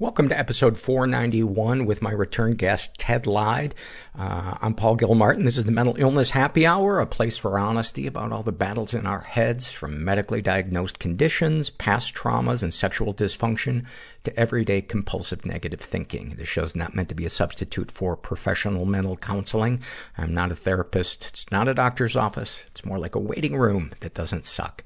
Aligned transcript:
Welcome 0.00 0.30
to 0.30 0.38
episode 0.38 0.78
491 0.78 1.84
with 1.84 2.00
my 2.00 2.10
return 2.10 2.54
guest, 2.54 2.94
Ted 2.96 3.26
Lyde. 3.26 3.74
Uh, 4.18 4.56
I'm 4.62 4.72
Paul 4.72 4.96
Gilmartin. 4.96 5.44
This 5.44 5.58
is 5.58 5.64
the 5.64 5.72
Mental 5.72 5.94
Illness 5.98 6.30
Happy 6.30 6.64
Hour, 6.64 7.00
a 7.00 7.06
place 7.06 7.36
for 7.36 7.58
honesty 7.58 8.06
about 8.06 8.32
all 8.32 8.42
the 8.42 8.50
battles 8.50 8.94
in 8.94 9.04
our 9.04 9.20
heads, 9.20 9.70
from 9.70 10.02
medically 10.02 10.40
diagnosed 10.40 11.00
conditions, 11.00 11.68
past 11.68 12.14
traumas, 12.14 12.62
and 12.62 12.72
sexual 12.72 13.12
dysfunction 13.12 13.84
to 14.24 14.34
everyday 14.40 14.80
compulsive 14.80 15.44
negative 15.44 15.80
thinking. 15.80 16.30
This 16.38 16.48
show's 16.48 16.74
not 16.74 16.94
meant 16.96 17.10
to 17.10 17.14
be 17.14 17.26
a 17.26 17.30
substitute 17.30 17.90
for 17.90 18.16
professional 18.16 18.86
mental 18.86 19.18
counseling. 19.18 19.82
I'm 20.16 20.32
not 20.32 20.50
a 20.50 20.56
therapist. 20.56 21.26
It's 21.26 21.50
not 21.52 21.68
a 21.68 21.74
doctor's 21.74 22.16
office. 22.16 22.64
It's 22.68 22.86
more 22.86 22.98
like 22.98 23.16
a 23.16 23.20
waiting 23.20 23.54
room 23.54 23.92
that 24.00 24.14
doesn't 24.14 24.46
suck. 24.46 24.82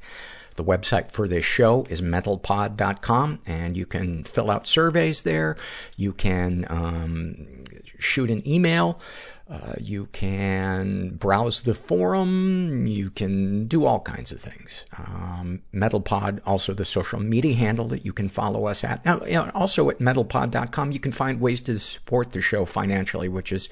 The 0.56 0.64
website 0.64 1.10
for 1.10 1.27
this 1.27 1.44
show 1.44 1.84
is 1.91 2.00
mentalpod.com, 2.00 3.41
and 3.44 3.77
you 3.77 3.86
can 3.86 4.24
fill 4.24 4.50
out 4.50 4.66
surveys 4.66 5.22
there. 5.22 5.56
You 5.96 6.12
can 6.12 6.64
um, 6.69 7.62
shoot 7.98 8.30
an 8.30 8.46
email. 8.48 9.01
Uh, 9.46 9.74
you 9.78 10.06
can 10.06 11.10
browse 11.16 11.60
the 11.60 11.74
forum. 11.74 12.86
You 12.86 13.10
can 13.10 13.66
do 13.66 13.84
all 13.84 14.00
kinds 14.00 14.32
of 14.32 14.40
things. 14.40 14.86
Um, 14.96 15.60
MentalPod, 15.74 16.40
also 16.46 16.72
the 16.72 16.86
social 16.86 17.20
media 17.20 17.54
handle 17.54 17.86
that 17.88 18.06
you 18.06 18.14
can 18.14 18.30
follow 18.30 18.66
us 18.66 18.83
at. 18.84 19.04
Now, 19.04 19.22
you 19.24 19.34
know, 19.34 19.50
also 19.54 19.90
at 19.90 19.98
mentalpod.com, 19.98 20.92
you 20.92 20.98
can 20.98 21.12
find 21.12 21.42
ways 21.42 21.60
to 21.62 21.78
support 21.78 22.30
the 22.30 22.40
show 22.40 22.64
financially, 22.64 23.28
which 23.28 23.52
is 23.52 23.68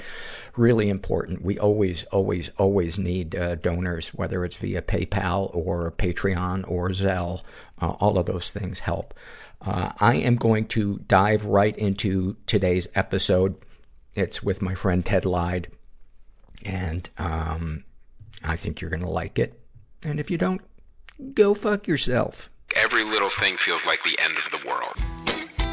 really 0.57 0.91
important. 0.91 1.43
We 1.43 1.59
always, 1.59 2.05
always, 2.05 2.51
always 2.59 2.99
need 2.99 3.35
uh, 3.35 3.55
donors, 3.55 4.09
whether 4.11 4.45
it's 4.45 4.57
via 4.57 4.83
PayPal 4.83 5.55
or 5.55 5.91
Patreon 5.93 6.71
or 6.71 6.91
Zelle. 6.91 7.43
Uh, 7.81 7.93
all 7.99 8.19
of 8.19 8.27
those 8.27 8.51
things 8.51 8.81
help. 8.81 9.15
Uh, 9.63 9.93
I 9.99 10.17
am 10.17 10.37
going 10.37 10.67
to 10.69 10.99
dive 11.07 11.47
right 11.47 11.77
into 11.77 12.37
today's 12.47 12.89
episode. 12.95 13.57
It's 14.15 14.43
with 14.43 14.63
my 14.63 14.75
friend 14.75 15.05
Ted 15.05 15.25
Lyde. 15.25 15.69
And, 16.65 17.09
um, 17.19 17.85
I 18.45 18.57
think 18.57 18.81
you're 18.81 18.91
gonna 18.91 19.09
like 19.11 19.39
it. 19.39 19.61
And 20.03 20.19
if 20.21 20.31
you 20.31 20.39
don't, 20.39 20.61
go 21.35 21.55
fuck 21.55 21.87
yourself. 21.87 22.51
Every 22.75 23.05
little 23.05 23.31
thing 23.31 23.57
feels 23.59 23.85
like 23.85 24.03
the 24.03 24.19
end 24.21 24.37
of 24.39 24.51
the 24.51 24.67
world. 24.67 24.97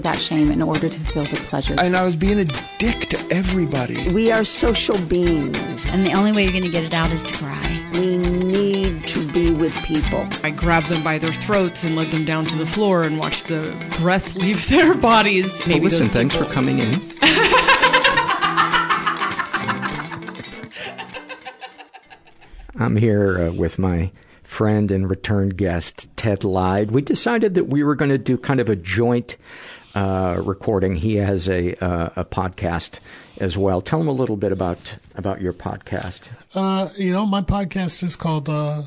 that 0.00 0.18
shame 0.18 0.50
in 0.50 0.62
order 0.62 0.88
to 0.88 1.00
feel 1.00 1.24
the 1.24 1.36
pleasure. 1.36 1.74
And 1.78 1.96
I 1.96 2.04
was 2.04 2.16
being 2.16 2.38
a 2.38 2.44
dick 2.78 3.08
to 3.10 3.18
everybody. 3.30 4.10
We 4.12 4.30
are 4.32 4.44
social 4.44 4.98
beings. 5.06 5.84
And 5.86 6.04
the 6.06 6.12
only 6.12 6.32
way 6.32 6.42
you're 6.42 6.52
going 6.52 6.64
to 6.64 6.70
get 6.70 6.84
it 6.84 6.94
out 6.94 7.12
is 7.12 7.22
to 7.24 7.34
cry. 7.34 7.88
We 7.92 8.18
need 8.18 9.06
to 9.08 9.32
be 9.32 9.50
with 9.50 9.74
people. 9.82 10.28
I 10.42 10.50
grabbed 10.50 10.88
them 10.88 11.02
by 11.02 11.18
their 11.18 11.32
throats 11.32 11.84
and 11.84 11.96
led 11.96 12.10
them 12.10 12.24
down 12.24 12.46
to 12.46 12.56
the 12.56 12.66
floor 12.66 13.02
and 13.02 13.18
watched 13.18 13.48
the 13.48 13.74
breath 13.98 14.34
leave 14.34 14.68
their 14.70 14.94
bodies. 14.94 15.58
Maybe 15.60 15.80
well, 15.80 15.84
listen, 15.84 16.08
thanks 16.08 16.36
for 16.36 16.44
coming 16.44 16.78
in. 16.78 17.12
I'm 22.80 22.96
here 22.96 23.48
uh, 23.48 23.52
with 23.52 23.78
my 23.78 24.12
friend 24.44 24.90
and 24.90 25.10
return 25.10 25.50
guest, 25.50 26.08
Ted 26.16 26.44
Lyde. 26.44 26.90
We 26.90 27.02
decided 27.02 27.54
that 27.54 27.64
we 27.64 27.82
were 27.82 27.94
going 27.94 28.10
to 28.10 28.18
do 28.18 28.38
kind 28.38 28.60
of 28.60 28.68
a 28.68 28.76
joint 28.76 29.36
uh, 29.94 30.40
recording. 30.44 30.96
He 30.96 31.16
has 31.16 31.48
a 31.48 31.74
uh, 31.84 32.10
a 32.16 32.24
podcast 32.24 33.00
as 33.38 33.56
well. 33.56 33.80
Tell 33.80 34.00
him 34.00 34.08
a 34.08 34.12
little 34.12 34.36
bit 34.36 34.52
about 34.52 34.96
about 35.14 35.40
your 35.40 35.52
podcast. 35.52 36.28
Uh, 36.54 36.88
you 36.96 37.12
know, 37.12 37.26
my 37.26 37.42
podcast 37.42 38.02
is 38.02 38.16
called 38.16 38.48
uh, 38.48 38.82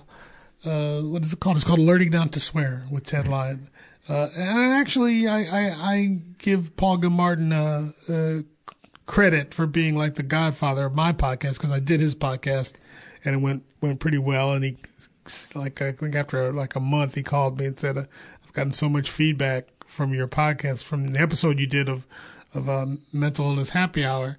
uh, 0.66 1.02
what 1.02 1.24
is 1.24 1.34
it 1.34 1.40
called? 1.40 1.58
It's 1.58 1.66
called 1.66 1.80
Learning 1.80 2.12
Not 2.12 2.32
to 2.34 2.40
Swear 2.40 2.86
with 2.90 3.06
Ted 3.06 3.28
Lyon. 3.28 3.70
And 4.08 4.74
actually, 4.74 5.26
I, 5.26 5.44
I, 5.44 5.70
I 5.70 6.20
give 6.38 6.76
Paul 6.76 6.98
Gilmartin 6.98 8.46
credit 9.06 9.54
for 9.54 9.66
being 9.66 9.98
like 9.98 10.16
the 10.16 10.24
godfather 10.24 10.86
of 10.86 10.96
my 10.96 11.14
podcast 11.14 11.54
because 11.54 11.72
I 11.72 11.80
did 11.80 12.00
his 12.00 12.16
podcast 12.16 12.74
and 13.26 13.36
it 13.36 13.38
went 13.40 13.64
went 13.82 14.00
pretty 14.00 14.18
well. 14.18 14.54
And 14.54 14.64
he 14.64 14.78
like 15.56 15.82
I 15.82 15.92
think 15.92 16.16
after 16.16 16.52
like 16.52 16.76
a 16.76 16.80
month, 16.80 17.16
he 17.16 17.24
called 17.24 17.60
me 17.60 17.66
and 17.66 17.80
said, 17.80 17.98
"I've 17.98 18.54
gotten 18.54 18.74
so 18.74 18.90
much 18.90 19.10
feedback 19.10 19.68
from 19.92 20.14
your 20.14 20.28
podcast, 20.28 20.84
from 20.84 21.10
the 21.10 21.20
episode 21.20 21.60
you 21.60 21.68
did 21.68 21.90
of 21.90 22.08
of 22.54 22.70
um, 22.70 23.02
mental 23.14 23.46
illness 23.48 23.70
happy 23.70 24.04
hour, 24.04 24.38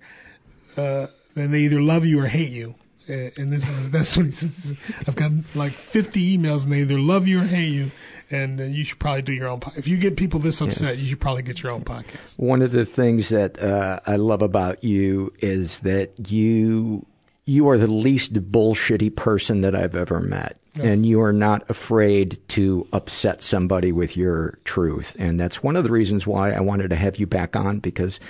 uh, 0.76 1.06
and 1.36 1.52
they 1.52 1.60
either 1.60 1.80
love 1.80 2.04
you 2.04 2.20
or 2.20 2.26
hate 2.26 2.50
you. 2.50 2.74
And 3.08 3.52
this 3.52 3.68
is 3.68 3.90
that's 3.96 4.16
what 4.16 4.26
he 4.26 4.32
says. 4.32 4.74
I've 5.06 5.16
got 5.16 5.32
like 5.54 5.74
50 5.74 6.38
emails, 6.38 6.64
and 6.64 6.72
they 6.72 6.80
either 6.80 6.98
love 6.98 7.26
you 7.26 7.40
or 7.40 7.44
hate 7.44 7.72
you. 7.72 7.90
And 8.30 8.60
uh, 8.60 8.64
you 8.64 8.84
should 8.84 8.98
probably 8.98 9.22
do 9.22 9.32
your 9.34 9.50
own. 9.50 9.60
Po- 9.60 9.72
if 9.76 9.86
you 9.86 9.98
get 9.98 10.16
people 10.16 10.40
this 10.40 10.60
upset, 10.62 10.94
yes. 10.94 11.00
you 11.00 11.08
should 11.08 11.20
probably 11.20 11.42
get 11.42 11.62
your 11.62 11.72
own 11.72 11.84
podcast. 11.84 12.38
One 12.38 12.62
of 12.62 12.72
the 12.72 12.86
things 12.86 13.28
that 13.28 13.60
uh, 13.60 14.00
I 14.06 14.16
love 14.16 14.40
about 14.40 14.82
you 14.82 15.34
is 15.40 15.80
that 15.80 16.30
you 16.30 17.04
you 17.44 17.68
are 17.68 17.76
the 17.76 17.88
least 17.88 18.34
bullshitty 18.34 19.14
person 19.16 19.60
that 19.62 19.74
I've 19.74 19.96
ever 19.96 20.20
met 20.20 20.61
and 20.80 21.04
you 21.04 21.20
are 21.20 21.32
not 21.32 21.68
afraid 21.68 22.38
to 22.48 22.86
upset 22.92 23.42
somebody 23.42 23.92
with 23.92 24.16
your 24.16 24.58
truth. 24.64 25.14
And 25.18 25.38
that's 25.38 25.62
one 25.62 25.76
of 25.76 25.84
the 25.84 25.90
reasons 25.90 26.26
why 26.26 26.52
I 26.52 26.60
wanted 26.60 26.88
to 26.90 26.96
have 26.96 27.18
you 27.18 27.26
back 27.26 27.56
on 27.56 27.78
because, 27.78 28.20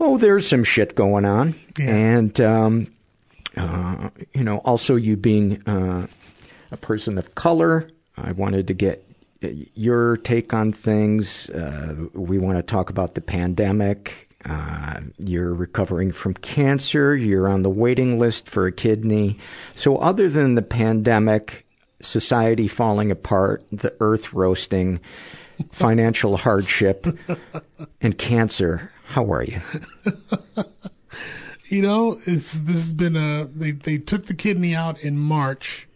oh, 0.00 0.18
there's 0.18 0.46
some 0.46 0.64
shit 0.64 0.94
going 0.94 1.24
on. 1.24 1.54
Yeah. 1.78 1.94
And, 1.94 2.40
um, 2.40 2.92
uh, 3.56 4.10
you 4.34 4.42
know, 4.42 4.58
also 4.58 4.96
you 4.96 5.16
being 5.16 5.62
uh, 5.68 6.08
a 6.72 6.76
person 6.76 7.18
of 7.18 7.36
color, 7.36 7.88
I 8.16 8.32
wanted 8.32 8.66
to 8.68 8.74
get 8.74 9.06
your 9.40 10.16
take 10.18 10.52
on 10.52 10.72
things. 10.72 11.50
Uh, 11.50 12.06
we 12.12 12.38
want 12.38 12.58
to 12.58 12.62
talk 12.62 12.90
about 12.90 13.14
the 13.14 13.20
pandemic. 13.20 14.28
Uh, 14.46 15.00
you're 15.18 15.54
recovering 15.54 16.12
from 16.12 16.34
cancer. 16.34 17.16
You're 17.16 17.48
on 17.48 17.62
the 17.62 17.70
waiting 17.70 18.18
list 18.18 18.48
for 18.48 18.66
a 18.66 18.72
kidney. 18.72 19.38
So, 19.74 19.96
other 19.96 20.28
than 20.28 20.54
the 20.54 20.62
pandemic, 20.62 21.64
society 22.00 22.68
falling 22.68 23.10
apart, 23.10 23.64
the 23.72 23.94
earth 24.00 24.34
roasting, 24.34 25.00
financial 25.72 26.36
hardship, 26.36 27.06
and 28.00 28.18
cancer, 28.18 28.90
how 29.06 29.32
are 29.32 29.44
you? 29.44 29.60
You 31.68 31.82
know, 31.82 32.20
it's 32.26 32.52
this 32.52 32.76
has 32.76 32.92
been 32.92 33.16
a 33.16 33.46
they 33.46 33.70
they 33.72 33.98
took 33.98 34.26
the 34.26 34.34
kidney 34.34 34.74
out 34.74 35.00
in 35.00 35.18
March, 35.18 35.88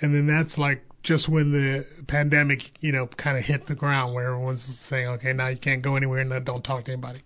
and 0.00 0.14
then 0.14 0.26
that's 0.26 0.56
like 0.56 0.84
just 1.02 1.28
when 1.28 1.52
the 1.52 1.86
pandemic, 2.06 2.70
you 2.80 2.92
know, 2.92 3.06
kind 3.06 3.36
of 3.36 3.44
hit 3.44 3.66
the 3.66 3.74
ground 3.74 4.14
where 4.14 4.26
everyone's 4.26 4.62
saying, 4.62 5.08
okay, 5.08 5.32
now 5.32 5.48
you 5.48 5.56
can't 5.56 5.82
go 5.82 5.96
anywhere 5.96 6.20
and 6.20 6.44
don't 6.44 6.62
talk 6.62 6.84
to 6.84 6.92
anybody. 6.92 7.20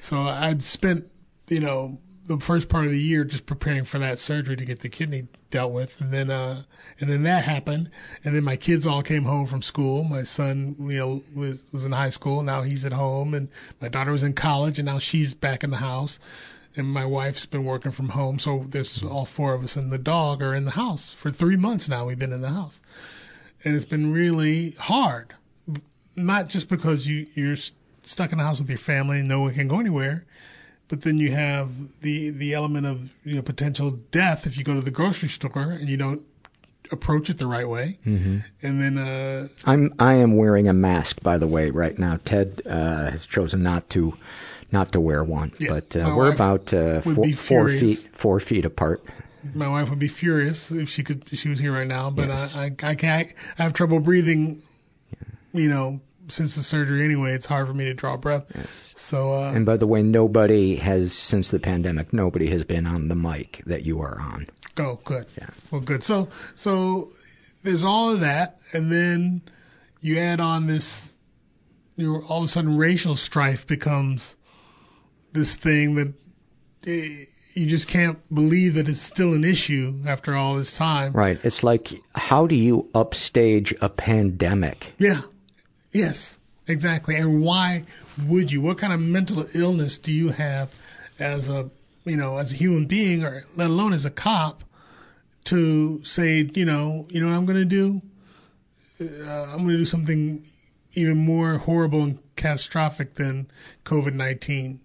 So 0.00 0.20
I'd 0.20 0.62
spent, 0.62 1.10
you 1.48 1.60
know, 1.60 1.98
the 2.28 2.38
first 2.38 2.68
part 2.68 2.84
of 2.84 2.92
the 2.92 3.00
year 3.00 3.24
just 3.24 3.46
preparing 3.46 3.84
for 3.84 3.98
that 3.98 4.18
surgery 4.18 4.54
to 4.54 4.64
get 4.64 4.80
the 4.80 4.88
kidney 4.88 5.28
dealt 5.50 5.72
with, 5.72 5.98
and 5.98 6.12
then 6.12 6.30
uh, 6.30 6.64
and 7.00 7.10
then 7.10 7.22
that 7.22 7.44
happened, 7.44 7.90
and 8.22 8.36
then 8.36 8.44
my 8.44 8.56
kids 8.56 8.86
all 8.86 9.02
came 9.02 9.24
home 9.24 9.46
from 9.46 9.62
school. 9.62 10.04
My 10.04 10.22
son, 10.22 10.76
you 10.78 10.98
know, 10.98 11.22
was 11.34 11.64
was 11.72 11.84
in 11.84 11.92
high 11.92 12.10
school. 12.10 12.42
Now 12.42 12.62
he's 12.62 12.84
at 12.84 12.92
home, 12.92 13.34
and 13.34 13.48
my 13.80 13.88
daughter 13.88 14.12
was 14.12 14.22
in 14.22 14.34
college, 14.34 14.78
and 14.78 14.86
now 14.86 14.98
she's 14.98 15.34
back 15.34 15.64
in 15.64 15.70
the 15.70 15.78
house. 15.78 16.20
And 16.76 16.86
my 16.86 17.04
wife's 17.04 17.46
been 17.46 17.64
working 17.64 17.90
from 17.90 18.10
home, 18.10 18.38
so 18.38 18.64
there's 18.68 19.02
all 19.02 19.24
four 19.24 19.54
of 19.54 19.64
us, 19.64 19.74
and 19.74 19.90
the 19.90 19.98
dog 19.98 20.42
are 20.42 20.54
in 20.54 20.64
the 20.64 20.72
house 20.72 21.12
for 21.12 21.32
three 21.32 21.56
months 21.56 21.88
now. 21.88 22.04
We've 22.04 22.18
been 22.18 22.32
in 22.32 22.42
the 22.42 22.50
house, 22.50 22.80
and 23.64 23.74
it's 23.74 23.86
been 23.86 24.12
really 24.12 24.72
hard. 24.72 25.34
Not 26.14 26.48
just 26.48 26.68
because 26.68 27.08
you 27.08 27.26
you're 27.34 27.56
stuck 28.08 28.32
in 28.32 28.38
the 28.38 28.44
house 28.44 28.58
with 28.58 28.68
your 28.68 28.78
family 28.78 29.22
no 29.22 29.40
one 29.40 29.54
can 29.54 29.68
go 29.68 29.78
anywhere, 29.78 30.24
but 30.88 31.02
then 31.02 31.18
you 31.18 31.30
have 31.32 31.70
the 32.00 32.30
the 32.30 32.54
element 32.54 32.86
of 32.86 33.10
you 33.24 33.36
know 33.36 33.42
potential 33.42 33.90
death 34.10 34.46
if 34.46 34.56
you 34.56 34.64
go 34.64 34.74
to 34.74 34.80
the 34.80 34.90
grocery 34.90 35.28
store 35.28 35.70
and 35.72 35.88
you 35.88 35.96
don't 35.96 36.22
approach 36.90 37.28
it 37.28 37.36
the 37.36 37.46
right 37.46 37.68
way, 37.68 37.98
mm-hmm. 38.06 38.38
and 38.62 38.80
then 38.80 38.98
uh, 38.98 39.48
I'm 39.64 39.94
I 39.98 40.14
am 40.14 40.36
wearing 40.36 40.68
a 40.68 40.72
mask 40.72 41.22
by 41.22 41.36
the 41.38 41.46
way 41.46 41.70
right 41.70 41.98
now. 41.98 42.18
Ted 42.24 42.62
uh, 42.66 43.10
has 43.10 43.26
chosen 43.26 43.62
not 43.62 43.90
to 43.90 44.16
not 44.72 44.92
to 44.92 45.00
wear 45.00 45.22
one, 45.22 45.52
but 45.60 45.94
uh, 45.94 46.12
we're 46.16 46.32
about 46.32 46.72
uh, 46.72 47.02
four, 47.02 47.32
four 47.32 47.68
feet 47.68 48.08
four 48.12 48.40
feet 48.40 48.64
apart. 48.64 49.04
my 49.54 49.68
wife 49.68 49.90
would 49.90 49.98
be 49.98 50.08
furious 50.08 50.70
if 50.70 50.88
she 50.88 51.02
could 51.02 51.24
she 51.32 51.48
was 51.48 51.58
here 51.58 51.72
right 51.72 51.86
now. 51.86 52.08
But 52.10 52.28
Yes. 52.28 52.56
I, 52.56 52.64
I 52.64 52.90
I 52.90 52.94
can't 52.94 53.34
I 53.58 53.62
have 53.62 53.74
trouble 53.74 54.00
breathing. 54.00 54.62
You 55.52 55.68
know, 55.70 56.00
since 56.28 56.54
the 56.56 56.62
surgery 56.62 57.04
anyway, 57.04 57.32
it's 57.34 57.46
hard 57.46 57.66
for 57.66 57.74
me 57.74 57.84
to 57.86 57.94
draw 57.94 58.16
breath. 58.16 58.94
So 58.96 59.34
uh, 59.34 59.52
And 59.52 59.64
by 59.64 59.76
the 59.76 59.86
way, 59.86 60.02
nobody 60.02 60.76
has 60.76 61.12
since 61.12 61.48
the 61.48 61.58
pandemic. 61.58 62.12
Nobody 62.12 62.48
has 62.50 62.64
been 62.64 62.86
on 62.86 63.08
the 63.08 63.14
mic 63.14 63.62
that 63.66 63.84
you 63.84 64.00
are 64.00 64.20
on. 64.20 64.48
Go 64.74 65.00
good. 65.04 65.26
Yeah. 65.36 65.48
Well, 65.70 65.80
good. 65.80 66.04
So 66.04 66.28
so 66.54 67.08
there's 67.62 67.84
all 67.84 68.10
of 68.12 68.20
that, 68.20 68.58
and 68.72 68.92
then 68.92 69.42
you 70.00 70.18
add 70.18 70.40
on 70.40 70.66
this. 70.66 71.16
You 71.96 72.12
know, 72.12 72.22
all 72.28 72.38
of 72.38 72.44
a 72.44 72.48
sudden, 72.48 72.76
racial 72.76 73.16
strife 73.16 73.66
becomes 73.66 74.36
this 75.32 75.56
thing 75.56 75.96
that 75.96 76.12
eh, 76.86 77.24
you 77.54 77.66
just 77.66 77.88
can't 77.88 78.18
believe 78.32 78.74
that 78.74 78.88
it's 78.88 79.00
still 79.00 79.34
an 79.34 79.42
issue 79.42 80.00
after 80.06 80.34
all 80.36 80.54
this 80.54 80.76
time. 80.76 81.12
Right. 81.12 81.38
It's 81.42 81.64
like, 81.64 81.92
how 82.14 82.46
do 82.46 82.54
you 82.54 82.88
upstage 82.94 83.74
a 83.80 83.88
pandemic? 83.88 84.92
Yeah. 84.98 85.22
Yes. 85.92 86.38
Exactly. 86.68 87.16
And 87.16 87.40
why 87.40 87.84
would 88.26 88.52
you? 88.52 88.60
What 88.60 88.76
kind 88.76 88.92
of 88.92 89.00
mental 89.00 89.46
illness 89.54 89.96
do 89.96 90.12
you 90.12 90.28
have 90.32 90.74
as 91.18 91.48
a 91.48 91.70
you 92.04 92.14
know 92.16 92.36
as 92.36 92.52
a 92.52 92.56
human 92.56 92.84
being, 92.84 93.24
or 93.24 93.44
let 93.56 93.70
alone 93.70 93.94
as 93.94 94.04
a 94.04 94.10
cop, 94.10 94.64
to 95.44 96.04
say 96.04 96.48
you 96.54 96.66
know 96.66 97.06
you 97.08 97.20
know 97.22 97.30
what 97.30 97.36
I'm 97.36 97.46
going 97.46 97.56
to 97.56 97.64
do? 97.64 98.02
Uh, 99.00 99.44
I'm 99.44 99.60
going 99.60 99.68
to 99.68 99.78
do 99.78 99.84
something 99.86 100.44
even 100.92 101.16
more 101.16 101.56
horrible 101.56 102.02
and 102.02 102.18
catastrophic 102.36 103.14
than 103.14 103.50
COVID 103.86 104.12
nineteen. 104.12 104.80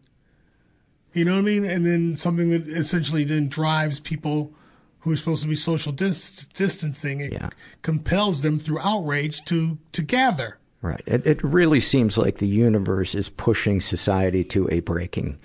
You 1.12 1.26
know 1.26 1.34
what 1.34 1.40
I 1.40 1.42
mean? 1.42 1.66
And 1.66 1.86
then 1.86 2.16
something 2.16 2.50
that 2.52 2.66
essentially 2.66 3.26
then 3.26 3.50
drives 3.50 4.00
people 4.00 4.54
who 5.00 5.12
are 5.12 5.18
supposed 5.18 5.44
to 5.44 5.50
be 5.50 5.58
social 5.58 5.92
dis- 5.92 6.46
distancing. 6.54 7.20
It 7.20 7.34
compels 7.82 8.42
them 8.42 8.58
through 8.58 8.80
outrage 8.80 9.44
to 9.46 9.78
to 9.92 10.02
gather. 10.02 10.60
Right. 10.84 11.02
It, 11.06 11.26
it 11.26 11.42
really 11.42 11.80
seems 11.80 12.18
like 12.18 12.40
the 12.40 12.48
universe 12.48 13.16
is 13.16 13.30
pushing 13.30 13.80
society 13.80 14.44
to 14.44 14.68
a 14.70 14.82
breaking 14.82 15.40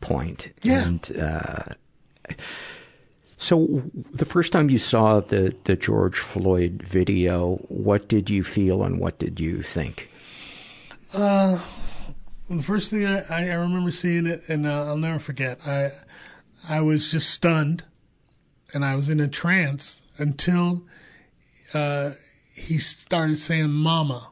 point. 0.00 0.52
Yeah. 0.62 0.88
And, 0.88 1.16
uh, 1.16 1.64
so 3.36 3.82
the 3.94 4.24
first 4.24 4.50
time 4.50 4.70
you 4.70 4.78
saw 4.78 5.20
the, 5.20 5.54
the 5.64 5.76
George 5.76 6.18
Floyd 6.18 6.82
video, 6.82 7.58
what 7.68 8.08
did 8.08 8.28
you 8.28 8.42
feel 8.42 8.82
and 8.82 8.98
what 8.98 9.20
did 9.20 9.38
you 9.38 9.62
think? 9.62 10.10
Uh, 11.14 11.62
well, 12.48 12.58
the 12.58 12.64
first 12.64 12.90
thing 12.90 13.06
I, 13.06 13.22
I 13.30 13.54
remember 13.54 13.92
seeing 13.92 14.26
it, 14.26 14.48
and 14.48 14.66
uh, 14.66 14.86
I'll 14.86 14.96
never 14.96 15.20
forget. 15.20 15.64
I 15.64 15.90
I 16.68 16.80
was 16.80 17.10
just 17.10 17.30
stunned, 17.30 17.84
and 18.74 18.84
I 18.84 18.96
was 18.96 19.08
in 19.08 19.20
a 19.20 19.28
trance 19.28 20.02
until 20.18 20.82
uh, 21.72 22.12
he 22.54 22.78
started 22.78 23.38
saying 23.38 23.70
"mama." 23.70 24.31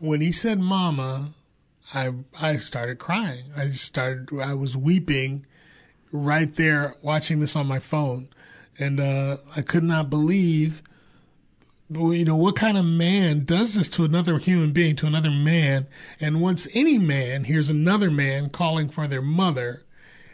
When 0.00 0.20
he 0.20 0.32
said 0.32 0.60
"mama," 0.60 1.30
I 1.92 2.12
I 2.40 2.56
started 2.58 2.98
crying. 2.98 3.46
I 3.56 3.66
just 3.66 3.84
started. 3.84 4.28
I 4.40 4.54
was 4.54 4.76
weeping 4.76 5.46
right 6.12 6.54
there, 6.54 6.94
watching 7.02 7.40
this 7.40 7.56
on 7.56 7.66
my 7.66 7.78
phone, 7.78 8.28
and 8.78 9.00
uh, 9.00 9.38
I 9.56 9.62
could 9.62 9.84
not 9.84 10.10
believe 10.10 10.82
you 11.90 12.24
know, 12.24 12.36
what 12.36 12.56
kind 12.56 12.76
of 12.76 12.84
man 12.84 13.44
does 13.44 13.74
this 13.74 13.88
to 13.88 14.04
another 14.04 14.38
human 14.38 14.72
being, 14.72 14.94
to 14.96 15.06
another 15.06 15.30
man? 15.30 15.86
And 16.20 16.40
once 16.40 16.68
any 16.74 16.98
man 16.98 17.44
hears 17.44 17.70
another 17.70 18.10
man 18.10 18.50
calling 18.50 18.90
for 18.90 19.06
their 19.06 19.22
mother, 19.22 19.84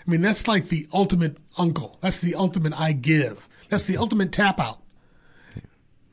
I 0.07 0.11
mean, 0.11 0.21
that's 0.21 0.49
like 0.49 0.69
the 0.69 0.89
ultimate 0.93 1.39
uncle. 1.57 1.99
That's 2.01 2.21
the 2.21 2.35
ultimate 2.35 2.79
I 2.79 2.93
give. 2.93 3.49
That's 3.69 3.85
the 3.85 3.97
ultimate 3.97 4.33
tap 4.33 4.59
out. 4.59 4.81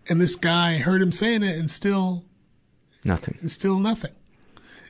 And 0.07 0.21
this 0.21 0.35
guy 0.35 0.77
heard 0.77 1.01
him 1.01 1.11
saying 1.11 1.43
it 1.43 1.57
and 1.57 1.71
still, 1.71 2.25
Nothing. 3.03 3.47
still 3.47 3.79
nothing. 3.79 4.11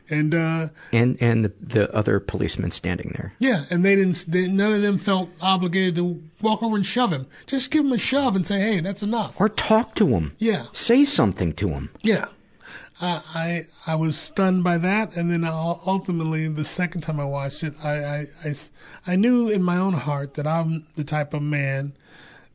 And, 0.09 0.35
uh, 0.35 0.67
And, 0.91 1.17
and 1.21 1.45
the, 1.45 1.53
the 1.61 1.95
other 1.95 2.19
policemen 2.19 2.71
standing 2.71 3.13
there. 3.15 3.33
yeah, 3.39 3.63
and 3.69 3.85
they 3.85 3.95
didn't, 3.95 4.25
they, 4.27 4.47
none 4.47 4.73
of 4.73 4.81
them 4.81 4.97
felt 4.97 5.29
obligated 5.39 5.95
to 5.95 6.21
walk 6.41 6.61
over 6.61 6.75
and 6.75 6.85
shove 6.85 7.13
him. 7.13 7.27
Just 7.47 7.71
give 7.71 7.85
him 7.85 7.93
a 7.93 7.97
shove 7.97 8.35
and 8.35 8.45
say, 8.45 8.59
hey, 8.59 8.79
that's 8.81 9.03
enough. 9.03 9.39
Or 9.39 9.47
talk 9.47 9.95
to 9.95 10.07
him. 10.07 10.33
Yeah. 10.37 10.65
Say 10.73 11.05
something 11.05 11.53
to 11.53 11.69
him. 11.69 11.89
Yeah. 12.01 12.25
I, 12.99 13.21
I 13.33 13.65
I 13.93 13.95
was 13.95 14.15
stunned 14.15 14.63
by 14.63 14.77
that, 14.77 15.15
and 15.15 15.31
then 15.31 15.43
ultimately, 15.43 16.47
the 16.47 16.63
second 16.65 17.01
time 17.01 17.19
I 17.19 17.25
watched 17.25 17.63
it, 17.63 17.73
I, 17.83 18.03
I, 18.03 18.27
I, 18.45 18.53
I 19.07 19.15
knew 19.15 19.49
in 19.49 19.63
my 19.63 19.77
own 19.77 19.93
heart 19.93 20.35
that 20.35 20.45
I'm 20.45 20.85
the 20.95 21.03
type 21.03 21.33
of 21.33 21.41
man 21.41 21.93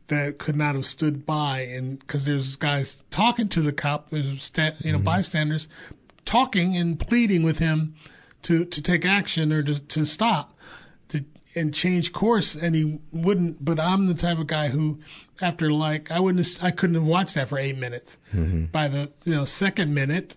that 0.09 0.39
could 0.39 0.57
not 0.57 0.75
have 0.75 0.87
stood 0.87 1.27
by, 1.27 1.61
and 1.61 1.99
because 1.99 2.25
there's 2.25 2.57
guys 2.57 3.03
talking 3.11 3.49
to 3.49 3.61
the 3.61 3.73
cop, 3.73 4.11
there's 4.11 4.43
sta- 4.43 4.75
you 4.81 4.93
know 4.93 4.99
mm-hmm. 4.99 5.05
bystanders 5.05 5.69
talking 6.25 6.77
and 6.77 6.99
pleading 6.99 7.43
with 7.43 7.59
him 7.59 7.95
to 8.43 8.65
to 8.65 8.83
take 8.83 9.05
action 9.05 9.53
or 9.53 9.63
to 9.63 9.79
to 9.79 10.05
stop 10.05 10.57
to 11.09 11.25
and 11.55 11.73
change 11.73 12.13
course, 12.13 12.55
and 12.55 12.75
he 12.75 13.01
wouldn't. 13.13 13.65
But 13.65 13.81
I'm 13.81 14.07
the 14.07 14.15
type 14.15 14.39
of 14.39 14.47
guy 14.47 14.69
who, 14.69 15.01
after 15.41 15.73
like 15.73 16.11
I 16.11 16.21
wouldn't, 16.21 16.47
have, 16.47 16.65
I 16.65 16.71
couldn't 16.71 16.95
have 16.95 17.07
watched 17.07 17.35
that 17.35 17.49
for 17.49 17.59
eight 17.59 17.79
minutes 17.79 18.19
mm-hmm. 18.35 18.67
by 18.67 18.89
the 18.89 19.11
you 19.25 19.35
know 19.35 19.45
second 19.45 19.95
minute 19.95 20.37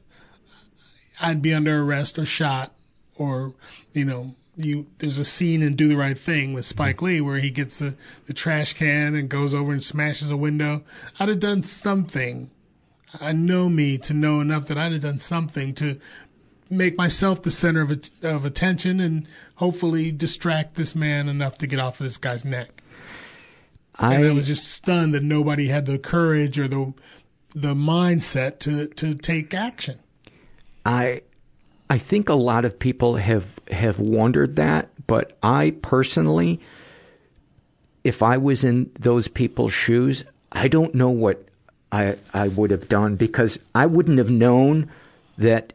I'd 1.21 1.41
be 1.41 1.53
under 1.53 1.81
arrest 1.83 2.17
or 2.17 2.25
shot 2.25 2.73
or 3.15 3.53
you 3.93 4.05
know 4.05 4.35
you 4.60 4.88
there's 4.98 5.18
a 5.18 5.25
scene 5.25 5.62
in 5.62 5.75
Do 5.75 5.88
the 5.88 5.96
Right 5.96 6.18
Thing 6.18 6.54
with 6.54 6.66
Spike 6.66 7.01
Lee 7.01 7.22
where 7.22 7.39
he 7.39 7.50
gets 7.50 7.80
the, 7.80 7.96
the 8.25 8.34
trash 8.34 8.74
can 8.74 9.16
and 9.16 9.30
goes 9.30 9.54
over 9.54 9.72
and 9.72 9.84
smashes 9.84 10.30
a 10.30 10.38
window. 10.38 10.84
I'd 11.20 11.30
have 11.30 11.39
done 11.39 11.63
something. 11.63 12.50
I 13.20 13.32
know 13.32 13.70
me 13.70 13.98
to 14.00 14.13
know 14.13 14.42
enough 14.42 14.66
that 14.66 14.78
I'd 14.78 14.92
have 14.92 15.01
done 15.01 15.18
something 15.18 15.74
to 15.75 16.00
make 16.70 16.98
myself 16.98 17.42
the 17.42 17.51
center 17.51 17.82
of 17.82 18.10
of 18.22 18.46
attention 18.46 19.00
and 19.00 19.28
hopefully 19.56 20.12
distract 20.12 20.75
this 20.75 20.94
man 20.94 21.28
enough 21.28 21.58
to 21.60 21.68
get 21.68 21.80
off 21.80 22.00
of 22.00 22.04
this 22.04 22.18
guy's 22.18 22.46
neck. 22.46 22.84
I, 23.96 24.16
and 24.16 24.25
I 24.25 24.32
was 24.32 24.48
just 24.48 24.66
stunned 24.66 25.13
that 25.16 25.24
nobody 25.24 25.68
had 25.68 25.86
the 25.86 25.98
courage 25.98 26.60
or 26.60 26.68
the 26.68 26.94
the 27.56 27.74
mindset 27.74 28.60
to 28.60 28.88
to 28.88 29.16
take 29.16 29.54
action. 29.54 30.00
I 30.86 31.24
I 31.89 31.98
think 31.98 32.29
a 32.29 32.34
lot 32.36 32.65
of 32.65 32.77
people 32.77 33.15
have 33.15 33.46
have 33.72 34.00
wondered 34.00 34.55
that, 34.58 34.89
but 35.08 35.38
I 35.41 35.75
personally 35.81 36.60
if 38.03 38.24
I 38.24 38.38
was 38.38 38.63
in 38.63 38.89
those 38.98 39.27
people's 39.27 39.74
shoes, 39.74 40.24
I 40.51 40.67
don't 40.67 40.96
know 40.96 41.10
what 41.10 41.46
I 41.91 42.15
I 42.34 42.48
would 42.50 42.72
have 42.72 42.88
done 42.88 43.15
because 43.15 43.60
I 43.75 43.86
wouldn't 43.88 44.17
have 44.19 44.29
known 44.29 44.89
that 45.38 45.74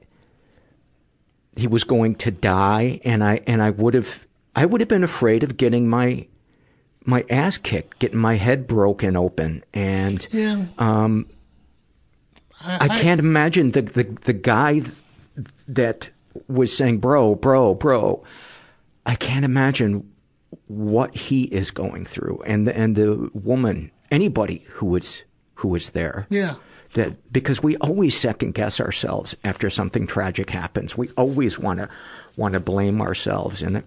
he 1.56 1.66
was 1.66 1.84
going 1.84 2.14
to 2.16 2.30
die, 2.30 3.00
and 3.04 3.22
I 3.22 3.40
and 3.46 3.60
I 3.62 3.70
would 3.70 3.94
have 3.94 4.24
I 4.56 4.66
would 4.66 4.80
have 4.80 4.88
been 4.88 5.04
afraid 5.04 5.42
of 5.42 5.56
getting 5.56 5.88
my 5.88 6.26
my 7.04 7.24
ass 7.28 7.58
kicked, 7.58 7.98
getting 7.98 8.18
my 8.18 8.36
head 8.36 8.66
broken 8.66 9.16
open, 9.16 9.62
and 9.74 10.26
Yeah. 10.32 10.64
um, 10.78 11.26
I, 12.64 12.84
I- 12.88 13.00
can't 13.00 13.18
imagine 13.20 13.72
the, 13.72 13.82
the 13.82 14.04
the 14.22 14.32
guy 14.32 14.82
that 15.68 16.10
was 16.48 16.76
saying, 16.76 16.98
"Bro, 16.98 17.36
bro, 17.36 17.74
bro." 17.74 18.24
I 19.06 19.16
can't 19.16 19.44
imagine 19.44 20.10
what 20.66 21.14
he 21.14 21.44
is 21.44 21.70
going 21.70 22.06
through, 22.06 22.42
and 22.46 22.66
the, 22.66 22.76
and 22.76 22.96
the 22.96 23.30
woman, 23.34 23.90
anybody 24.10 24.64
who 24.70 24.86
was 24.86 25.22
who 25.54 25.68
was 25.68 25.90
there. 25.90 26.26
Yeah. 26.30 26.54
That 26.94 27.32
because 27.32 27.60
we 27.60 27.76
always 27.78 28.18
second 28.18 28.54
guess 28.54 28.78
ourselves 28.78 29.34
after 29.42 29.68
something 29.68 30.06
tragic 30.06 30.50
happens. 30.50 30.96
We 30.96 31.10
always 31.16 31.58
want 31.58 31.80
to 31.80 31.88
want 32.36 32.54
to 32.54 32.60
blame 32.60 33.00
ourselves, 33.00 33.62
and 33.62 33.82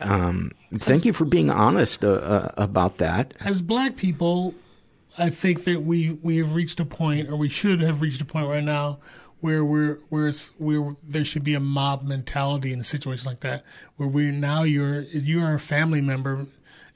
um, 0.00 0.52
thank 0.74 1.04
you 1.04 1.12
for 1.12 1.26
being 1.26 1.50
honest 1.50 2.02
uh, 2.02 2.12
uh, 2.12 2.52
about 2.56 2.96
that. 2.98 3.34
as 3.40 3.60
black 3.60 3.96
people, 3.96 4.54
I 5.18 5.28
think 5.28 5.64
that 5.64 5.82
we 5.82 6.18
we 6.22 6.38
have 6.38 6.54
reached 6.54 6.80
a 6.80 6.86
point, 6.86 7.28
or 7.28 7.36
we 7.36 7.50
should 7.50 7.82
have 7.82 8.00
reached 8.00 8.22
a 8.22 8.24
point 8.24 8.48
right 8.48 8.64
now, 8.64 9.00
where 9.44 9.62
we're 9.62 9.98
where 10.08 10.28
it's, 10.28 10.52
where 10.56 10.96
there 11.06 11.22
should 11.22 11.44
be 11.44 11.52
a 11.52 11.60
mob 11.60 12.02
mentality 12.02 12.72
in 12.72 12.80
a 12.80 12.84
situation 12.84 13.30
like 13.30 13.40
that, 13.40 13.62
where 13.96 14.08
we 14.08 14.30
now 14.30 14.62
you're 14.62 15.02
you 15.02 15.44
are 15.44 15.52
a 15.52 15.58
family 15.58 16.00
member, 16.00 16.46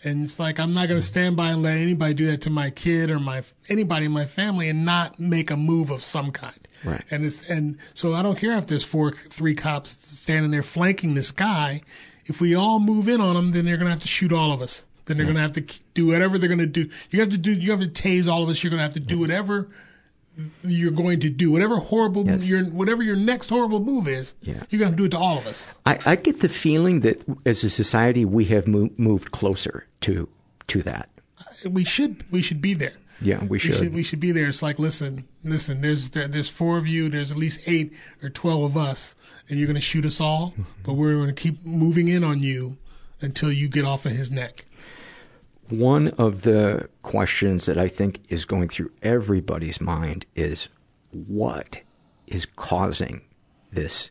and 0.03 0.25
it's 0.25 0.39
like 0.39 0.59
I'm 0.59 0.73
not 0.73 0.89
going 0.89 0.99
to 0.99 1.07
mm-hmm. 1.07 1.13
stand 1.13 1.37
by 1.37 1.51
and 1.51 1.63
let 1.63 1.77
anybody 1.77 2.15
do 2.15 2.27
that 2.29 2.41
to 2.43 2.51
my 2.51 2.71
kid 2.71 3.11
or 3.11 3.19
my 3.19 3.43
anybody 3.69 4.07
in 4.07 4.13
my 4.13 4.25
family 4.25 4.71
and 4.71 4.87
not 4.87 5.21
make 5.21 5.51
a 5.51 5.59
move 5.59 5.91
of 5.91 6.03
some 6.03 6.33
kind. 6.33 6.67
Right. 6.83 7.05
And 7.11 7.27
it's 7.27 7.43
and 7.51 7.77
so 7.93 8.15
I 8.15 8.23
don't 8.23 8.39
care 8.39 8.57
if 8.57 8.67
there's 8.67 8.83
four 8.83 9.13
three 9.13 9.55
cops 9.55 9.91
standing 9.91 10.51
there 10.51 10.63
flanking 10.63 11.13
this 11.13 11.31
guy. 11.31 11.83
If 12.25 12.41
we 12.41 12.55
all 12.55 12.81
move 12.81 13.11
in 13.11 13.21
on 13.21 13.35
them, 13.35 13.53
then 13.53 13.67
they're 13.67 13.77
going 13.77 13.89
to 13.89 13.93
have 13.93 14.01
to 14.01 14.09
shoot 14.09 14.33
all 14.33 14.53
of 14.53 14.63
us. 14.63 14.87
Then 15.05 15.19
they're 15.19 15.27
going 15.27 15.37
to 15.37 15.43
have 15.43 15.53
to 15.53 15.67
do 15.93 16.07
whatever 16.07 16.39
they're 16.39 16.49
going 16.49 16.59
to 16.61 16.67
do. 16.67 16.89
You 17.11 17.21
have 17.21 17.29
to 17.29 17.37
do. 17.37 17.53
You 17.53 17.73
have 17.73 17.81
to 17.81 17.89
tase 17.89 18.27
all 18.27 18.43
of 18.43 18.49
us. 18.49 18.65
You're 18.65 18.71
going 18.71 18.79
to 18.79 18.85
have 18.85 18.95
to 18.95 19.01
do 19.01 19.19
whatever 19.19 19.69
you're 20.63 20.91
going 20.93 21.21
to 21.21 21.31
do. 21.31 21.51
Whatever 21.51 21.77
horrible 21.77 22.27
Yes. 22.27 22.49
your 22.49 22.65
whatever 22.65 23.03
your 23.03 23.17
next 23.17 23.49
horrible 23.49 23.81
move 23.81 24.07
is. 24.09 24.35
Yeah. 24.43 24.63
You're 24.71 24.79
going 24.79 24.93
to 24.93 24.97
do 24.97 25.05
it 25.05 25.11
to 25.11 25.19
all 25.19 25.39
of 25.39 25.47
us. 25.47 25.79
I, 25.87 25.99
I 26.07 26.17
get 26.17 26.41
the 26.41 26.49
feeling 26.49 27.01
that 27.01 27.23
as 27.45 27.65
a 27.65 27.71
society 27.71 28.25
we 28.25 28.45
have 28.47 28.67
mo- 28.67 28.91
moved 28.97 29.31
closer 29.33 29.87
to 30.03 30.29
to 30.69 30.83
that. 30.83 31.09
We 31.69 31.85
should. 31.85 32.25
We 32.31 32.43
should 32.43 32.61
be 32.61 32.75
there. 32.75 32.95
Yeah, 33.21 33.43
we 33.45 33.59
should. 33.59 33.93
We 33.93 34.05
should 34.05 34.21
be 34.21 34.31
there. 34.31 34.47
It's 34.47 34.63
like, 34.63 34.79
listen, 34.79 35.27
listen. 35.43 35.81
There's 35.81 36.11
there, 36.11 36.29
there's 36.29 36.51
four 36.51 36.79
of 36.79 36.87
you. 36.87 37.09
There's 37.09 37.33
at 37.33 37.37
least 37.37 37.61
eight 37.67 37.93
or 38.23 38.29
twelve 38.31 38.63
of 38.63 38.77
us, 38.77 39.17
and 39.49 39.59
you're 39.59 39.67
going 39.67 39.75
to 39.75 39.81
shoot 39.81 40.07
us 40.07 40.21
all. 40.21 40.53
Mm-hmm. 40.53 40.63
But 40.85 40.93
we're 40.95 41.15
going 41.15 41.35
to 41.35 41.43
keep 41.43 41.65
moving 41.67 42.07
in 42.07 42.23
on 42.23 42.45
you 42.45 42.77
until 43.21 43.51
you 43.51 43.67
get 43.69 43.85
off 43.85 44.07
of 44.07 44.13
his 44.13 44.31
neck. 44.31 44.67
One 45.71 46.09
of 46.19 46.43
the 46.43 46.89
questions 47.03 47.67
that 47.67 47.79
I 47.79 47.89
think 47.89 48.21
is 48.29 48.45
going 48.45 48.69
through 48.69 48.91
everybody's 49.03 49.81
mind 49.81 50.25
is 50.35 50.69
what 51.11 51.81
is 52.27 52.47
causing 52.57 53.23
this 53.71 54.11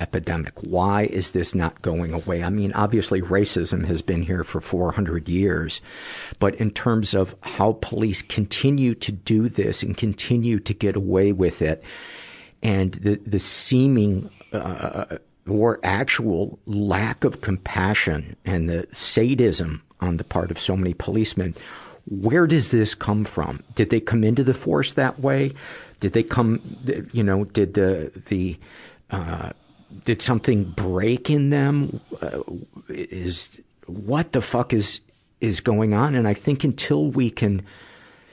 epidemic? 0.00 0.52
Why 0.62 1.04
is 1.04 1.30
this 1.30 1.54
not 1.54 1.82
going 1.82 2.12
away? 2.12 2.42
I 2.42 2.50
mean, 2.50 2.72
obviously 2.72 3.22
racism 3.22 3.84
has 3.86 4.02
been 4.02 4.22
here 4.22 4.44
for 4.44 4.60
400 4.60 5.28
years, 5.28 5.80
but 6.38 6.54
in 6.56 6.70
terms 6.70 7.14
of 7.14 7.34
how 7.40 7.78
police 7.80 8.22
continue 8.22 8.94
to 8.96 9.12
do 9.12 9.48
this 9.48 9.82
and 9.82 9.96
continue 9.96 10.60
to 10.60 10.74
get 10.74 10.96
away 10.96 11.32
with 11.32 11.62
it, 11.62 11.82
and 12.62 12.92
the, 12.94 13.16
the 13.26 13.40
seeming 13.40 14.30
uh, 14.52 15.18
or 15.48 15.80
actual 15.82 16.58
lack 16.66 17.24
of 17.24 17.40
compassion 17.40 18.36
and 18.44 18.68
the 18.68 18.86
sadism 18.92 19.82
on 20.00 20.16
the 20.16 20.24
part 20.24 20.50
of 20.50 20.58
so 20.58 20.76
many 20.76 20.94
policemen. 20.94 21.54
Where 22.08 22.46
does 22.46 22.70
this 22.70 22.94
come 22.94 23.24
from? 23.24 23.62
Did 23.74 23.90
they 23.90 24.00
come 24.00 24.22
into 24.22 24.44
the 24.44 24.54
force 24.54 24.94
that 24.94 25.18
way? 25.18 25.54
Did 26.00 26.12
they 26.12 26.22
come, 26.22 26.60
you 27.12 27.24
know, 27.24 27.44
did 27.44 27.74
the, 27.74 28.12
the, 28.28 28.58
uh, 29.10 29.50
did 30.04 30.22
something 30.22 30.64
break 30.64 31.30
in 31.30 31.50
them? 31.50 32.00
Uh, 32.20 32.42
is, 32.88 33.58
what 33.86 34.32
the 34.32 34.42
fuck 34.42 34.72
is, 34.72 35.00
is 35.40 35.60
going 35.60 35.94
on? 35.94 36.14
And 36.14 36.28
I 36.28 36.34
think 36.34 36.64
until 36.64 37.06
we 37.06 37.30
can 37.30 37.62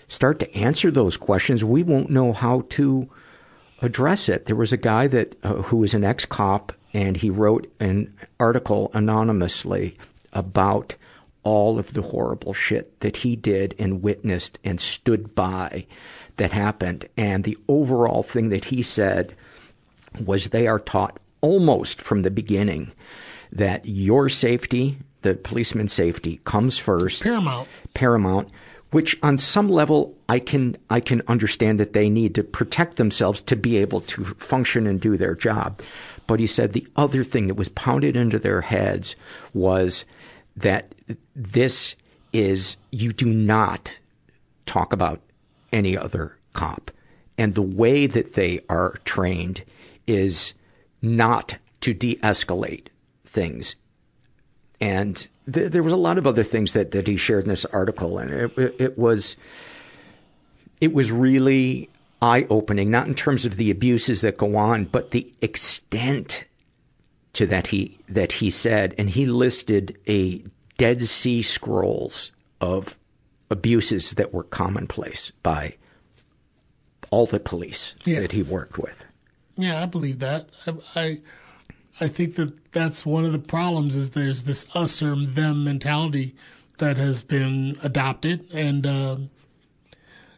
start 0.08 0.40
to 0.40 0.56
answer 0.56 0.92
those 0.92 1.18
questions, 1.18 1.64
we 1.64 1.84
won't 1.84 2.10
know 2.10 2.34
how 2.34 2.66
to 2.72 3.10
address 3.82 4.30
it. 4.30 4.46
There 4.46 4.56
was 4.56 4.74
a 4.74 4.78
guy 4.78 5.08
that 5.08 5.36
uh, 5.44 5.56
who 5.56 5.78
was 5.78 5.94
an 5.94 6.04
ex-cop, 6.04 6.74
and 6.94 7.18
he 7.18 7.30
wrote 7.30 7.72
an 7.80 8.14
article 8.40 8.92
anonymously 8.94 9.98
about 10.32 10.96
all 11.44 11.78
of 11.80 11.94
the 11.94 12.02
horrible 12.02 12.54
shit 12.54 13.00
that 13.02 13.18
he 13.18 13.36
did 13.36 13.76
and 13.78 14.02
witnessed 14.02 14.60
and 14.64 14.80
stood 14.80 15.36
by 15.36 15.86
that 16.38 16.52
happened. 16.52 17.08
And 17.18 17.44
the 17.44 17.58
overall 17.68 18.24
thing 18.24 18.50
that 18.50 18.66
he 18.66 18.82
said 18.82 19.36
was 20.24 20.48
they 20.48 20.68
are 20.68 20.80
taught 20.80 21.20
almost 21.42 22.02
from 22.02 22.22
the 22.22 22.32
beginning 22.32 22.92
that 23.52 23.86
your 23.86 24.30
safety, 24.30 24.98
the 25.22 25.36
policeman's 25.36 25.94
safety, 25.94 26.40
comes 26.44 26.78
first. 26.78 27.24
Paramount. 27.24 27.68
Paramount. 27.94 28.50
Which 28.92 29.18
on 29.24 29.40
some 29.40 29.70
level 29.70 30.16
I 30.30 30.38
can 30.38 30.78
I 30.90 31.00
can 31.00 31.24
understand 31.28 31.80
that 31.80 31.94
they 31.94 32.10
need 32.10 32.36
to 32.36 32.44
protect 32.44 32.98
themselves 32.98 33.42
to 33.42 33.56
be 33.56 33.78
able 33.78 34.02
to 34.02 34.24
function 34.36 34.86
and 34.86 35.02
do 35.02 35.18
their 35.18 35.34
job. 35.34 35.82
But 36.28 36.40
he 36.40 36.48
said 36.48 36.74
the 36.74 36.88
other 36.96 37.24
thing 37.24 37.48
that 37.48 37.56
was 37.56 37.70
pounded 37.70 38.16
into 38.16 38.38
their 38.38 38.62
heads 38.62 39.16
was 39.54 40.06
that 40.56 40.94
this 41.36 41.96
is 42.32 42.78
you 42.92 43.14
do 43.14 43.26
not 43.26 44.00
talk 44.66 44.94
about 44.94 45.22
any 45.72 45.98
other 45.98 46.38
cop. 46.54 46.92
And 47.38 47.56
the 47.56 47.62
way 47.62 48.08
that 48.08 48.34
they 48.34 48.62
are 48.70 49.00
trained 49.06 49.64
is 50.08 50.54
not 51.02 51.58
to 51.82 51.94
de 51.94 52.16
escalate 52.18 52.88
things. 53.26 53.76
And 54.80 55.28
th- 55.52 55.72
there 55.72 55.84
was 55.84 55.94
a 55.94 55.98
lot 55.98 56.18
of 56.18 56.28
other 56.28 56.44
things 56.44 56.74
that, 56.74 56.92
that 56.92 57.08
he 57.08 57.18
shared 57.18 57.44
in 57.44 57.50
this 57.50 57.66
article, 57.66 58.18
and 58.18 58.32
it, 58.32 58.58
it, 58.58 58.76
it 58.80 58.98
was 58.98 59.36
it 60.80 60.94
was 60.94 61.12
really 61.12 61.90
eye 62.22 62.46
opening, 62.50 62.92
not 62.92 63.08
in 63.08 63.16
terms 63.16 63.46
of 63.46 63.58
the 63.58 63.72
abuses 63.72 64.22
that 64.22 64.38
go 64.38 64.56
on, 64.56 64.86
but 64.86 65.12
the 65.12 65.32
extent 65.42 66.46
to 67.34 67.46
that 67.48 67.68
he 67.68 68.00
that 68.08 68.34
he 68.34 68.50
said, 68.50 68.94
and 68.98 69.10
he 69.10 69.26
listed 69.26 69.98
a 70.08 70.44
Dead 70.78 71.02
Sea 71.08 71.42
Scrolls 71.42 72.32
of 72.62 72.98
abuses 73.50 74.12
that 74.12 74.34
were 74.34 74.44
commonplace 74.44 75.32
by 75.44 75.76
all 77.10 77.26
the 77.28 77.40
police 77.40 77.94
Yeah. 78.06 78.22
that 78.22 78.32
he 78.32 78.42
worked 78.42 78.78
with. 78.78 79.06
Yeah, 79.58 79.84
I 79.84 79.86
believe 79.86 80.20
that. 80.20 80.50
I, 80.66 81.00
I 81.00 81.20
I 82.02 82.08
think 82.08 82.36
that 82.36 82.72
that's 82.72 83.06
one 83.06 83.24
of 83.24 83.34
the 83.34 83.40
problems 83.40 83.96
is 83.96 84.12
there's 84.12 84.44
this 84.44 84.66
us 84.74 85.02
or 85.04 85.16
them 85.16 85.64
mentality 85.64 86.36
that 86.80 86.98
has 86.98 87.22
been 87.24 87.78
adopted, 87.84 88.48
and 88.52 88.88
um, 88.88 89.30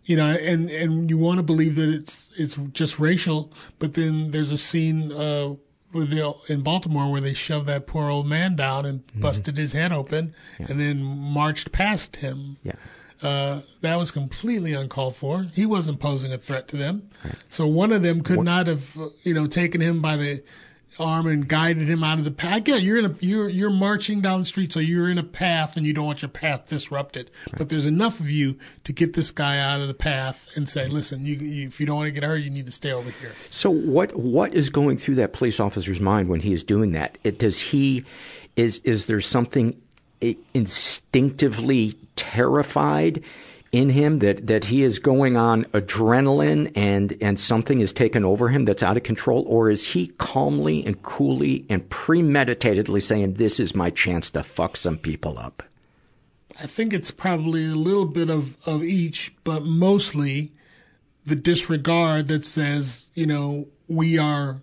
you 0.04 0.18
know, 0.18 0.32
and 0.32 0.70
and 0.70 1.10
you 1.10 1.18
want 1.18 1.38
to 1.38 1.44
believe 1.44 1.76
that 1.76 1.88
it's 1.90 2.28
it's 2.38 2.56
just 2.74 3.00
racial, 3.00 3.54
but 3.80 3.94
then 3.94 4.32
there's 4.32 4.52
a 4.52 4.58
scene 4.58 5.14
uh, 5.14 5.56
with 5.96 6.12
the, 6.12 6.34
in 6.48 6.62
Baltimore 6.62 7.12
where 7.12 7.22
they 7.22 7.34
shoved 7.34 7.68
that 7.68 7.88
poor 7.88 8.10
old 8.10 8.28
man 8.28 8.56
down 8.56 8.86
and 8.86 9.02
busted 9.20 9.58
his 9.58 9.72
head 9.74 9.92
open, 9.92 10.36
and 10.60 10.80
then 10.80 11.02
marched 11.02 11.72
past 11.72 12.18
him. 12.18 12.58
Yeah. 12.64 12.74
Uh, 13.24 13.62
that 13.82 13.96
was 13.96 14.12
completely 14.12 14.74
uncalled 14.74 15.16
for. 15.16 15.48
He 15.54 15.66
wasn't 15.66 16.00
posing 16.00 16.34
a 16.34 16.38
threat 16.38 16.68
to 16.68 16.78
them. 16.78 17.10
So 17.50 17.66
one 17.66 17.92
of 17.92 18.04
them 18.04 18.22
could 18.22 18.44
not 18.44 18.68
have, 18.68 18.96
you 19.24 19.34
know, 19.34 19.48
taken 19.48 19.82
him 19.82 20.02
by 20.02 20.18
the 20.18 20.44
arm 21.00 21.28
and 21.28 21.48
guided 21.48 21.90
him 21.90 22.04
out 22.04 22.20
of 22.20 22.26
the 22.26 22.32
path. 22.32 22.68
It, 22.68 22.84
you're 22.84 22.98
in 22.98 23.06
a 23.06 23.16
you're 23.20 23.50
you're 23.50 23.70
marching 23.70 24.22
down 24.22 24.40
the 24.40 24.46
street, 24.46 24.72
so 24.72 24.80
you're 24.80 25.10
in 25.10 25.18
a 25.18 25.24
path 25.24 25.78
and 25.78 25.86
you 25.86 25.94
don't 25.94 26.06
want 26.06 26.22
your 26.22 26.30
path 26.30 26.68
disrupted. 26.68 27.32
But 27.58 27.70
there's 27.70 27.86
enough 27.86 28.20
of 28.20 28.30
you 28.30 28.58
to 28.84 28.94
get 28.94 29.14
this 29.14 29.32
guy 29.32 29.60
out 29.60 29.82
of 29.82 29.88
the 29.88 29.94
path 29.94 30.50
and 30.56 30.68
say, 30.70 30.88
listen, 30.88 31.26
you, 31.26 31.36
you 31.36 31.68
if 31.68 31.80
you 31.80 31.86
don't 31.86 31.98
want 31.98 32.08
to 32.08 32.12
get 32.12 32.24
hurt, 32.24 32.38
you 32.38 32.50
need 32.50 32.66
to 32.66 32.72
stay 32.72 32.92
over 32.92 33.10
here. 33.10 33.34
So 33.50 33.70
what 33.70 34.16
what 34.16 34.54
is 34.54 34.70
going 34.70 34.98
through 34.98 35.16
that 35.16 35.34
police 35.34 35.60
officer's 35.60 36.00
mind 36.00 36.30
when 36.30 36.40
he 36.40 36.54
is 36.54 36.64
doing 36.64 36.92
that? 36.94 37.18
It, 37.24 37.40
does 37.40 37.60
he 37.60 38.06
is 38.56 38.80
is 38.80 39.06
there 39.08 39.22
something 39.22 39.80
instinctively 40.54 41.98
terrified 42.16 43.24
in 43.76 43.90
him 43.90 44.20
that 44.20 44.48
that 44.48 44.64
he 44.64 44.84
is 44.84 45.00
going 45.00 45.36
on 45.36 45.66
adrenaline 45.66 46.72
and 46.76 47.18
and 47.20 47.38
something 47.38 47.82
is 47.82 47.92
taken 47.92 48.24
over 48.24 48.48
him 48.48 48.64
that's 48.64 48.82
out 48.82 48.96
of 48.96 49.04
control 49.04 49.44
or 49.48 49.70
is 49.70 49.86
he 49.86 50.08
calmly 50.18 50.86
and 50.86 51.04
coolly 51.04 51.66
and 51.70 51.88
premeditatedly 51.90 53.02
saying 53.02 53.34
this 53.34 53.60
is 53.60 53.76
my 53.76 53.90
chance 53.90 54.30
to 54.30 54.44
fuck 54.44 54.78
some 54.78 54.98
people 54.98 55.38
up? 55.38 55.62
I 56.58 56.68
think 56.68 56.94
it's 56.94 57.12
probably 57.12 57.66
a 57.66 57.76
little 57.76 58.06
bit 58.06 58.30
of, 58.30 58.56
of 58.66 58.82
each, 58.82 59.36
but 59.44 59.66
mostly 59.66 60.54
the 61.26 61.36
disregard 61.36 62.30
that 62.30 62.46
says, 62.46 63.12
you 63.14 63.26
know, 63.26 63.68
we 63.90 64.18
are 64.18 64.62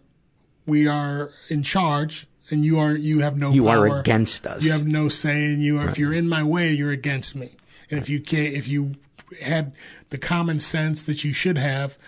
we 0.64 0.88
are 0.88 1.32
in 1.50 1.62
charge 1.62 2.26
and 2.50 2.64
you 2.64 2.78
are 2.78 2.94
you 2.94 3.20
have 3.20 3.36
no 3.36 3.50
You 3.50 3.68
are 3.68 4.00
against 4.00 4.46
us. 4.46 4.64
You 4.64 4.72
have 4.72 4.86
no 4.86 5.10
say 5.10 5.52
and 5.52 5.62
you 5.62 5.78
are 5.78 5.88
if 5.88 5.98
you're 5.98 6.14
in 6.14 6.30
my 6.30 6.42
way, 6.42 6.72
you're 6.72 6.92
against 6.92 7.36
me. 7.36 7.50
And 7.92 8.00
if 8.00 8.08
you 8.08 8.20
can't 8.20 8.54
if 8.54 8.66
you 8.66 8.94
had 9.42 9.74
the 10.08 10.16
common 10.16 10.60
sense 10.60 11.02
that 11.02 11.24
you 11.24 11.32
should 11.34 11.58
have, 11.58 11.98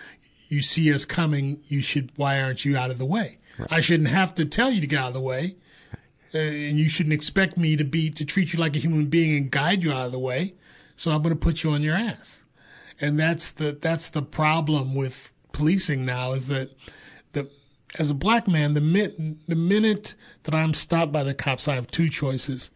you 0.49 0.63
see 0.63 0.91
us 0.91 1.05
coming, 1.05 1.61
you 1.67 1.81
should 1.81 2.11
why 2.15 2.41
aren't 2.41 2.65
you 2.65 2.75
out 2.75 2.89
of 2.89 2.97
the 2.97 3.05
way? 3.05 3.37
I 3.69 3.81
shouldn't 3.81 4.09
have 4.09 4.33
to 4.35 4.45
tell 4.45 4.71
you 4.71 4.81
to 4.81 4.87
get 4.87 4.99
out 4.99 5.09
of 5.09 5.13
the 5.13 5.21
way. 5.21 5.55
Uh, 6.33 6.39
and 6.39 6.79
you 6.79 6.89
shouldn't 6.89 7.13
expect 7.13 7.55
me 7.55 7.75
to 7.75 7.83
be 7.83 8.09
to 8.09 8.25
treat 8.25 8.51
you 8.51 8.59
like 8.59 8.75
a 8.75 8.79
human 8.79 9.05
being 9.05 9.37
and 9.37 9.51
guide 9.51 9.83
you 9.83 9.93
out 9.93 10.07
of 10.07 10.11
the 10.11 10.19
way. 10.19 10.55
So 10.97 11.11
I'm 11.11 11.21
going 11.21 11.35
to 11.35 11.39
put 11.39 11.63
you 11.63 11.71
on 11.71 11.83
your 11.83 11.95
ass. 11.95 12.43
And 12.99 13.19
that's 13.19 13.51
the 13.51 13.77
that's 13.79 14.09
the 14.09 14.23
problem 14.23 14.95
with 14.95 15.31
policing 15.51 16.03
now 16.03 16.33
is 16.33 16.47
that 16.47 16.71
the 17.33 17.47
as 17.99 18.09
a 18.09 18.15
black 18.15 18.47
man 18.47 18.73
the 18.73 18.81
mit, 18.81 19.47
the 19.47 19.55
minute 19.55 20.15
that 20.43 20.55
I'm 20.55 20.73
stopped 20.73 21.11
by 21.11 21.21
the 21.21 21.35
cops 21.35 21.67
I 21.67 21.75
have 21.75 21.87
two 21.87 22.09
choices 22.09 22.71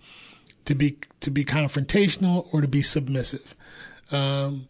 to 0.66 0.76
be 0.76 0.98
to 1.20 1.32
be 1.32 1.46
confrontational 1.46 2.48
or 2.52 2.62
to 2.62 2.68
be 2.68 2.82
submissive. 2.82 3.56
Um, 4.12 4.68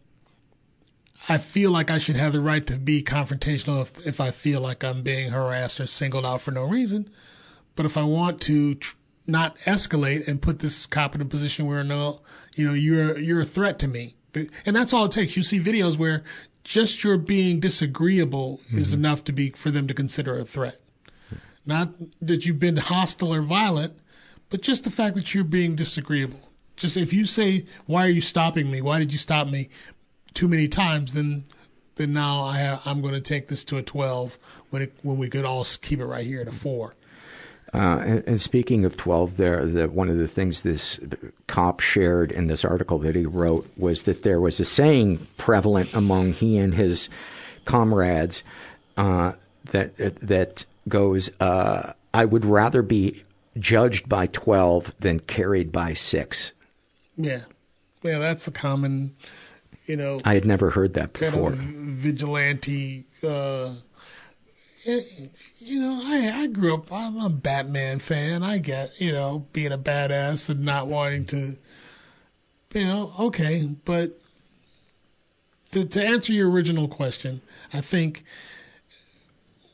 I 1.28 1.38
feel 1.38 1.70
like 1.70 1.90
I 1.90 1.98
should 1.98 2.16
have 2.16 2.32
the 2.32 2.40
right 2.40 2.66
to 2.66 2.76
be 2.76 3.02
confrontational 3.02 3.82
if, 3.82 4.06
if 4.06 4.20
I 4.20 4.30
feel 4.30 4.60
like 4.60 4.82
I'm 4.82 5.02
being 5.02 5.30
harassed 5.30 5.80
or 5.80 5.86
singled 5.86 6.24
out 6.24 6.40
for 6.40 6.50
no 6.50 6.64
reason. 6.64 7.10
But 7.76 7.86
if 7.86 7.96
I 7.96 8.02
want 8.02 8.40
to 8.42 8.74
tr- 8.76 8.96
not 9.26 9.56
escalate 9.60 10.26
and 10.26 10.42
put 10.42 10.58
this 10.58 10.86
cop 10.86 11.14
in 11.14 11.20
a 11.20 11.26
position 11.26 11.66
where 11.66 11.84
no, 11.84 12.22
you 12.56 12.66
know, 12.66 12.74
you're 12.74 13.18
you're 13.18 13.42
a 13.42 13.46
threat 13.46 13.78
to 13.80 13.88
me, 13.88 14.16
and 14.34 14.74
that's 14.74 14.92
all 14.92 15.04
it 15.04 15.12
takes. 15.12 15.36
You 15.36 15.42
see 15.42 15.60
videos 15.60 15.96
where 15.96 16.24
just 16.64 17.04
your 17.04 17.16
being 17.16 17.60
disagreeable 17.60 18.60
is 18.70 18.92
enough 18.92 19.24
to 19.24 19.32
be 19.32 19.50
for 19.50 19.70
them 19.70 19.86
to 19.86 19.94
consider 19.94 20.38
a 20.38 20.44
threat. 20.44 20.80
Not 21.64 21.92
that 22.20 22.46
you've 22.46 22.58
been 22.58 22.76
hostile 22.78 23.32
or 23.32 23.42
violent, 23.42 23.99
but 24.50 24.62
just 24.62 24.84
the 24.84 24.90
fact 24.90 25.14
that 25.14 25.34
you're 25.34 25.44
being 25.44 25.74
disagreeable. 25.74 26.40
Just 26.76 26.96
if 26.96 27.12
you 27.12 27.24
say, 27.24 27.66
"Why 27.86 28.06
are 28.06 28.10
you 28.10 28.20
stopping 28.20 28.70
me? 28.70 28.80
Why 28.80 28.98
did 28.98 29.12
you 29.12 29.18
stop 29.18 29.48
me?" 29.48 29.70
too 30.34 30.48
many 30.48 30.68
times, 30.68 31.14
then 31.14 31.44
then 31.96 32.12
now 32.12 32.42
I 32.42 32.78
I'm 32.84 33.02
going 33.02 33.14
to 33.14 33.20
take 33.20 33.48
this 33.48 33.64
to 33.64 33.76
a 33.76 33.82
12 33.82 34.38
when 34.70 34.82
it 34.82 34.92
when 35.02 35.18
we 35.18 35.28
could 35.28 35.44
all 35.44 35.64
keep 35.80 36.00
it 36.00 36.06
right 36.06 36.26
here 36.26 36.40
at 36.40 36.48
a 36.48 36.52
four. 36.52 36.94
Uh, 37.72 38.02
and, 38.04 38.24
and 38.26 38.40
speaking 38.40 38.84
of 38.84 38.96
12, 38.96 39.36
there, 39.36 39.64
the, 39.64 39.88
one 39.88 40.08
of 40.08 40.18
the 40.18 40.26
things 40.26 40.62
this 40.62 40.98
cop 41.46 41.78
shared 41.78 42.32
in 42.32 42.48
this 42.48 42.64
article 42.64 42.98
that 42.98 43.14
he 43.14 43.24
wrote 43.24 43.64
was 43.76 44.02
that 44.02 44.24
there 44.24 44.40
was 44.40 44.58
a 44.58 44.64
saying 44.64 45.24
prevalent 45.36 45.94
among 45.94 46.32
he 46.32 46.58
and 46.58 46.74
his 46.74 47.08
comrades 47.66 48.42
uh, 48.96 49.32
that 49.70 49.96
that 49.96 50.64
goes, 50.88 51.30
uh, 51.38 51.92
"I 52.12 52.24
would 52.24 52.44
rather 52.44 52.82
be 52.82 53.22
judged 53.58 54.08
by 54.08 54.26
12 54.26 54.94
than 55.00 55.20
carried 55.20 55.72
by 55.72 55.94
6. 55.94 56.52
Yeah, 57.16 57.40
yeah, 58.02 58.18
that's 58.18 58.46
a 58.48 58.50
common, 58.50 59.14
you 59.86 59.96
know. 59.96 60.18
I 60.24 60.34
had 60.34 60.44
never 60.44 60.70
heard 60.70 60.94
that 60.94 61.12
kind 61.12 61.32
before. 61.32 61.52
of 61.52 61.58
vigilante. 61.58 63.04
Uh, 63.22 63.74
you 64.84 65.80
know, 65.80 66.00
I 66.02 66.30
I 66.34 66.46
grew 66.46 66.74
up. 66.74 66.90
I'm 66.90 67.18
a 67.18 67.28
Batman 67.28 67.98
fan. 67.98 68.42
I 68.42 68.56
get 68.58 68.98
you 68.98 69.12
know 69.12 69.46
being 69.52 69.72
a 69.72 69.78
badass 69.78 70.48
and 70.48 70.64
not 70.64 70.86
wanting 70.86 71.26
to. 71.26 71.56
You 72.72 72.84
know, 72.84 73.12
okay, 73.18 73.68
but 73.84 74.18
to 75.72 75.84
to 75.84 76.02
answer 76.02 76.32
your 76.32 76.50
original 76.50 76.88
question, 76.88 77.42
I 77.74 77.82
think 77.82 78.24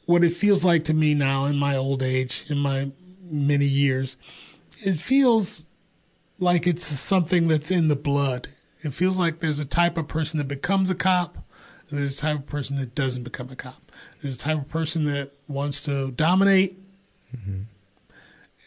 what 0.07 0.25
it 0.25 0.33
feels 0.33 0.65
like 0.65 0.83
to 0.85 0.95
me 0.95 1.15
now 1.15 1.45
in 1.45 1.57
my 1.57 1.77
old 1.77 2.03
age, 2.03 2.45
in 2.49 2.59
my 2.59 2.91
many 3.31 3.67
years, 3.67 4.17
it 4.85 5.01
feels 5.01 5.63
like 6.39 6.67
it's 6.67 6.87
something 6.87 7.49
that's 7.49 7.71
in 7.71 7.89
the 7.89 7.97
blood. 7.97 8.49
It 8.83 8.93
feels 8.93 9.19
like 9.19 9.41
there's 9.41 9.59
a 9.61 9.65
type 9.65 9.97
of 9.99 10.07
person 10.09 10.39
that 10.39 10.49
becomes 10.49 10.91
a 10.91 10.95
cop, 10.95 11.39
and 11.89 11.99
there's 11.99 12.19
a 12.19 12.21
type 12.21 12.39
of 12.39 12.47
person 12.47 12.77
that 12.77 12.95
doesn't 12.95 13.23
become 13.23 13.51
a 13.51 13.57
cop. 13.57 13.93
There's 14.23 14.37
a 14.37 14.39
type 14.39 14.59
of 14.59 14.69
person 14.69 15.05
that 15.05 15.33
wants 15.49 15.81
to 15.83 16.11
dominate, 16.13 16.79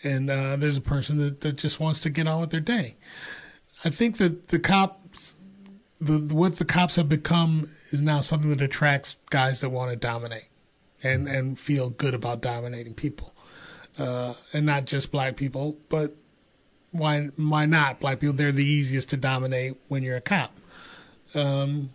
and 0.03 0.29
uh, 0.29 0.55
there's 0.55 0.77
a 0.77 0.81
person 0.81 1.17
that, 1.19 1.41
that 1.41 1.57
just 1.57 1.79
wants 1.79 1.99
to 2.01 2.09
get 2.09 2.27
on 2.27 2.41
with 2.41 2.49
their 2.49 2.59
day. 2.59 2.95
I 3.85 3.89
think 3.89 4.17
that 4.17 4.49
the 4.49 4.59
cops, 4.59 5.37
the 6.01 6.17
what 6.33 6.57
the 6.57 6.65
cops 6.65 6.95
have 6.97 7.07
become 7.07 7.69
is 7.91 8.01
now 8.01 8.21
something 8.21 8.49
that 8.49 8.61
attracts 8.61 9.15
guys 9.29 9.61
that 9.61 9.69
want 9.69 9.91
to 9.91 9.95
dominate, 9.95 10.47
and 11.03 11.27
and 11.27 11.59
feel 11.59 11.89
good 11.89 12.13
about 12.13 12.41
dominating 12.41 12.93
people, 12.93 13.33
uh, 13.99 14.33
and 14.53 14.65
not 14.65 14.85
just 14.85 15.11
black 15.11 15.35
people, 15.35 15.77
but 15.89 16.15
why 16.91 17.25
why 17.35 17.65
not 17.65 17.99
black 17.99 18.19
people? 18.19 18.35
They're 18.35 18.51
the 18.51 18.65
easiest 18.65 19.09
to 19.09 19.17
dominate 19.17 19.75
when 19.87 20.01
you're 20.03 20.17
a 20.17 20.21
cop. 20.21 20.57
Um, 21.35 21.91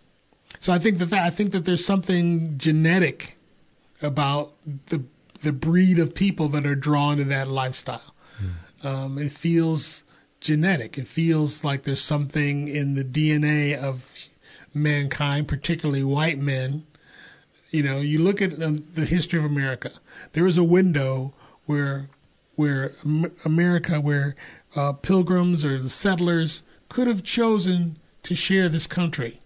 so 0.59 0.71
I 0.71 0.79
think 0.79 0.99
that, 0.99 1.07
that 1.07 1.25
I 1.25 1.29
think 1.29 1.51
that 1.51 1.65
there's 1.65 1.83
something 1.83 2.57
genetic 2.57 3.37
about 4.01 4.53
the 4.87 5.03
the 5.41 5.51
breed 5.51 5.99
of 5.99 6.15
people 6.15 6.47
that 6.49 6.65
are 6.65 6.75
drawn 6.75 7.17
to 7.17 7.23
that 7.25 7.47
lifestyle. 7.47 8.13
Um, 8.83 9.17
it 9.17 9.31
feels 9.31 10.03
genetic. 10.39 10.97
It 10.97 11.07
feels 11.07 11.63
like 11.63 11.83
there's 11.83 12.01
something 12.01 12.67
in 12.67 12.93
the 12.93 13.03
DNA 13.03 13.75
of 13.75 14.27
mankind, 14.75 15.47
particularly 15.47 16.03
white 16.03 16.37
men. 16.37 16.85
You 17.71 17.81
know, 17.81 17.99
you 17.99 18.19
look 18.19 18.41
at 18.43 18.61
um, 18.61 18.85
the 18.93 19.05
history 19.05 19.39
of 19.39 19.45
America. 19.45 19.91
There 20.33 20.43
was 20.43 20.57
a 20.57 20.63
window 20.63 21.33
where 21.65 22.09
where 22.55 22.93
America, 23.43 23.99
where 23.99 24.35
uh, 24.75 24.93
pilgrims 24.93 25.65
or 25.65 25.81
the 25.81 25.89
settlers 25.89 26.63
could 26.89 27.07
have 27.07 27.23
chosen 27.23 27.97
to 28.23 28.35
share 28.35 28.69
this 28.69 28.87
country. 28.87 29.41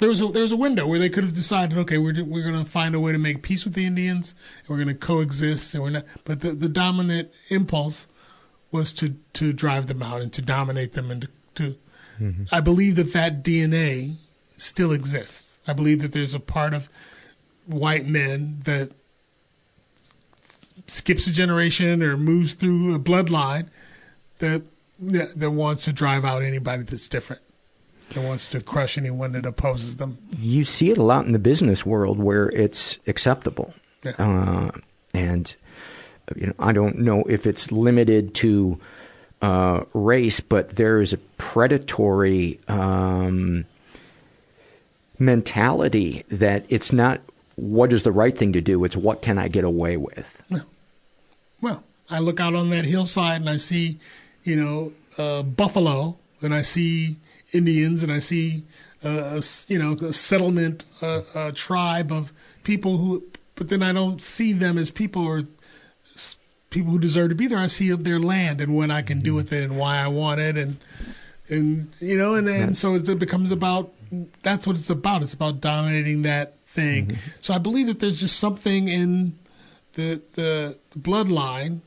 There 0.00 0.08
was 0.08 0.20
a 0.20 0.28
there 0.28 0.42
was 0.42 0.52
a 0.52 0.56
window 0.56 0.86
where 0.86 0.98
they 0.98 1.08
could 1.08 1.24
have 1.24 1.34
decided, 1.34 1.78
okay, 1.78 1.98
we're 1.98 2.24
we're 2.24 2.42
going 2.42 2.62
to 2.62 2.70
find 2.70 2.94
a 2.94 3.00
way 3.00 3.12
to 3.12 3.18
make 3.18 3.42
peace 3.42 3.64
with 3.64 3.74
the 3.74 3.86
Indians, 3.86 4.34
and 4.60 4.68
we're 4.68 4.84
going 4.84 4.88
to 4.88 5.06
coexist, 5.06 5.74
and 5.74 5.82
we're 5.82 5.90
not. 5.90 6.04
But 6.24 6.40
the, 6.40 6.52
the 6.52 6.68
dominant 6.68 7.30
impulse 7.48 8.08
was 8.70 8.92
to 8.94 9.14
to 9.34 9.52
drive 9.52 9.86
them 9.86 10.02
out 10.02 10.20
and 10.20 10.32
to 10.32 10.42
dominate 10.42 10.92
them 10.94 11.10
and 11.10 11.22
to. 11.22 11.28
to 11.54 11.76
I 12.52 12.60
believe 12.60 12.96
that 12.96 13.12
that 13.12 13.42
DNA 13.42 14.16
still 14.56 14.92
exists. 14.92 15.60
I 15.66 15.72
believe 15.72 16.00
that 16.02 16.12
there's 16.12 16.34
a 16.34 16.40
part 16.40 16.74
of 16.74 16.88
white 17.66 18.06
men 18.06 18.60
that 18.64 18.92
skips 20.86 21.26
a 21.26 21.32
generation 21.32 22.02
or 22.02 22.16
moves 22.16 22.54
through 22.54 22.94
a 22.94 22.98
bloodline 22.98 23.68
that 24.38 24.62
that, 25.00 25.38
that 25.38 25.50
wants 25.50 25.84
to 25.84 25.92
drive 25.92 26.24
out 26.24 26.42
anybody 26.42 26.82
that's 26.82 27.08
different. 27.08 27.42
That 28.14 28.22
wants 28.22 28.48
to 28.50 28.60
crush 28.60 28.96
anyone 28.98 29.32
that 29.32 29.46
opposes 29.46 29.96
them. 29.96 30.18
you 30.38 30.64
see 30.64 30.90
it 30.90 30.98
a 30.98 31.02
lot 31.02 31.26
in 31.26 31.32
the 31.32 31.38
business 31.38 31.84
world 31.84 32.18
where 32.18 32.48
it's 32.50 32.98
acceptable. 33.06 33.74
Yeah. 34.04 34.12
Uh, 34.18 34.70
and 35.14 35.54
you 36.36 36.46
know, 36.46 36.52
I 36.58 36.72
don't 36.72 36.98
know 36.98 37.24
if 37.24 37.46
it's 37.46 37.72
limited 37.72 38.34
to 38.36 38.78
uh, 39.42 39.84
race, 39.94 40.40
but 40.40 40.76
there 40.76 41.00
is 41.00 41.12
a 41.12 41.18
predatory 41.38 42.60
um, 42.68 43.64
mentality 45.18 46.24
that 46.28 46.64
it's 46.68 46.92
not 46.92 47.20
what 47.56 47.92
is 47.92 48.02
the 48.02 48.12
right 48.12 48.36
thing 48.36 48.52
to 48.52 48.60
do; 48.60 48.84
it's 48.84 48.96
what 48.96 49.22
can 49.22 49.38
I 49.38 49.48
get 49.48 49.64
away 49.64 49.96
with. 49.96 50.42
I 52.10 52.18
look 52.18 52.40
out 52.40 52.54
on 52.54 52.70
that 52.70 52.84
hillside 52.84 53.40
and 53.40 53.50
I 53.50 53.56
see, 53.56 53.98
you 54.42 54.56
know, 54.56 54.92
uh, 55.16 55.42
buffalo, 55.42 56.18
and 56.42 56.54
I 56.54 56.62
see 56.62 57.16
Indians, 57.52 58.02
and 58.02 58.12
I 58.12 58.18
see, 58.18 58.64
uh, 59.04 59.40
a 59.40 59.42
you 59.68 59.78
know, 59.78 59.92
a 60.06 60.12
settlement, 60.12 60.84
uh, 61.00 61.22
a 61.34 61.52
tribe 61.52 62.12
of 62.12 62.32
people 62.64 62.98
who, 62.98 63.24
but 63.54 63.68
then 63.68 63.82
I 63.82 63.92
don't 63.92 64.22
see 64.22 64.52
them 64.52 64.76
as 64.76 64.90
people 64.90 65.24
or 65.24 65.44
people 66.70 66.90
who 66.90 66.98
deserve 66.98 67.28
to 67.28 67.34
be 67.34 67.46
there. 67.46 67.58
I 67.58 67.68
see 67.68 67.90
their 67.92 68.18
land 68.18 68.60
and 68.60 68.74
what 68.74 68.90
I 68.90 69.02
can 69.02 69.20
do 69.20 69.34
with 69.34 69.52
it 69.52 69.62
and 69.62 69.78
why 69.78 69.98
I 69.98 70.08
want 70.08 70.40
it, 70.40 70.58
and 70.58 70.78
and 71.48 71.92
you 72.00 72.18
know, 72.18 72.34
and 72.34 72.48
and 72.48 72.76
so 72.76 72.96
it 72.96 73.18
becomes 73.18 73.50
about 73.50 73.92
that's 74.42 74.66
what 74.66 74.76
it's 74.76 74.90
about. 74.90 75.22
It's 75.22 75.34
about 75.34 75.60
dominating 75.60 76.22
that 76.22 76.58
thing. 76.66 77.16
So 77.40 77.54
I 77.54 77.58
believe 77.58 77.86
that 77.86 78.00
there's 78.00 78.20
just 78.20 78.38
something 78.38 78.88
in 78.88 79.38
the 79.94 80.20
the 80.34 80.78
bloodline. 80.98 81.80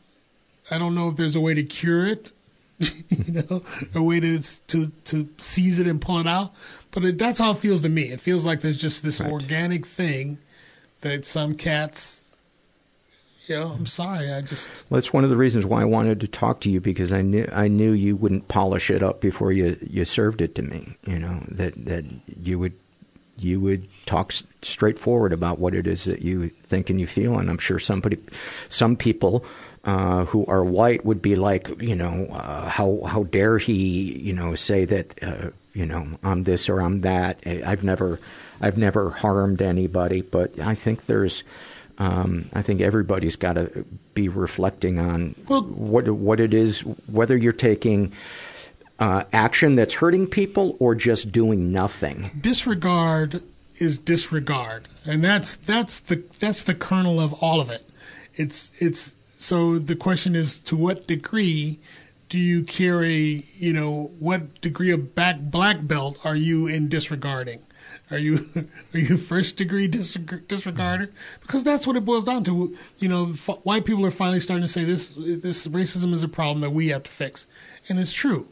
I 0.69 0.77
don't 0.77 0.95
know 0.95 1.10
if 1.10 1.15
there's 1.15 1.36
a 1.36 1.39
way 1.39 1.53
to 1.53 1.63
cure 1.63 2.06
it, 2.06 2.32
you 2.80 3.43
know, 3.49 3.63
a 3.95 4.03
way 4.03 4.19
to 4.19 4.39
to 4.67 4.91
to 5.06 5.30
seize 5.38 5.80
it 5.80 5.88
and 5.88 6.01
pull 6.01 6.19
it 6.19 6.27
out. 6.27 6.53
But 6.91 7.06
it, 7.06 7.17
that's 7.17 7.39
how 7.39 7.51
it 7.51 7.58
feels 7.58 7.82
to 7.84 7.89
me. 7.89 8.12
It 8.12 8.19
feels 8.19 8.45
like 8.45 8.62
there's 8.62 8.77
just 8.77 9.03
this 9.03 9.21
organic 9.21 9.86
thing 9.86 10.39
that 11.01 11.25
some 11.25 11.56
cats. 11.56 12.23
You 13.47 13.58
know, 13.58 13.67
I'm 13.67 13.86
sorry. 13.86 14.30
I 14.34 14.41
just 14.41 14.67
Well, 14.89 14.99
that's 14.99 15.13
one 15.13 15.23
of 15.23 15.30
the 15.30 15.38
reasons 15.38 15.65
why 15.65 15.82
I 15.82 15.86
wanted 15.86 16.19
to 16.19 16.27
talk 16.27 16.60
to 16.62 16.69
you 16.69 16.82
because 16.82 17.13
I 17.13 17.21
knew 17.21 17.47
I 17.53 17.69
knew 17.69 17.91
you 17.93 18.17
wouldn't 18.17 18.49
polish 18.49 18.89
it 18.89 19.01
up 19.01 19.21
before 19.21 19.53
you 19.53 19.77
you 19.82 20.03
served 20.03 20.41
it 20.41 20.53
to 20.56 20.62
me. 20.62 20.97
You 21.06 21.17
know 21.17 21.43
that 21.47 21.86
that 21.86 22.03
you 22.43 22.60
would 22.60 22.73
you 23.38 23.60
would 23.60 23.88
talk 24.06 24.34
straightforward 24.62 25.32
about 25.32 25.60
what 25.60 25.73
it 25.73 25.88
is 25.88 26.06
that 26.06 26.21
you 26.21 26.49
think 26.63 26.89
and 26.89 26.99
you 26.99 27.08
feel. 27.08 27.38
And 27.38 27.49
I'm 27.49 27.58
sure 27.58 27.80
somebody, 27.80 28.17
some 28.69 28.95
people 28.95 29.45
uh, 29.88 30.26
who 30.26 30.45
are 30.47 30.65
white 30.65 31.06
would 31.06 31.21
be 31.21 31.38
like, 31.38 31.82
you 31.82 31.95
know, 31.95 32.28
uh, 32.28 32.67
how 32.67 33.00
how 33.08 33.23
dare 33.23 33.58
he, 33.58 34.19
you 34.19 34.34
know, 34.34 34.54
say 34.54 34.84
that, 34.84 35.23
uh, 35.23 35.50
you 35.73 35.86
know, 35.86 36.06
I'm 36.23 36.43
this 36.43 36.67
or 36.67 36.82
I'm 36.82 37.02
that. 37.02 37.39
I've 37.45 37.86
never, 37.86 38.19
I've 38.60 38.78
never 38.78 39.10
harmed 39.10 39.62
anybody. 39.62 40.21
But 40.21 40.60
I 40.60 40.76
think 40.76 41.06
there's, 41.06 41.43
um, 42.00 42.50
I 42.52 42.63
think 42.63 42.82
everybody's 42.82 43.38
got 43.38 43.54
to 43.54 43.86
be 44.13 44.28
reflecting 44.28 45.00
on 45.00 45.36
what 45.47 46.10
what 46.10 46.41
it 46.41 46.54
is, 46.54 46.82
whether 47.08 47.38
you're 47.38 47.54
taking 47.54 48.12
uh, 49.00 49.23
action 49.32 49.78
that's 49.78 49.93
hurting 49.93 50.28
people 50.28 50.76
or 50.80 50.95
just 50.95 51.32
doing 51.32 51.71
nothing. 51.71 52.30
disregard 52.41 53.41
is 53.78 54.00
disregard, 54.00 54.89
and 55.06 55.23
that's 55.23 55.56
that's 55.56 56.02
the 56.02 56.23
that's 56.39 56.63
the 56.63 56.76
kernel 56.76 57.21
of 57.21 57.32
all 57.41 57.62
of 57.62 57.69
it. 57.69 57.88
It's 58.36 58.69
it's 58.80 59.15
so 59.38 59.80
the 59.80 59.95
question 59.95 60.36
is 60.36 60.58
to 60.60 60.76
what 60.76 61.08
degree 61.08 61.80
do 62.30 62.38
you 62.38 62.63
carry 62.63 63.45
you 63.58 63.71
know 63.73 64.12
what 64.19 64.62
degree 64.62 64.91
of 64.91 65.15
back 65.15 65.39
black 65.39 65.88
belt 65.88 66.17
are 66.23 66.36
you 66.36 66.67
in 66.67 66.89
disregarding? 66.89 67.62
Are 68.10 68.17
you 68.17 68.50
are 68.93 69.00
you 69.00 69.17
first 69.17 69.58
degree 69.58 69.88
disreg- 69.88 70.45
disregarder? 70.47 71.10
Because 71.41 71.63
that's 71.63 71.86
what 71.86 71.95
it 71.95 72.06
boils 72.06 72.23
down 72.23 72.43
to. 72.45 72.76
You 73.00 73.10
know, 73.10 73.32
f- 73.32 73.60
white 73.63 73.86
people 73.86 74.06
are 74.06 74.12
finally 74.12 74.39
starting 74.39 74.65
to 74.65 74.71
say 74.71 74.84
this 74.84 75.13
this 75.17 75.67
racism 75.67 76.13
is 76.13 76.23
a 76.23 76.28
problem 76.28 76.62
that 76.62 76.71
we 76.71 76.89
have 76.89 77.04
to 77.04 77.12
fix, 77.12 77.47
and 77.89 78.00
it's 78.00 78.13
true. 78.13 78.47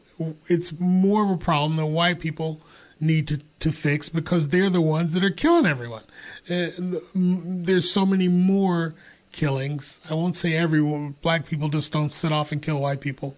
It's 0.47 0.77
more 0.79 1.23
of 1.23 1.29
a 1.29 1.37
problem 1.37 1.75
that 1.77 1.87
white 1.87 2.19
people 2.19 2.61
need 3.01 3.27
to, 3.27 3.41
to 3.59 3.71
fix 3.73 4.07
because 4.07 4.47
they're 4.49 4.69
the 4.69 4.81
ones 4.81 5.13
that 5.13 5.23
are 5.23 5.29
killing 5.29 5.65
everyone. 5.65 6.03
Uh, 6.49 6.69
there's 7.13 7.91
so 7.91 8.05
many 8.05 8.29
more 8.29 8.93
killings. 9.35 9.99
I 10.09 10.13
won't 10.13 10.35
say 10.35 10.55
everyone. 10.55 11.15
Black 11.21 11.45
people 11.45 11.69
just 11.69 11.91
don't 11.91 12.11
sit 12.11 12.31
off 12.31 12.51
and 12.51 12.61
kill 12.61 12.79
white 12.79 13.01
people. 13.01 13.35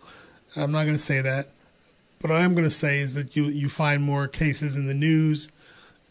I'm 0.55 0.71
not 0.71 0.83
going 0.83 0.95
to 0.95 1.03
say 1.03 1.21
that. 1.21 1.49
But 2.19 2.31
what 2.31 2.41
I'm 2.41 2.53
going 2.53 2.63
to 2.63 2.71
say 2.71 2.99
is 2.99 3.15
that 3.15 3.35
you 3.35 3.45
you 3.45 3.67
find 3.67 4.01
more 4.01 4.27
cases 4.27 4.75
in 4.75 4.87
the 4.87 4.93
news 4.93 5.49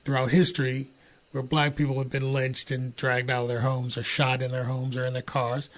throughout 0.04 0.30
history 0.30 0.88
where 1.32 1.42
black 1.42 1.76
people 1.76 1.98
have 1.98 2.10
been 2.10 2.32
lynched 2.32 2.70
and 2.70 2.94
dragged 2.96 3.30
out 3.30 3.42
of 3.42 3.48
their 3.48 3.60
homes 3.60 3.96
or 3.96 4.02
shot 4.02 4.42
in 4.42 4.50
their 4.50 4.64
homes 4.64 4.96
or 4.96 5.04
in 5.04 5.14
their 5.14 5.22
cars 5.22 5.68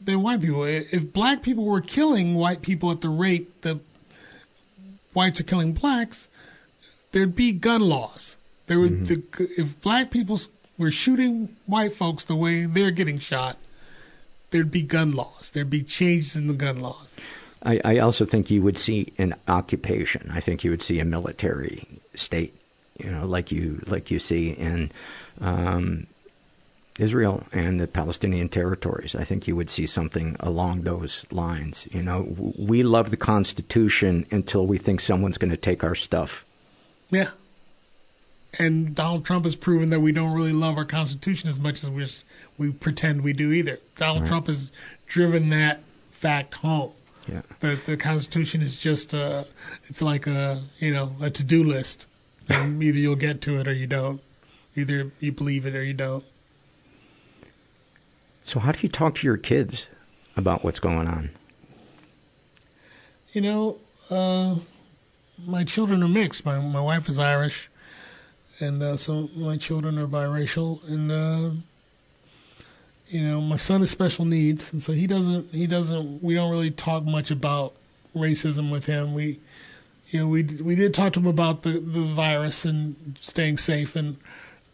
than 0.00 0.22
white 0.22 0.40
people. 0.40 0.64
If 0.64 1.12
black 1.12 1.42
people 1.42 1.64
were 1.64 1.80
killing 1.80 2.34
white 2.34 2.62
people 2.62 2.90
at 2.90 3.00
the 3.00 3.08
rate 3.08 3.62
that 3.62 3.78
whites 5.12 5.40
are 5.40 5.44
killing 5.44 5.72
blacks, 5.72 6.28
there'd 7.12 7.36
be 7.36 7.52
gun 7.52 7.82
laws. 7.82 8.36
There 8.66 8.80
would 8.80 9.04
mm-hmm. 9.04 9.42
the, 9.44 9.60
if 9.60 9.80
black 9.80 10.10
people 10.10 10.40
were 10.78 10.90
shooting 10.90 11.56
white 11.66 11.92
folks 11.92 12.24
the 12.24 12.36
way 12.36 12.66
they're 12.66 12.90
getting 12.90 13.18
shot, 13.18 13.56
there'd 14.50 14.70
be 14.70 14.82
gun 14.82 15.12
laws. 15.12 15.50
There'd 15.50 15.70
be 15.70 15.82
changes 15.82 16.36
in 16.36 16.46
the 16.46 16.54
gun 16.54 16.80
laws. 16.80 17.16
I, 17.64 17.80
I 17.84 17.98
also 17.98 18.24
think 18.24 18.50
you 18.50 18.62
would 18.62 18.78
see 18.78 19.12
an 19.18 19.34
occupation. 19.48 20.30
I 20.32 20.40
think 20.40 20.64
you 20.64 20.70
would 20.70 20.82
see 20.82 20.98
a 20.98 21.04
military 21.04 21.86
state, 22.14 22.54
you 22.98 23.10
know, 23.10 23.26
like 23.26 23.52
you 23.52 23.82
like 23.86 24.10
you 24.10 24.18
see 24.18 24.50
in 24.50 24.90
um, 25.40 26.06
Israel 26.98 27.44
and 27.52 27.80
the 27.80 27.86
Palestinian 27.86 28.48
territories. 28.48 29.14
I 29.14 29.24
think 29.24 29.46
you 29.46 29.56
would 29.56 29.70
see 29.70 29.86
something 29.86 30.36
along 30.40 30.82
those 30.82 31.24
lines. 31.30 31.86
You 31.92 32.02
know, 32.02 32.26
we 32.58 32.82
love 32.82 33.10
the 33.10 33.16
Constitution 33.16 34.26
until 34.30 34.66
we 34.66 34.78
think 34.78 35.00
someone's 35.00 35.38
going 35.38 35.50
to 35.50 35.56
take 35.56 35.84
our 35.84 35.94
stuff. 35.94 36.44
Yeah. 37.10 37.30
And 38.58 38.94
Donald 38.94 39.24
Trump 39.24 39.44
has 39.44 39.56
proven 39.56 39.90
that 39.90 40.00
we 40.00 40.12
don't 40.12 40.34
really 40.34 40.52
love 40.52 40.76
our 40.76 40.84
Constitution 40.84 41.48
as 41.48 41.58
much 41.58 41.82
as 41.82 41.90
we 41.90 42.06
we 42.58 42.72
pretend 42.72 43.22
we 43.22 43.32
do 43.32 43.50
either. 43.52 43.78
Donald 43.96 44.22
Right. 44.22 44.28
Trump 44.28 44.46
has 44.46 44.70
driven 45.06 45.48
that 45.50 45.82
fact 46.10 46.54
home. 46.54 46.92
Yeah. 47.26 47.42
That 47.60 47.84
the 47.86 47.96
Constitution 47.96 48.60
is 48.62 48.76
just 48.76 49.14
a, 49.14 49.46
it's 49.88 50.02
like 50.02 50.26
a, 50.26 50.62
you 50.78 50.92
know, 50.92 51.14
a 51.20 51.30
to-do 51.30 51.62
list. 51.64 52.06
And 52.48 52.82
either 52.82 52.98
you'll 52.98 53.16
get 53.16 53.40
to 53.42 53.58
it 53.58 53.66
or 53.68 53.72
you 53.72 53.86
don't. 53.86 54.20
Either 54.76 55.12
you 55.20 55.32
believe 55.32 55.64
it 55.64 55.74
or 55.74 55.82
you 55.84 55.94
don't. 55.94 56.24
So, 58.44 58.58
how 58.58 58.72
do 58.72 58.80
you 58.82 58.88
talk 58.88 59.16
to 59.16 59.26
your 59.26 59.36
kids 59.36 59.86
about 60.36 60.64
what's 60.64 60.80
going 60.80 61.06
on? 61.06 61.30
You 63.32 63.40
know, 63.40 63.78
uh, 64.10 64.56
my 65.46 65.64
children 65.64 66.02
are 66.02 66.08
mixed. 66.08 66.44
My 66.44 66.58
my 66.58 66.80
wife 66.80 67.08
is 67.08 67.18
Irish, 67.18 67.70
and 68.62 68.82
uh, 68.82 68.96
so 68.96 69.28
my 69.34 69.56
children 69.56 69.98
are 69.98 70.06
biracial. 70.06 70.86
And 70.88 71.10
uh, 71.10 71.50
you 73.08 73.22
know, 73.22 73.40
my 73.40 73.56
son 73.56 73.80
has 73.80 73.90
special 73.90 74.24
needs, 74.24 74.72
and 74.72 74.82
so 74.82 74.92
he 74.92 75.06
doesn't. 75.06 75.52
He 75.52 75.66
doesn't. 75.66 76.22
We 76.22 76.34
don't 76.34 76.50
really 76.50 76.70
talk 76.70 77.04
much 77.04 77.30
about 77.30 77.74
racism 78.16 78.70
with 78.70 78.86
him. 78.86 79.14
We, 79.14 79.40
you 80.10 80.20
know, 80.20 80.28
we 80.28 80.44
we 80.44 80.74
did 80.74 80.94
talk 80.94 81.12
to 81.14 81.20
him 81.20 81.26
about 81.26 81.62
the 81.62 81.72
the 81.72 82.04
virus 82.04 82.64
and 82.64 83.18
staying 83.20 83.58
safe 83.58 83.96
and 83.96 84.16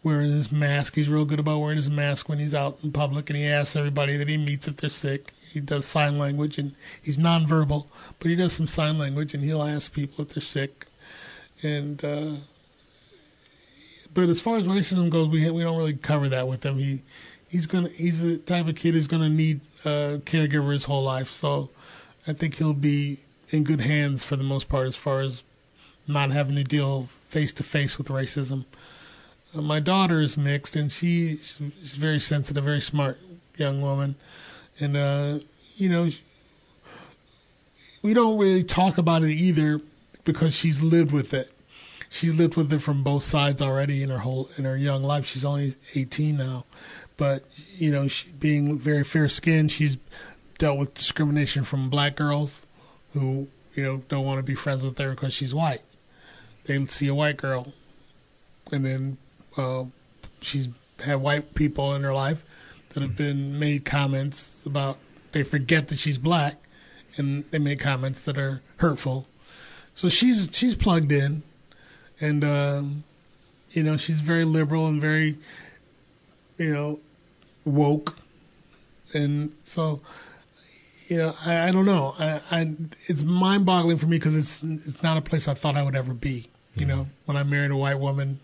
wearing 0.03 0.31
his 0.31 0.51
mask. 0.51 0.95
He's 0.95 1.09
real 1.09 1.25
good 1.25 1.39
about 1.39 1.59
wearing 1.59 1.75
his 1.77 1.89
mask 1.89 2.29
when 2.29 2.39
he's 2.39 2.55
out 2.55 2.77
in 2.83 2.91
public, 2.91 3.29
and 3.29 3.37
he 3.37 3.45
asks 3.45 3.75
everybody 3.75 4.15
that 4.17 4.29
he 4.29 4.37
meets 4.37 4.67
if 4.67 4.77
they're 4.77 4.89
sick. 4.89 5.31
He 5.51 5.59
does 5.59 5.85
sign 5.85 6.19
language, 6.19 6.59
and 6.59 6.75
he's 7.01 7.17
nonverbal, 7.17 7.87
but 8.19 8.29
he 8.29 8.35
does 8.35 8.53
some 8.53 8.67
sign 8.67 8.99
language, 8.99 9.33
and 9.33 9.43
he'll 9.43 9.63
ask 9.63 9.91
people 9.91 10.23
if 10.23 10.35
they're 10.35 10.41
sick. 10.41 10.85
And 11.63 12.05
uh, 12.05 12.31
but 14.13 14.29
as 14.29 14.41
far 14.41 14.57
as 14.57 14.67
racism 14.67 15.09
goes, 15.09 15.29
we 15.29 15.49
we 15.49 15.63
don't 15.63 15.77
really 15.77 15.93
cover 15.93 16.29
that 16.29 16.47
with 16.47 16.63
him. 16.63 16.77
He 16.77 17.03
he's 17.47 17.67
gonna 17.67 17.89
he's 17.89 18.21
the 18.21 18.37
type 18.37 18.67
of 18.67 18.75
kid 18.75 18.93
who's 18.93 19.07
gonna 19.07 19.29
need 19.29 19.61
a 19.85 20.21
caregiver 20.25 20.71
his 20.71 20.85
whole 20.85 21.03
life. 21.03 21.29
So 21.29 21.69
I 22.27 22.33
think 22.33 22.55
he'll 22.55 22.73
be 22.73 23.19
in 23.49 23.63
good 23.63 23.81
hands 23.81 24.23
for 24.23 24.35
the 24.35 24.43
most 24.43 24.69
part, 24.69 24.87
as 24.87 24.95
far 24.95 25.21
as 25.21 25.43
not 26.07 26.31
having 26.31 26.55
to 26.55 26.63
deal 26.63 27.07
face 27.27 27.53
to 27.53 27.63
face 27.63 27.97
with 27.97 28.07
racism. 28.07 28.65
Uh, 29.53 29.61
my 29.61 29.79
daughter 29.79 30.21
is 30.21 30.37
mixed, 30.37 30.75
and 30.75 30.91
she's, 30.91 31.59
she's 31.79 31.95
very 31.95 32.19
sensitive, 32.19 32.63
very 32.63 32.81
smart 32.81 33.19
young 33.57 33.81
woman, 33.81 34.15
and 34.79 34.95
uh, 34.95 35.39
you 35.75 35.89
know, 35.89 36.09
we 38.01 38.13
don't 38.13 38.37
really 38.37 38.63
talk 38.63 38.97
about 38.97 39.23
it 39.23 39.31
either 39.31 39.81
because 40.23 40.53
she's 40.55 40.81
lived 40.81 41.11
with 41.11 41.33
it. 41.33 41.51
She's 42.09 42.35
lived 42.37 42.55
with 42.55 42.73
it 42.73 42.79
from 42.79 43.03
both 43.03 43.23
sides 43.23 43.61
already 43.61 44.01
in 44.01 44.09
her 44.09 44.19
whole 44.19 44.49
in 44.57 44.65
her 44.65 44.75
young 44.75 45.03
life. 45.03 45.25
She's 45.25 45.45
only 45.45 45.75
18 45.93 46.37
now, 46.37 46.65
but 47.17 47.43
you 47.77 47.91
know, 47.91 48.07
she, 48.07 48.29
being 48.29 48.79
very 48.79 49.03
fair 49.03 49.29
skinned, 49.29 49.71
she's 49.71 49.97
dealt 50.57 50.77
with 50.77 50.93
discrimination 50.95 51.63
from 51.63 51.89
black 51.89 52.15
girls 52.15 52.65
who 53.13 53.47
you 53.75 53.83
know 53.83 54.01
don't 54.09 54.25
want 54.25 54.39
to 54.39 54.43
be 54.43 54.55
friends 54.55 54.83
with 54.83 54.97
her 54.97 55.11
because 55.11 55.33
she's 55.33 55.53
white. 55.53 55.81
They 56.65 56.83
see 56.85 57.07
a 57.07 57.15
white 57.15 57.37
girl, 57.37 57.73
and 58.71 58.85
then 58.85 59.17
uh, 59.57 59.85
she's 60.41 60.67
had 60.99 61.15
white 61.15 61.55
people 61.55 61.93
in 61.95 62.03
her 62.03 62.13
life 62.13 62.43
that 62.89 63.01
have 63.01 63.15
been 63.15 63.59
made 63.59 63.85
comments 63.85 64.63
about. 64.65 64.97
They 65.31 65.43
forget 65.43 65.89
that 65.89 65.99
she's 65.99 66.17
black, 66.17 66.55
and 67.17 67.43
they 67.51 67.59
make 67.59 67.79
comments 67.79 68.21
that 68.23 68.37
are 68.37 68.61
hurtful. 68.77 69.27
So 69.93 70.09
she's 70.09 70.49
she's 70.51 70.75
plugged 70.75 71.11
in, 71.11 71.43
and 72.21 72.43
um, 72.43 73.03
you 73.71 73.83
know 73.83 73.97
she's 73.97 74.19
very 74.19 74.45
liberal 74.45 74.87
and 74.87 75.01
very, 75.01 75.37
you 76.57 76.73
know, 76.73 76.99
woke, 77.65 78.17
and 79.13 79.51
so 79.63 80.01
you 81.09 81.17
know, 81.17 81.35
I, 81.45 81.69
I 81.69 81.71
don't 81.71 81.85
know. 81.85 82.15
I, 82.19 82.41
I 82.51 82.71
it's 83.07 83.23
mind 83.23 83.65
boggling 83.65 83.97
for 83.97 84.05
me 84.05 84.17
because 84.17 84.35
it's 84.35 84.61
it's 84.63 85.01
not 85.01 85.17
a 85.17 85.21
place 85.21 85.47
I 85.47 85.55
thought 85.55 85.75
I 85.75 85.81
would 85.81 85.95
ever 85.95 86.13
be. 86.13 86.47
You 86.75 86.85
know, 86.85 87.07
when 87.25 87.35
I 87.35 87.43
married 87.43 87.71
a 87.71 87.75
white 87.75 87.99
woman, 87.99 88.39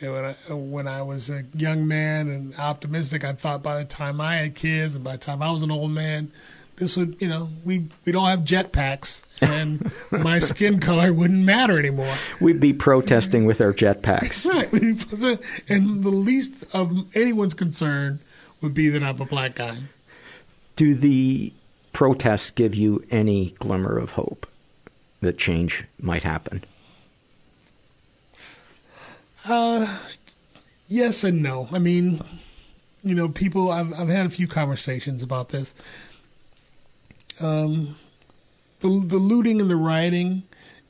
and 0.00 0.12
when 0.12 0.24
I 0.24 0.52
when 0.52 0.86
I 0.86 1.02
was 1.02 1.30
a 1.30 1.44
young 1.54 1.88
man 1.88 2.28
and 2.28 2.54
optimistic, 2.56 3.24
I 3.24 3.32
thought 3.32 3.62
by 3.62 3.78
the 3.78 3.84
time 3.86 4.20
I 4.20 4.36
had 4.36 4.54
kids 4.54 4.94
and 4.94 5.02
by 5.02 5.12
the 5.12 5.18
time 5.18 5.42
I 5.42 5.50
was 5.50 5.62
an 5.62 5.70
old 5.70 5.90
man, 5.90 6.30
this 6.80 6.96
would 6.96 7.16
you 7.20 7.28
know 7.28 7.50
we 7.64 7.88
we'd 8.04 8.16
all 8.16 8.26
have 8.26 8.40
jetpacks 8.40 9.22
and 9.40 9.92
my 10.10 10.38
skin 10.38 10.80
color 10.80 11.12
wouldn't 11.12 11.44
matter 11.44 11.78
anymore. 11.78 12.16
We'd 12.40 12.58
be 12.58 12.72
protesting 12.72 13.44
with 13.44 13.60
our 13.60 13.72
jetpacks. 13.72 14.44
Right, 14.50 14.72
and 15.68 16.02
the 16.02 16.10
least 16.10 16.64
of 16.74 16.92
anyone's 17.14 17.54
concern 17.54 18.18
would 18.60 18.74
be 18.74 18.88
that 18.88 19.02
I'm 19.02 19.20
a 19.20 19.24
black 19.24 19.54
guy. 19.54 19.78
Do 20.74 20.94
the 20.94 21.52
protests 21.92 22.50
give 22.50 22.74
you 22.74 23.04
any 23.10 23.52
glimmer 23.58 23.96
of 23.96 24.12
hope 24.12 24.46
that 25.20 25.38
change 25.38 25.84
might 26.00 26.22
happen? 26.22 26.64
Uh, 29.44 29.98
yes 30.88 31.22
and 31.22 31.42
no. 31.42 31.68
I 31.70 31.78
mean, 31.78 32.20
you 33.02 33.14
know, 33.14 33.28
people. 33.28 33.70
I've 33.70 33.92
I've 33.98 34.08
had 34.08 34.26
a 34.26 34.30
few 34.30 34.46
conversations 34.48 35.22
about 35.22 35.50
this. 35.50 35.74
Um, 37.40 37.96
the 38.80 38.88
the 39.06 39.18
looting 39.18 39.60
and 39.60 39.70
the 39.70 39.76
rioting 39.76 40.44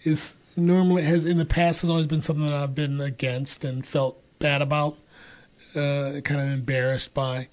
is 0.04 0.36
normally 0.56 1.02
has 1.04 1.24
in 1.24 1.38
the 1.38 1.44
past 1.44 1.82
has 1.82 1.90
always 1.90 2.06
been 2.06 2.22
something 2.22 2.46
that 2.46 2.54
I've 2.54 2.74
been 2.74 3.00
against 3.00 3.64
and 3.64 3.86
felt 3.86 4.20
bad 4.38 4.62
about, 4.62 4.96
uh, 5.74 6.20
kind 6.24 6.40
of 6.40 6.48
embarrassed 6.48 7.14
by. 7.14 7.48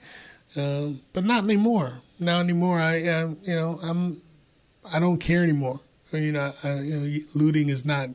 Uh, 0.55 0.89
but 1.13 1.23
not 1.23 1.43
anymore. 1.43 1.99
Not 2.19 2.39
anymore. 2.39 2.81
I, 2.81 3.07
uh, 3.07 3.27
you 3.43 3.55
know, 3.55 3.79
I'm, 3.83 4.21
I 4.91 4.99
don't 4.99 5.19
care 5.19 5.43
anymore. 5.43 5.81
You 6.12 6.31
know, 6.31 6.53
I, 6.63 6.73
you 6.79 6.99
know, 6.99 7.19
looting 7.36 7.69
is 7.69 7.86
not 7.86 8.10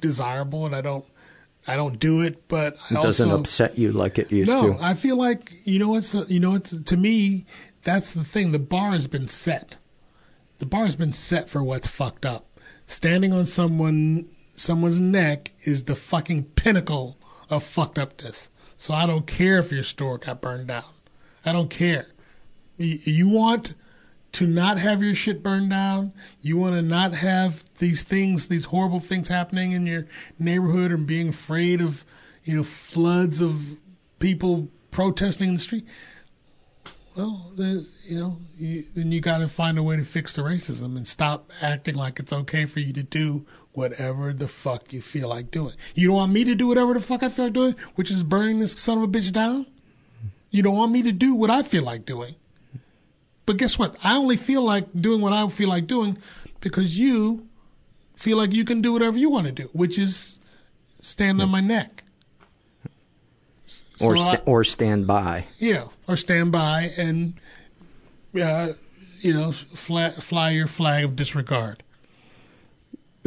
desirable, 0.00 0.66
and 0.66 0.76
I 0.76 0.80
don't, 0.80 1.04
I 1.66 1.74
don't 1.74 1.98
do 1.98 2.20
it. 2.20 2.46
But 2.46 2.76
I 2.90 2.94
It 2.94 3.02
doesn't 3.02 3.30
also, 3.30 3.40
upset 3.40 3.78
you 3.78 3.90
like 3.90 4.18
it 4.18 4.30
used 4.30 4.48
no, 4.48 4.62
to. 4.62 4.68
No, 4.74 4.78
I 4.80 4.94
feel 4.94 5.16
like 5.16 5.52
you 5.64 5.78
know 5.78 5.88
what's 5.88 6.14
you 6.14 6.38
know 6.38 6.50
what's 6.50 6.70
to 6.76 6.96
me 6.96 7.46
that's 7.86 8.12
the 8.12 8.24
thing. 8.24 8.52
The 8.52 8.58
bar 8.58 8.90
has 8.90 9.06
been 9.06 9.28
set. 9.28 9.78
The 10.58 10.66
bar 10.66 10.84
has 10.84 10.96
been 10.96 11.12
set 11.12 11.50
for 11.50 11.62
what's 11.62 11.86
fucked 11.86 12.26
up. 12.26 12.46
Standing 12.86 13.32
on 13.32 13.46
someone 13.46 14.28
someone's 14.56 15.00
neck 15.00 15.52
is 15.62 15.84
the 15.84 15.94
fucking 15.94 16.44
pinnacle 16.44 17.18
of 17.50 17.62
fucked 17.62 17.98
upness. 17.98 18.50
So 18.78 18.94
I 18.94 19.06
don't 19.06 19.26
care 19.26 19.58
if 19.58 19.70
your 19.72 19.82
store 19.82 20.18
got 20.18 20.40
burned 20.40 20.68
down. 20.68 20.84
I 21.44 21.52
don't 21.52 21.70
care. 21.70 22.08
You 22.78 23.28
want 23.28 23.74
to 24.32 24.46
not 24.46 24.78
have 24.78 25.02
your 25.02 25.14
shit 25.14 25.42
burned 25.42 25.70
down. 25.70 26.12
You 26.42 26.58
want 26.58 26.74
to 26.74 26.82
not 26.82 27.14
have 27.14 27.64
these 27.78 28.02
things, 28.02 28.48
these 28.48 28.66
horrible 28.66 29.00
things 29.00 29.28
happening 29.28 29.72
in 29.72 29.86
your 29.86 30.06
neighborhood 30.38 30.92
and 30.92 31.06
being 31.06 31.28
afraid 31.28 31.80
of, 31.80 32.04
you 32.44 32.56
know, 32.56 32.64
floods 32.64 33.40
of 33.40 33.78
people 34.18 34.68
protesting 34.90 35.48
in 35.48 35.54
the 35.54 35.60
street. 35.60 35.86
Well, 37.16 37.50
you 37.56 38.20
know, 38.20 38.36
you, 38.58 38.84
then 38.94 39.10
you 39.10 39.22
got 39.22 39.38
to 39.38 39.48
find 39.48 39.78
a 39.78 39.82
way 39.82 39.96
to 39.96 40.04
fix 40.04 40.34
the 40.34 40.42
racism 40.42 40.98
and 40.98 41.08
stop 41.08 41.50
acting 41.62 41.94
like 41.94 42.18
it's 42.18 42.32
okay 42.32 42.66
for 42.66 42.80
you 42.80 42.92
to 42.92 43.02
do 43.02 43.46
whatever 43.72 44.34
the 44.34 44.48
fuck 44.48 44.92
you 44.92 45.00
feel 45.00 45.30
like 45.30 45.50
doing. 45.50 45.72
You 45.94 46.08
don't 46.08 46.16
want 46.16 46.32
me 46.32 46.44
to 46.44 46.54
do 46.54 46.66
whatever 46.66 46.92
the 46.92 47.00
fuck 47.00 47.22
I 47.22 47.30
feel 47.30 47.46
like 47.46 47.54
doing, 47.54 47.74
which 47.94 48.10
is 48.10 48.22
burning 48.22 48.60
this 48.60 48.78
son 48.78 48.98
of 48.98 49.04
a 49.04 49.08
bitch 49.08 49.32
down? 49.32 49.66
You 50.50 50.62
don't 50.62 50.76
want 50.76 50.92
me 50.92 51.02
to 51.04 51.12
do 51.12 51.34
what 51.34 51.48
I 51.48 51.62
feel 51.62 51.84
like 51.84 52.04
doing. 52.04 52.34
But 53.46 53.56
guess 53.56 53.78
what? 53.78 53.96
I 54.04 54.16
only 54.16 54.36
feel 54.36 54.62
like 54.62 54.86
doing 55.00 55.22
what 55.22 55.32
I 55.32 55.48
feel 55.48 55.70
like 55.70 55.86
doing 55.86 56.18
because 56.60 56.98
you 56.98 57.48
feel 58.14 58.36
like 58.36 58.52
you 58.52 58.64
can 58.64 58.82
do 58.82 58.92
whatever 58.92 59.16
you 59.16 59.30
want 59.30 59.46
to 59.46 59.52
do, 59.52 59.70
which 59.72 59.98
is 59.98 60.38
stand 61.00 61.40
on 61.40 61.50
my 61.50 61.60
neck. 61.60 62.02
Or, 64.00 64.16
So 64.16 64.22
sta- 64.22 64.30
I- 64.32 64.42
or 64.46 64.64
stand 64.64 65.06
by. 65.06 65.44
Yeah, 65.58 65.84
or 66.06 66.16
stand 66.16 66.52
by 66.52 66.92
and, 66.96 67.34
uh, 68.40 68.72
you 69.20 69.32
know, 69.34 69.52
fly, 69.52 70.10
fly 70.10 70.50
your 70.50 70.66
flag 70.66 71.04
of 71.04 71.16
disregard. 71.16 71.82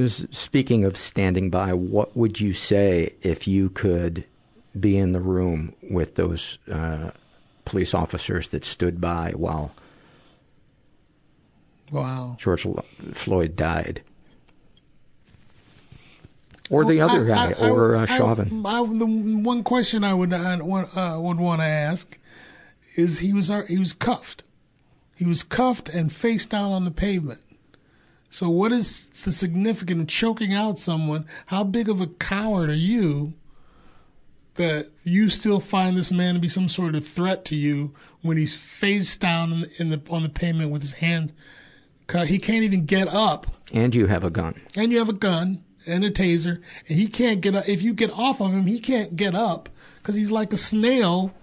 Speaking 0.08 0.86
of 0.86 0.96
standing 0.98 1.50
by, 1.50 1.74
what 1.74 2.16
would 2.16 2.40
you 2.40 2.54
say 2.54 3.16
if 3.22 3.48
you 3.48 3.70
could 3.70 4.24
be 4.80 4.98
in 4.98 5.12
the 5.12 5.20
room 5.20 5.74
with 5.90 6.16
those 6.16 6.58
uh, 6.72 7.12
police 7.66 7.94
officers 7.94 8.50
that 8.50 8.64
stood 8.64 9.02
by 9.02 9.32
while 9.36 9.74
Wow. 11.92 12.38
George 12.40 12.66
Floyd 13.14 13.56
died? 13.56 14.02
Or 16.70 16.86
the 16.86 17.02
other 17.02 17.26
guy, 17.26 17.54
I- 17.60 17.70
or 17.70 17.96
uh, 17.96 18.06
Chauvin. 18.06 18.64
I- 18.66 18.84
the 18.84 19.06
one 19.44 19.64
question 19.64 20.04
I 20.04 20.14
would 20.14 20.32
I 20.34 20.56
would, 20.62 20.86
uh, 20.96 21.18
would 21.20 21.38
want 21.38 21.62
to 21.62 21.66
ask 21.66 22.18
is 22.96 23.20
he 23.20 23.34
was 23.34 23.52
he 23.68 23.78
was 23.78 23.94
cuffed, 23.94 24.44
he 25.16 25.26
was 25.26 25.42
cuffed 25.44 25.90
and 25.90 26.12
face 26.14 26.46
down 26.46 26.72
on 26.72 26.86
the 26.86 26.92
pavement. 26.92 27.42
So 28.30 28.50
what 28.50 28.72
is 28.72 29.08
the 29.24 29.32
significance 29.32 30.02
of 30.02 30.08
choking 30.08 30.54
out 30.54 30.78
someone? 30.78 31.26
How 31.48 31.64
big 31.64 31.90
of 31.90 32.00
a 32.00 32.06
coward 32.08 32.70
are 32.70 32.76
you 32.76 33.34
that 34.56 34.88
you 35.04 35.30
still 35.30 35.60
find 35.60 35.98
this 35.98 36.12
man 36.12 36.36
to 36.36 36.40
be 36.40 36.50
some 36.50 36.68
sort 36.70 36.94
of 36.94 37.08
threat 37.08 37.46
to 37.46 37.56
you 37.56 37.94
when 38.22 38.38
he's 38.38 38.56
face 38.56 39.16
down 39.18 39.66
in 39.78 39.90
the 39.90 40.02
on 40.12 40.22
the 40.24 40.30
pavement 40.30 40.70
with 40.70 40.82
his 40.84 40.94
hand 40.94 41.34
cut? 42.08 42.28
He 42.28 42.38
can't 42.38 42.64
even 42.64 42.86
get 42.86 43.08
up 43.08 43.48
And 43.74 43.96
you 43.96 44.06
have 44.08 44.24
a 44.24 44.30
gun. 44.30 44.62
and 44.76 44.92
you 44.92 45.00
have 45.00 45.10
a 45.10 45.14
gun 45.14 45.64
and 45.86 46.04
a 46.04 46.12
taser, 46.12 46.62
and 46.88 46.98
he 46.98 47.08
can't 47.08 47.42
get 47.42 47.56
up. 47.56 47.68
If 47.68 47.82
you 47.82 47.94
get 47.94 48.12
off 48.12 48.42
of 48.42 48.52
him, 48.52 48.66
he 48.66 48.80
can't 48.80 49.16
get 49.16 49.36
up 49.36 49.70
because 49.98 50.16
he's 50.16 50.32
like 50.32 50.54
a 50.54 50.58
snail 50.58 51.34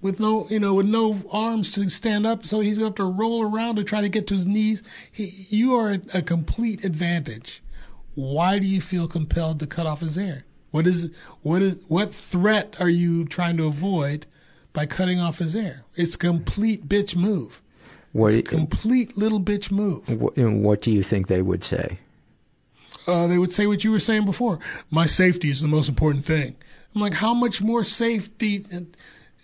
with 0.00 0.20
no, 0.20 0.46
you 0.50 0.60
know, 0.60 0.74
with 0.74 0.86
no 0.86 1.22
arms 1.32 1.72
to 1.72 1.88
stand 1.88 2.26
up. 2.26 2.44
So 2.44 2.60
he's 2.60 2.78
going 2.78 2.92
to 2.92 3.02
have 3.02 3.10
to 3.10 3.18
roll 3.18 3.42
around 3.42 3.76
to 3.76 3.84
try 3.84 4.00
to 4.00 4.08
get 4.08 4.26
to 4.28 4.34
his 4.34 4.46
knees. 4.46 4.82
He, 5.10 5.24
you 5.48 5.74
are 5.74 5.92
a, 5.92 6.00
a 6.14 6.22
complete 6.22 6.84
advantage. 6.84 7.62
Why 8.14 8.58
do 8.58 8.66
you 8.66 8.80
feel 8.80 9.08
compelled 9.08 9.60
to 9.60 9.66
cut 9.66 9.86
off 9.86 10.00
his 10.00 10.16
hair? 10.16 10.44
What 10.70 10.86
is 10.86 11.10
what 11.42 11.62
is 11.62 11.80
what 11.88 12.14
threat 12.14 12.76
are 12.80 12.88
you 12.88 13.24
trying 13.24 13.56
to 13.58 13.66
avoid 13.66 14.26
by 14.72 14.86
cutting 14.86 15.20
off 15.20 15.38
his 15.38 15.54
hair? 15.54 15.84
It's 15.94 16.16
a 16.16 16.18
complete 16.18 16.88
bitch 16.88 17.14
move. 17.16 17.62
What, 18.12 18.34
It's 18.34 18.38
a 18.38 18.42
complete 18.42 19.16
little 19.16 19.40
bitch 19.40 19.70
move. 19.70 20.08
what, 20.20 20.36
what 20.36 20.82
do 20.82 20.92
you 20.92 21.02
think 21.02 21.28
they 21.28 21.42
would 21.42 21.64
say? 21.64 21.98
Uh, 23.06 23.26
they 23.26 23.38
would 23.38 23.52
say 23.52 23.66
what 23.66 23.84
you 23.84 23.90
were 23.90 24.00
saying 24.00 24.24
before. 24.24 24.58
My 24.90 25.06
safety 25.06 25.50
is 25.50 25.60
the 25.60 25.68
most 25.68 25.88
important 25.88 26.24
thing. 26.24 26.56
I'm 26.94 27.00
like, 27.00 27.14
how 27.14 27.34
much 27.34 27.60
more 27.60 27.84
safety 27.84 28.64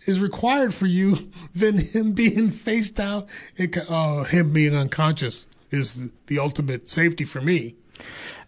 is 0.07 0.21
required 0.21 0.73
for 0.73 0.87
you 0.87 1.31
than 1.55 1.79
him 1.79 2.13
being 2.13 2.49
face 2.49 2.91
down? 2.91 3.27
Uh, 3.89 4.25
him 4.25 4.53
being 4.53 4.75
unconscious 4.75 5.47
is 5.71 6.09
the 6.27 6.39
ultimate 6.39 6.89
safety 6.89 7.25
for 7.25 7.41
me. 7.41 7.75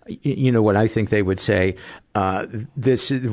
You 0.06 0.50
know 0.50 0.62
what 0.62 0.76
I 0.76 0.88
think 0.88 1.10
they 1.10 1.22
would 1.22 1.38
say. 1.38 1.76
Uh, 2.14 2.46
this 2.76 3.12
is 3.12 3.30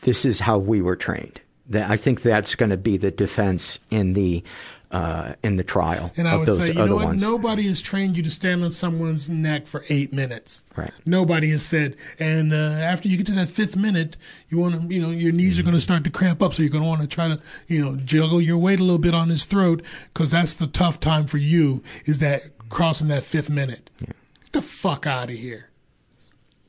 this 0.00 0.24
is 0.24 0.40
how 0.40 0.56
we 0.56 0.80
were 0.80 0.96
trained. 0.96 1.40
I 1.74 1.96
think 1.96 2.22
that's 2.22 2.54
going 2.54 2.70
to 2.70 2.76
be 2.76 2.96
the 2.96 3.10
defense 3.10 3.78
in 3.90 4.14
the 4.14 4.42
uh, 4.90 5.34
in 5.42 5.56
the 5.56 5.64
trial 5.64 6.12
And 6.16 6.28
I 6.28 6.34
of 6.34 6.40
would 6.40 6.48
those 6.48 6.58
say, 6.58 6.68
you 6.68 6.74
know 6.74 6.94
what? 6.94 7.04
ones. 7.06 7.22
Nobody 7.22 7.66
has 7.66 7.82
trained 7.82 8.16
you 8.16 8.22
to 8.22 8.30
stand 8.30 8.62
on 8.62 8.70
someone's 8.70 9.28
neck 9.28 9.66
for 9.66 9.84
eight 9.88 10.12
minutes. 10.12 10.62
Right. 10.76 10.92
Nobody 11.04 11.50
has 11.50 11.64
said, 11.64 11.96
and 12.18 12.52
uh, 12.52 12.56
after 12.56 13.08
you 13.08 13.16
get 13.16 13.26
to 13.26 13.32
that 13.32 13.48
fifth 13.48 13.76
minute, 13.76 14.16
you 14.48 14.58
want 14.58 14.80
to, 14.80 14.94
you 14.94 15.00
know, 15.00 15.10
your 15.10 15.32
knees 15.32 15.58
are 15.58 15.62
going 15.62 15.74
to 15.74 15.80
start 15.80 16.04
to 16.04 16.10
cramp 16.10 16.40
up, 16.40 16.54
so 16.54 16.62
you're 16.62 16.70
going 16.70 16.84
to 16.84 16.88
want 16.88 17.00
to 17.00 17.08
try 17.08 17.28
to, 17.28 17.40
you 17.66 17.84
know, 17.84 17.96
juggle 17.96 18.40
your 18.40 18.58
weight 18.58 18.78
a 18.78 18.84
little 18.84 18.98
bit 18.98 19.14
on 19.14 19.28
his 19.28 19.44
throat, 19.44 19.82
because 20.14 20.30
that's 20.30 20.54
the 20.54 20.66
tough 20.66 21.00
time 21.00 21.26
for 21.26 21.38
you, 21.38 21.82
is 22.04 22.18
that 22.20 22.42
crossing 22.68 23.08
that 23.08 23.24
fifth 23.24 23.50
minute. 23.50 23.90
Get 23.98 24.52
the 24.52 24.62
fuck 24.62 25.06
out 25.06 25.30
of 25.30 25.36
here. 25.36 25.70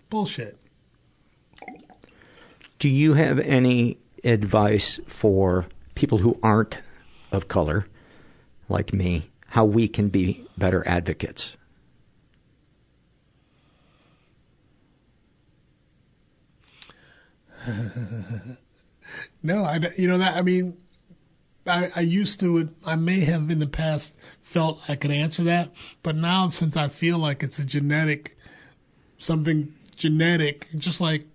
Bullshit. 0.10 0.58
Do 2.80 2.90
you 2.90 3.14
have 3.14 3.40
any 3.40 3.98
advice 4.24 5.00
for 5.08 5.68
people 5.96 6.20
who 6.20 6.38
aren't 6.42 6.80
of 7.32 7.48
color, 7.48 7.88
like 8.70 8.94
me, 8.94 9.30
how 9.48 9.66
we 9.66 9.88
can 9.88 10.10
be 10.10 10.46
better 10.58 10.88
advocates? 10.88 11.56
No, 19.44 19.64
I, 19.64 19.80
you 19.98 20.08
know 20.08 20.18
that. 20.18 20.36
I 20.36 20.42
mean, 20.42 20.78
I, 21.66 21.92
I 21.96 22.02
used 22.02 22.40
to. 22.42 22.70
I 22.86 22.96
may 22.96 23.22
have 23.22 23.50
in 23.50 23.60
the 23.60 23.68
past 23.68 24.16
felt 24.42 24.82
I 24.90 24.96
could 24.96 25.12
answer 25.12 25.44
that, 25.44 25.72
but 26.04 26.16
now 26.16 26.50
since 26.50 26.76
I 26.76 26.88
feel 26.88 27.18
like 27.18 27.44
it's 27.44 27.60
a 27.60 27.66
genetic, 27.66 28.38
something 29.18 29.74
genetic, 29.96 30.68
just 30.76 31.02
like, 31.02 31.26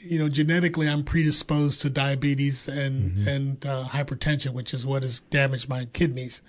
you 0.00 0.18
know, 0.18 0.28
genetically 0.28 0.88
I'm 0.88 1.04
predisposed 1.04 1.80
to 1.82 1.90
diabetes 1.90 2.68
and 2.68 3.26
and 3.26 3.66
uh, 3.66 3.84
hypertension, 3.84 4.52
which 4.52 4.72
is 4.72 4.86
what 4.86 5.02
has 5.02 5.20
damaged 5.20 5.68
my 5.68 5.86
kidneys. 5.86 6.40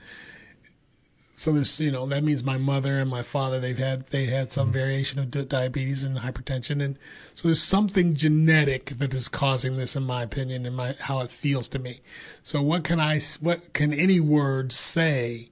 So 1.35 1.53
there's, 1.53 1.79
you 1.79 1.89
know, 1.89 2.05
that 2.07 2.21
means 2.21 2.43
my 2.43 2.57
mother 2.57 2.99
and 2.99 3.09
my 3.09 3.23
father 3.23 3.61
they've 3.61 3.77
had 3.77 4.07
they 4.07 4.25
had 4.25 4.51
some 4.51 4.73
variation 4.73 5.19
of 5.19 5.31
di- 5.31 5.45
diabetes 5.45 6.03
and 6.03 6.17
hypertension, 6.17 6.83
and 6.83 6.97
so 7.33 7.47
there's 7.47 7.63
something 7.63 8.13
genetic 8.13 8.97
that 8.97 9.13
is 9.13 9.29
causing 9.29 9.77
this, 9.77 9.95
in 9.95 10.03
my 10.03 10.23
opinion, 10.23 10.65
and 10.65 10.75
my 10.75 10.95
how 10.99 11.21
it 11.21 11.31
feels 11.31 11.69
to 11.69 11.79
me. 11.79 12.01
So 12.43 12.61
what 12.61 12.83
can 12.83 12.99
I, 12.99 13.21
what 13.39 13.71
can 13.71 13.93
any 13.93 14.19
word 14.19 14.73
say? 14.73 15.49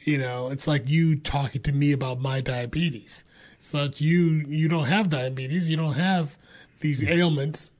You 0.00 0.18
know, 0.18 0.50
it's 0.50 0.68
like 0.68 0.88
you 0.88 1.16
talking 1.16 1.62
to 1.62 1.72
me 1.72 1.92
about 1.92 2.20
my 2.20 2.40
diabetes. 2.42 3.24
It's 3.54 3.72
like 3.72 4.02
you 4.02 4.44
you 4.48 4.68
don't 4.68 4.86
have 4.86 5.08
diabetes, 5.08 5.66
you 5.66 5.78
don't 5.78 5.94
have 5.94 6.36
these 6.80 7.02
ailments. 7.04 7.70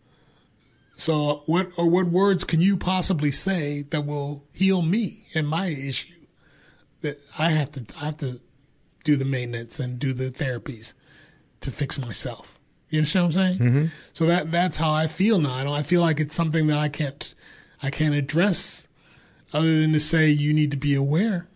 So 0.97 1.43
what 1.47 1.71
or 1.77 1.87
what 1.87 2.07
words 2.07 2.45
can 2.45 2.61
you 2.61 2.77
possibly 2.77 3.31
say 3.31 3.83
that 3.91 4.05
will 4.05 4.45
heal 4.53 4.83
me 4.83 5.27
and 5.35 5.47
my 5.47 5.69
issue? 5.69 6.15
that 7.03 7.21
I 7.39 7.51
have 7.51 7.71
to 7.73 7.85
I 8.01 8.07
have 8.07 8.17
to 8.19 8.41
do 9.05 9.17
the 9.17 9.25
maintenance 9.25 9.79
and 9.79 9.99
do 9.99 10.13
the 10.13 10.31
therapies 10.31 10.93
to 11.61 11.71
fix 11.71 11.99
myself. 11.99 12.59
You 12.91 13.01
understand 13.01 13.27
what 13.27 13.27
I'm 13.27 13.33
saying? 13.33 13.59
Mm-hmm. 13.59 13.87
So 14.13 14.27
that 14.27 14.51
that's 14.51 14.77
how 14.77 14.93
I 14.93 15.07
feel 15.07 15.39
now. 15.39 15.55
I 15.55 15.65
don't 15.65 15.75
I 15.75 15.83
feel 15.83 16.01
like 16.01 16.21
it's 16.21 16.35
something 16.35 16.67
that 16.69 16.79
I 16.79 16.89
can't 16.89 17.35
I 17.83 17.91
can't 17.91 18.15
address 18.15 18.89
other 19.53 19.81
than 19.81 19.93
to 19.93 20.01
say 20.01 20.29
you 20.29 20.53
need 20.53 20.71
to 20.73 20.77
be 20.77 20.95
aware 20.95 21.49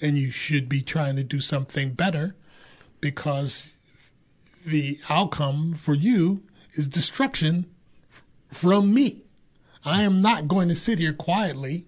and 0.00 0.18
you 0.18 0.30
should 0.30 0.68
be 0.68 0.82
trying 0.82 1.16
to 1.16 1.24
do 1.24 1.40
something 1.40 1.92
better 1.92 2.34
because 3.00 3.76
the 4.64 4.98
outcome 5.08 5.74
for 5.74 5.94
you 5.94 6.42
is 6.78 6.88
destruction 6.88 7.66
from 8.48 8.94
me. 8.94 9.24
I 9.84 10.02
am 10.02 10.22
not 10.22 10.48
going 10.48 10.68
to 10.68 10.74
sit 10.74 10.98
here 10.98 11.12
quietly 11.12 11.86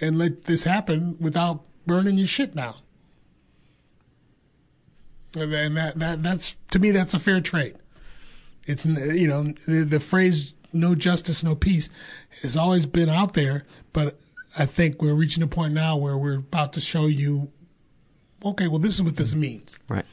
and 0.00 0.18
let 0.18 0.44
this 0.44 0.64
happen 0.64 1.16
without 1.18 1.64
burning 1.86 2.18
your 2.18 2.26
shit 2.26 2.54
down. 2.54 2.76
And 5.36 5.76
that, 5.76 5.98
that 5.98 6.22
that's 6.22 6.56
to 6.72 6.78
me 6.78 6.90
that's 6.90 7.14
a 7.14 7.18
fair 7.18 7.40
trade. 7.40 7.76
It's 8.66 8.84
you 8.84 9.28
know 9.28 9.54
the, 9.66 9.84
the 9.84 10.00
phrase 10.00 10.54
"no 10.72 10.94
justice, 10.96 11.44
no 11.44 11.54
peace" 11.54 11.88
has 12.42 12.56
always 12.56 12.84
been 12.84 13.08
out 13.08 13.34
there, 13.34 13.64
but 13.92 14.18
I 14.58 14.66
think 14.66 15.00
we're 15.00 15.14
reaching 15.14 15.42
a 15.42 15.46
point 15.46 15.72
now 15.72 15.96
where 15.96 16.18
we're 16.18 16.38
about 16.38 16.72
to 16.72 16.80
show 16.80 17.06
you, 17.06 17.52
okay, 18.44 18.66
well 18.66 18.80
this 18.80 18.94
is 18.94 19.02
what 19.02 19.16
this 19.16 19.36
means. 19.36 19.78
Right. 19.88 20.04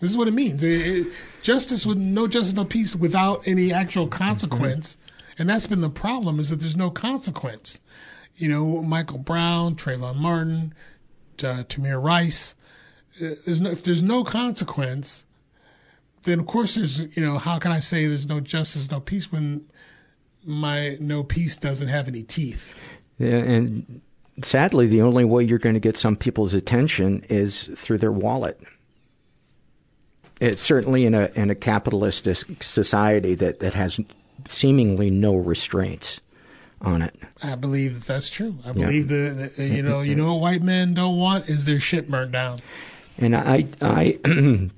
This 0.00 0.10
is 0.10 0.16
what 0.16 0.28
it 0.28 0.34
means. 0.34 0.62
It, 0.62 0.86
it, 0.86 1.12
justice 1.42 1.86
with 1.86 1.98
no 1.98 2.26
justice, 2.26 2.54
no 2.54 2.64
peace 2.64 2.94
without 2.94 3.46
any 3.46 3.72
actual 3.72 4.06
consequence. 4.06 4.92
Mm-hmm. 4.94 5.42
And 5.42 5.48
that's 5.48 5.66
been 5.66 5.80
the 5.80 5.90
problem 5.90 6.38
is 6.38 6.50
that 6.50 6.60
there's 6.60 6.76
no 6.76 6.90
consequence. 6.90 7.80
You 8.36 8.48
know, 8.48 8.82
Michael 8.82 9.18
Brown, 9.18 9.76
Trayvon 9.76 10.16
Martin, 10.16 10.74
uh, 11.40 11.64
Tamir 11.64 12.02
Rice. 12.02 12.54
Uh, 13.20 13.30
there's 13.44 13.60
no, 13.60 13.70
if 13.70 13.82
there's 13.82 14.02
no 14.02 14.24
consequence, 14.24 15.24
then 16.24 16.40
of 16.40 16.46
course 16.46 16.74
there's, 16.74 17.00
you 17.16 17.22
know, 17.22 17.38
how 17.38 17.58
can 17.58 17.72
I 17.72 17.80
say 17.80 18.06
there's 18.06 18.28
no 18.28 18.40
justice, 18.40 18.90
no 18.90 19.00
peace 19.00 19.30
when 19.30 19.64
my 20.44 20.96
no 21.00 21.22
peace 21.22 21.56
doesn't 21.56 21.88
have 21.88 22.08
any 22.08 22.22
teeth? 22.22 22.74
Yeah, 23.18 23.36
and 23.36 24.00
sadly, 24.42 24.86
the 24.86 25.02
only 25.02 25.24
way 25.24 25.44
you're 25.44 25.58
going 25.58 25.74
to 25.74 25.80
get 25.80 25.96
some 25.96 26.16
people's 26.16 26.54
attention 26.54 27.24
is 27.28 27.70
through 27.76 27.98
their 27.98 28.12
wallet. 28.12 28.60
It's 30.40 30.62
certainly 30.62 31.06
in 31.06 31.14
a 31.14 31.30
in 31.34 31.50
a 31.50 31.54
capitalistic 31.54 32.62
society 32.62 33.34
that, 33.36 33.60
that 33.60 33.74
has 33.74 34.00
seemingly 34.46 35.10
no 35.10 35.36
restraints 35.36 36.20
on 36.80 37.02
it. 37.02 37.14
I 37.42 37.54
believe 37.54 37.94
that 37.94 38.06
that's 38.06 38.28
true. 38.28 38.56
I 38.64 38.72
believe 38.72 39.10
yeah. 39.10 39.32
that 39.32 39.58
you 39.58 39.82
know 39.82 40.00
you 40.00 40.14
know 40.14 40.34
what 40.34 40.40
white 40.40 40.62
men 40.62 40.94
don't 40.94 41.16
want 41.16 41.48
is 41.48 41.64
their 41.64 41.80
shit 41.80 42.10
burnt 42.10 42.32
down. 42.32 42.60
And 43.18 43.36
I 43.36 43.66
I 43.80 44.18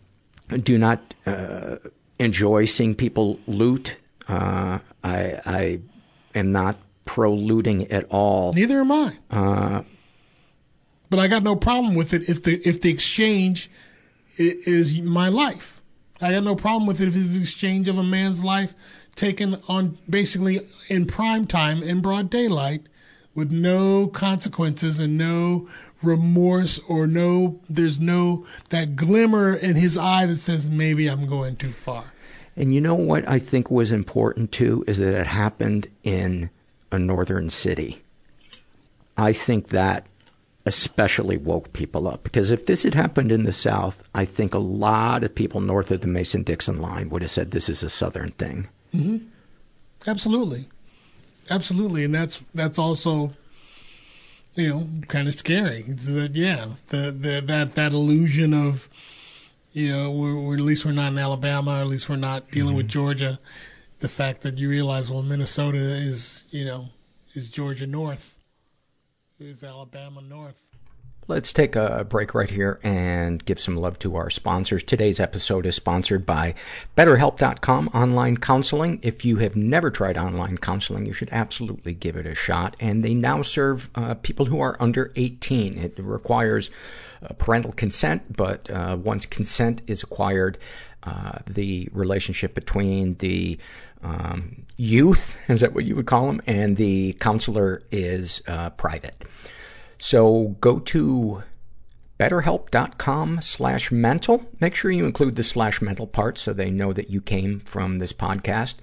do 0.62 0.78
not 0.78 1.14
uh, 1.24 1.76
enjoy 2.18 2.66
seeing 2.66 2.94
people 2.94 3.40
loot. 3.46 3.96
Uh, 4.28 4.78
I 5.02 5.40
I 5.44 5.80
am 6.34 6.52
not 6.52 6.76
pro 7.04 7.32
looting 7.32 7.90
at 7.90 8.04
all. 8.10 8.52
Neither 8.52 8.80
am 8.80 8.92
I. 8.92 9.16
Uh, 9.30 9.82
but 11.08 11.18
I 11.18 11.28
got 11.28 11.42
no 11.42 11.56
problem 11.56 11.94
with 11.94 12.12
it 12.12 12.28
if 12.28 12.42
the 12.42 12.60
if 12.66 12.80
the 12.80 12.90
exchange 12.90 13.70
is 14.38 15.00
my 15.00 15.28
life. 15.28 15.80
I 16.20 16.32
got 16.32 16.44
no 16.44 16.56
problem 16.56 16.86
with 16.86 17.00
it 17.00 17.08
if 17.08 17.16
it's 17.16 17.34
the 17.34 17.40
exchange 17.40 17.88
of 17.88 17.98
a 17.98 18.02
man's 18.02 18.42
life 18.42 18.74
taken 19.14 19.60
on 19.68 19.98
basically 20.08 20.66
in 20.88 21.06
prime 21.06 21.46
time 21.46 21.82
in 21.82 22.00
broad 22.00 22.30
daylight 22.30 22.82
with 23.34 23.50
no 23.50 24.06
consequences 24.08 24.98
and 24.98 25.18
no 25.18 25.68
remorse 26.02 26.78
or 26.88 27.06
no 27.06 27.60
there's 27.68 27.98
no 27.98 28.46
that 28.68 28.96
glimmer 28.96 29.54
in 29.54 29.76
his 29.76 29.96
eye 29.96 30.26
that 30.26 30.36
says 30.36 30.70
maybe 30.70 31.06
I'm 31.06 31.26
going 31.26 31.56
too 31.56 31.72
far. 31.72 32.12
And 32.56 32.74
you 32.74 32.80
know 32.80 32.94
what 32.94 33.28
I 33.28 33.38
think 33.38 33.70
was 33.70 33.92
important 33.92 34.52
too 34.52 34.84
is 34.86 34.98
that 34.98 35.14
it 35.14 35.26
happened 35.26 35.88
in 36.02 36.48
a 36.90 36.98
northern 36.98 37.50
city. 37.50 38.02
I 39.16 39.32
think 39.32 39.68
that 39.68 40.06
especially 40.66 41.36
woke 41.36 41.72
people 41.72 42.08
up 42.08 42.24
because 42.24 42.50
if 42.50 42.66
this 42.66 42.82
had 42.82 42.94
happened 42.94 43.30
in 43.30 43.44
the 43.44 43.52
South, 43.52 44.02
I 44.14 44.24
think 44.24 44.52
a 44.52 44.58
lot 44.58 45.22
of 45.22 45.34
people 45.34 45.60
north 45.60 45.92
of 45.92 46.00
the 46.00 46.08
Mason 46.08 46.42
Dixon 46.42 46.80
line 46.80 47.08
would 47.08 47.22
have 47.22 47.30
said 47.30 47.52
this 47.52 47.68
is 47.68 47.84
a 47.84 47.88
Southern 47.88 48.30
thing. 48.32 48.68
Mm-hmm. 48.92 49.28
Absolutely, 50.08 50.68
absolutely, 51.48 52.04
and 52.04 52.14
that's 52.14 52.42
that's 52.52 52.78
also 52.78 53.30
you 54.56 54.68
know 54.68 54.88
kind 55.06 55.28
of 55.28 55.34
scary. 55.34 55.82
That 55.82 56.34
yeah, 56.34 56.66
the, 56.88 57.12
the 57.12 57.42
that 57.46 57.76
that 57.76 57.92
illusion 57.92 58.52
of 58.52 58.88
you 59.72 59.92
know 59.92 60.10
we're, 60.10 60.34
we're, 60.34 60.56
at 60.56 60.60
least 60.60 60.84
we're 60.84 60.92
not 60.92 61.12
in 61.12 61.18
Alabama, 61.18 61.78
or 61.78 61.82
at 61.82 61.86
least 61.86 62.08
we're 62.08 62.16
not 62.16 62.50
dealing 62.50 62.70
mm-hmm. 62.70 62.78
with 62.78 62.88
Georgia. 62.88 63.38
The 64.00 64.08
fact 64.08 64.42
that 64.42 64.58
you 64.58 64.68
realize 64.68 65.10
well 65.10 65.22
Minnesota 65.22 65.78
is 65.78 66.44
you 66.50 66.64
know 66.64 66.88
is 67.34 67.48
Georgia 67.48 67.86
North 67.86 68.35
is 69.38 69.62
Alabama 69.62 70.22
North. 70.22 70.62
Let's 71.28 71.52
take 71.52 71.74
a 71.74 72.06
break 72.08 72.34
right 72.34 72.48
here 72.48 72.78
and 72.84 73.44
give 73.44 73.58
some 73.58 73.76
love 73.76 73.98
to 73.98 74.14
our 74.14 74.30
sponsors. 74.30 74.84
Today's 74.84 75.18
episode 75.18 75.66
is 75.66 75.74
sponsored 75.74 76.24
by 76.24 76.54
BetterHelp.com 76.96 77.88
online 77.88 78.36
counseling. 78.36 79.00
If 79.02 79.24
you 79.24 79.38
have 79.38 79.56
never 79.56 79.90
tried 79.90 80.16
online 80.16 80.56
counseling, 80.56 81.04
you 81.04 81.12
should 81.12 81.28
absolutely 81.32 81.94
give 81.94 82.16
it 82.16 82.26
a 82.26 82.34
shot. 82.36 82.76
And 82.78 83.04
they 83.04 83.12
now 83.12 83.42
serve 83.42 83.90
uh, 83.96 84.14
people 84.14 84.46
who 84.46 84.60
are 84.60 84.76
under 84.78 85.12
18. 85.16 85.76
It 85.78 85.98
requires 85.98 86.70
uh, 87.22 87.34
parental 87.34 87.72
consent, 87.72 88.36
but 88.36 88.70
uh, 88.70 88.96
once 89.02 89.26
consent 89.26 89.82
is 89.88 90.04
acquired, 90.04 90.58
the 91.46 91.88
relationship 91.92 92.54
between 92.54 93.14
the 93.16 93.58
um, 94.02 94.64
youth, 94.76 95.36
is 95.48 95.60
that 95.60 95.72
what 95.74 95.84
you 95.84 95.96
would 95.96 96.06
call 96.06 96.26
them, 96.26 96.40
and 96.46 96.76
the 96.76 97.14
counselor 97.14 97.82
is 97.90 98.42
uh, 98.46 98.70
private. 98.70 99.24
So 99.98 100.56
go 100.60 100.78
to 100.80 101.42
betterhelp.com 102.18 103.40
slash 103.42 103.92
mental. 103.92 104.46
Make 104.60 104.74
sure 104.74 104.90
you 104.90 105.04
include 105.04 105.36
the 105.36 105.44
slash 105.44 105.82
mental 105.82 106.06
part 106.06 106.38
so 106.38 106.52
they 106.52 106.70
know 106.70 106.92
that 106.92 107.10
you 107.10 107.20
came 107.20 107.60
from 107.60 107.98
this 107.98 108.12
podcast. 108.12 108.76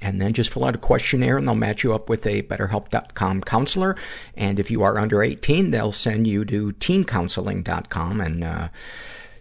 And 0.00 0.20
then 0.20 0.32
just 0.32 0.50
fill 0.50 0.64
out 0.64 0.76
a 0.76 0.78
questionnaire 0.78 1.38
and 1.38 1.48
they'll 1.48 1.56
match 1.56 1.82
you 1.82 1.92
up 1.92 2.08
with 2.08 2.24
a 2.24 2.42
betterhelp.com 2.42 3.42
counselor. 3.42 3.96
And 4.36 4.60
if 4.60 4.70
you 4.70 4.84
are 4.84 4.96
under 4.96 5.24
18, 5.24 5.72
they'll 5.72 5.90
send 5.90 6.28
you 6.28 6.44
to 6.44 6.72
teencounseling.com 6.74 8.20
and, 8.20 8.44
uh, 8.44 8.68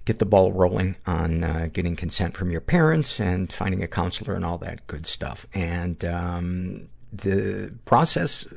get 0.08 0.20
the 0.20 0.26
ball 0.26 0.54
rolling 0.54 0.96
on 1.06 1.44
uh, 1.44 1.68
getting 1.72 1.94
consent 1.94 2.38
from 2.38 2.50
your 2.50 2.62
parents 2.62 3.20
and 3.20 3.52
finding 3.52 3.84
a 3.84 3.88
counselor 3.88 4.36
and 4.36 4.46
all 4.46 4.58
that 4.58 4.88
good 4.88 5.06
stuff. 5.06 5.46
And 5.54 6.04
um, 6.06 6.88
the 7.12 7.74
process 7.84 8.48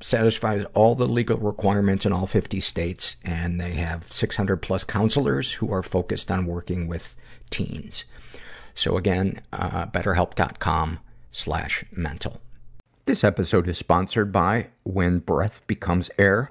satisfies 0.00 0.64
all 0.74 0.94
the 0.94 1.08
legal 1.08 1.38
requirements 1.38 2.04
in 2.04 2.12
all 2.12 2.26
50 2.26 2.60
states, 2.60 3.16
and 3.24 3.58
they 3.58 3.72
have 3.72 4.12
600 4.12 4.58
plus 4.58 4.84
counselors 4.84 5.52
who 5.52 5.72
are 5.72 5.82
focused 5.82 6.30
on 6.30 6.44
working 6.44 6.86
with 6.86 7.16
teens. 7.48 8.04
So 8.74 8.98
again, 8.98 9.40
uh, 9.54 9.86
betterhelp.com 9.86 10.98
slash 11.30 11.82
mental. 11.90 12.42
This 13.06 13.24
episode 13.24 13.66
is 13.68 13.78
sponsored 13.78 14.32
by 14.32 14.68
When 14.84 15.20
Breath 15.20 15.66
Becomes 15.66 16.10
Air. 16.18 16.50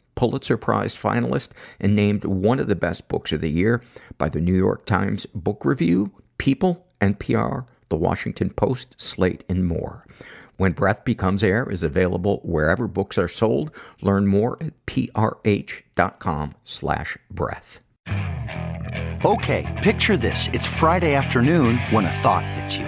Pulitzer 0.15 0.57
Prize 0.57 0.95
finalist, 0.95 1.49
and 1.79 1.95
named 1.95 2.25
one 2.25 2.59
of 2.59 2.67
the 2.67 2.75
best 2.75 3.07
books 3.07 3.31
of 3.31 3.41
the 3.41 3.49
year 3.49 3.81
by 4.17 4.29
the 4.29 4.41
New 4.41 4.55
York 4.55 4.85
Times 4.85 5.25
Book 5.27 5.65
Review, 5.65 6.11
People, 6.37 6.85
NPR, 7.01 7.65
The 7.89 7.97
Washington 7.97 8.49
Post, 8.49 8.99
Slate, 8.99 9.43
and 9.49 9.65
more. 9.65 10.05
When 10.57 10.73
Breath 10.73 11.03
Becomes 11.05 11.43
Air 11.43 11.67
is 11.69 11.81
available 11.81 12.39
wherever 12.43 12.87
books 12.87 13.17
are 13.17 13.27
sold. 13.27 13.71
Learn 14.01 14.27
more 14.27 14.61
at 14.61 14.73
prh.com 14.85 16.53
slash 16.61 17.17
breath. 17.31 17.83
Okay, 19.25 19.79
picture 19.81 20.17
this. 20.17 20.49
It's 20.53 20.67
Friday 20.67 21.15
afternoon 21.15 21.79
when 21.89 22.05
a 22.05 22.11
thought 22.11 22.45
hits 22.45 22.77
you. 22.77 22.87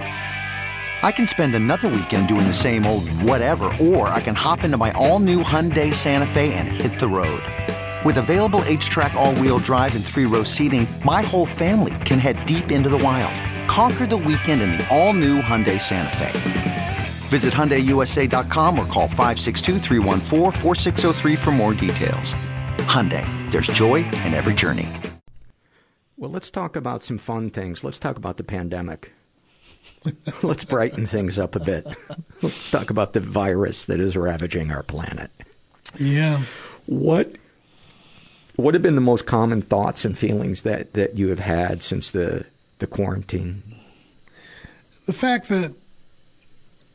I 1.04 1.12
can 1.12 1.26
spend 1.26 1.54
another 1.54 1.88
weekend 1.88 2.28
doing 2.28 2.46
the 2.46 2.54
same 2.54 2.86
old 2.86 3.06
whatever, 3.20 3.70
or 3.78 4.08
I 4.08 4.22
can 4.22 4.34
hop 4.34 4.64
into 4.64 4.78
my 4.78 4.90
all-new 4.92 5.42
Hyundai 5.42 5.92
Santa 5.92 6.26
Fe 6.26 6.54
and 6.54 6.66
hit 6.66 6.98
the 6.98 7.06
road. 7.06 7.42
With 8.06 8.16
available 8.16 8.62
H-Track 8.64 9.12
all-wheel 9.12 9.58
drive 9.58 9.94
and 9.96 10.02
three-row 10.02 10.44
seating, 10.44 10.86
my 11.04 11.20
whole 11.20 11.44
family 11.44 11.94
can 12.06 12.18
head 12.18 12.46
deep 12.46 12.70
into 12.70 12.88
the 12.88 12.96
wild. 12.96 13.34
Conquer 13.68 14.06
the 14.06 14.16
weekend 14.16 14.62
in 14.62 14.70
the 14.70 14.88
all-new 14.88 15.42
Hyundai 15.42 15.78
Santa 15.78 16.16
Fe. 16.16 16.96
Visit 17.28 17.52
HyundaiUSA.com 17.52 18.78
or 18.78 18.86
call 18.86 19.06
562 19.06 19.78
for 21.36 21.50
more 21.50 21.74
details. 21.74 22.32
Hyundai, 22.88 23.26
there's 23.50 23.66
joy 23.66 23.96
in 23.96 24.32
every 24.32 24.54
journey. 24.54 24.88
Well, 26.16 26.30
let's 26.30 26.50
talk 26.50 26.76
about 26.76 27.02
some 27.02 27.18
fun 27.18 27.50
things. 27.50 27.84
Let's 27.84 27.98
talk 27.98 28.16
about 28.16 28.38
the 28.38 28.44
pandemic. 28.44 29.13
let's 30.42 30.64
brighten 30.64 31.06
things 31.06 31.38
up 31.38 31.56
a 31.56 31.60
bit. 31.60 31.86
Let's 32.42 32.70
talk 32.70 32.90
about 32.90 33.12
the 33.12 33.20
virus 33.20 33.86
that 33.86 34.00
is 34.00 34.16
ravaging 34.16 34.70
our 34.70 34.82
planet. 34.82 35.30
Yeah. 35.98 36.44
What 36.86 37.36
what 38.56 38.74
have 38.74 38.82
been 38.82 38.94
the 38.94 39.00
most 39.00 39.26
common 39.26 39.62
thoughts 39.62 40.04
and 40.04 40.16
feelings 40.16 40.62
that, 40.62 40.92
that 40.92 41.18
you 41.18 41.28
have 41.28 41.40
had 41.40 41.82
since 41.82 42.10
the 42.10 42.44
the 42.78 42.86
quarantine? 42.86 43.62
The 45.06 45.12
fact 45.12 45.48
that 45.48 45.72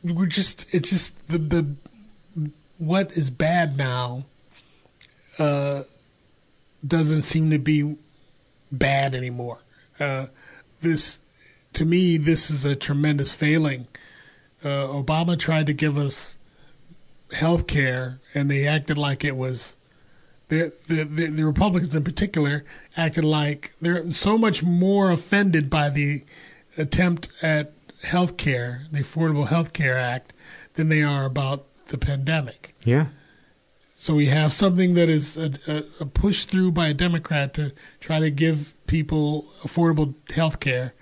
we're 0.02 0.26
just 0.26 0.66
it's 0.72 0.90
just 0.90 1.14
the 1.28 1.38
the 1.38 1.74
what 2.78 3.12
is 3.12 3.28
bad 3.30 3.76
now 3.76 4.24
uh, 5.38 5.82
doesn't 6.86 7.22
seem 7.22 7.50
to 7.50 7.58
be 7.58 7.96
bad 8.72 9.14
anymore. 9.14 9.58
Uh, 9.98 10.26
this 10.80 11.20
to 11.72 11.84
me, 11.84 12.16
this 12.16 12.50
is 12.50 12.64
a 12.64 12.74
tremendous 12.74 13.30
failing. 13.30 13.86
Uh, 14.62 14.86
Obama 14.88 15.38
tried 15.38 15.66
to 15.66 15.72
give 15.72 15.96
us 15.96 16.38
health 17.32 17.66
care, 17.66 18.20
and 18.34 18.50
they 18.50 18.66
acted 18.66 18.98
like 18.98 19.24
it 19.24 19.36
was. 19.36 19.76
The, 20.48 20.72
the, 20.88 21.04
the, 21.04 21.26
the 21.26 21.46
Republicans 21.46 21.94
in 21.94 22.02
particular 22.02 22.64
acted 22.96 23.22
like 23.22 23.72
they're 23.80 24.10
so 24.10 24.36
much 24.36 24.64
more 24.64 25.12
offended 25.12 25.70
by 25.70 25.90
the 25.90 26.24
attempt 26.76 27.28
at 27.40 27.72
health 28.02 28.36
care, 28.36 28.86
the 28.90 29.00
Affordable 29.00 29.46
Health 29.46 29.72
Care 29.72 29.96
Act, 29.96 30.32
than 30.74 30.88
they 30.88 31.02
are 31.02 31.24
about 31.24 31.66
the 31.86 31.98
pandemic. 31.98 32.74
Yeah. 32.84 33.06
So 33.94 34.14
we 34.14 34.26
have 34.26 34.52
something 34.52 34.94
that 34.94 35.08
is 35.08 35.36
a, 35.36 35.52
a, 35.66 35.84
a 36.00 36.06
push 36.06 36.46
through 36.46 36.72
by 36.72 36.88
a 36.88 36.94
Democrat 36.94 37.52
to 37.54 37.72
try 38.00 38.18
to 38.18 38.30
give 38.30 38.74
people 38.86 39.52
affordable 39.62 40.14
health 40.30 40.58
care. 40.58 40.94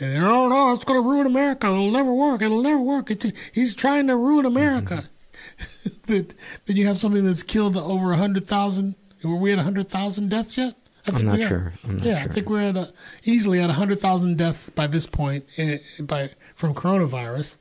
And 0.00 0.14
they're, 0.14 0.26
oh 0.26 0.48
no, 0.48 0.72
it's 0.72 0.84
going 0.84 1.02
to 1.02 1.08
ruin 1.08 1.26
America. 1.26 1.66
It'll 1.66 1.90
never 1.90 2.12
work. 2.12 2.42
It'll 2.42 2.62
never 2.62 2.80
work. 2.80 3.10
It's, 3.10 3.26
he's 3.52 3.74
trying 3.74 4.06
to 4.06 4.16
ruin 4.16 4.46
America. 4.46 5.10
then, 6.06 6.28
then 6.66 6.76
you 6.76 6.86
have 6.86 6.98
something 6.98 7.24
that's 7.24 7.42
killed 7.42 7.76
over 7.76 8.06
100,000. 8.08 8.94
Were 9.22 9.36
we 9.36 9.52
at 9.52 9.56
100,000 9.56 10.28
deaths 10.30 10.56
yet? 10.56 10.74
I 11.06 11.16
I'm 11.16 11.26
not 11.26 11.38
sure. 11.38 11.72
Not 11.84 12.04
yeah, 12.04 12.22
sure. 12.22 12.30
I 12.30 12.34
think 12.34 12.48
we're 12.48 12.68
at 12.68 12.76
a, 12.76 12.92
easily 13.24 13.60
at 13.60 13.66
100,000 13.66 14.36
deaths 14.36 14.70
by 14.70 14.86
this 14.86 15.06
point 15.06 15.44
eh, 15.56 15.78
by 15.98 16.30
from 16.54 16.74
coronavirus, 16.74 17.56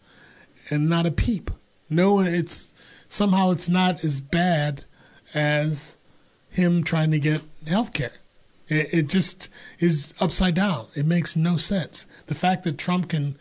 and 0.69 0.89
not 0.89 1.05
a 1.05 1.11
peep. 1.11 1.51
No, 1.89 2.19
it's 2.19 2.73
somehow 3.07 3.51
it's 3.51 3.69
not 3.69 4.03
as 4.03 4.21
bad 4.21 4.85
as 5.33 5.97
him 6.49 6.83
trying 6.83 7.11
to 7.11 7.19
get 7.19 7.41
health 7.65 7.93
care. 7.93 8.11
It, 8.69 8.93
it 8.93 9.07
just 9.07 9.49
is 9.79 10.13
upside 10.19 10.55
down. 10.55 10.87
It 10.95 11.05
makes 11.05 11.35
no 11.35 11.57
sense. 11.57 12.05
The 12.27 12.35
fact 12.35 12.63
that 12.63 12.77
Trump 12.77 13.09
can 13.09 13.37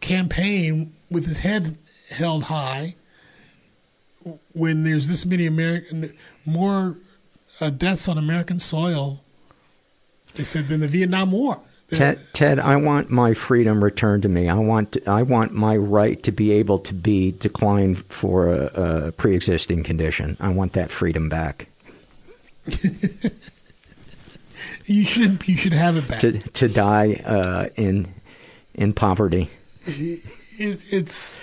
campaign 0.00 0.94
with 1.10 1.26
his 1.26 1.38
head 1.38 1.76
held 2.10 2.44
high 2.44 2.94
when 4.52 4.84
there's 4.84 5.08
this 5.08 5.24
many 5.24 5.46
American 5.46 6.12
more 6.44 6.96
uh, 7.60 7.70
deaths 7.70 8.08
on 8.08 8.18
American 8.18 8.60
soil, 8.60 9.22
they 10.34 10.44
said, 10.44 10.68
than 10.68 10.80
the 10.80 10.88
Vietnam 10.88 11.32
War. 11.32 11.60
Ted, 11.92 12.18
Ted, 12.32 12.58
I 12.58 12.74
want 12.76 13.10
my 13.10 13.32
freedom 13.32 13.82
returned 13.82 14.24
to 14.24 14.28
me. 14.28 14.48
I 14.48 14.54
want, 14.54 14.96
I 15.06 15.22
want 15.22 15.52
my 15.52 15.76
right 15.76 16.20
to 16.24 16.32
be 16.32 16.50
able 16.50 16.80
to 16.80 16.92
be 16.92 17.30
declined 17.30 18.04
for 18.06 18.52
a, 18.52 19.06
a 19.06 19.12
pre-existing 19.12 19.84
condition. 19.84 20.36
I 20.40 20.48
want 20.48 20.72
that 20.72 20.90
freedom 20.90 21.28
back. 21.28 21.68
You 24.86 25.04
should 25.04 25.46
you 25.48 25.56
should 25.56 25.72
have 25.72 25.96
it 25.96 26.06
back. 26.06 26.20
To 26.20 26.38
to 26.38 26.68
die 26.68 27.14
uh, 27.24 27.68
in 27.76 28.14
in 28.74 28.92
poverty. 28.92 29.50
it, 29.84 30.20
it's 30.58 31.40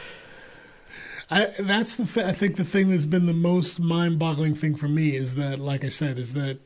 I 1.30 1.53
that's 1.59 1.97
the 1.97 2.05
th- 2.05 2.26
I 2.26 2.32
think 2.32 2.55
the 2.55 2.63
thing 2.63 2.89
that's 2.89 3.05
been 3.05 3.26
the 3.26 3.34
most 3.34 3.80
mind-boggling 3.80 4.55
thing 4.55 4.76
for 4.76 4.88
me 4.88 5.15
is 5.15 5.36
that 5.36 5.59
like 5.59 5.84
I 5.84 5.89
said 5.89 6.17
is 6.17 6.34
that 6.36 6.59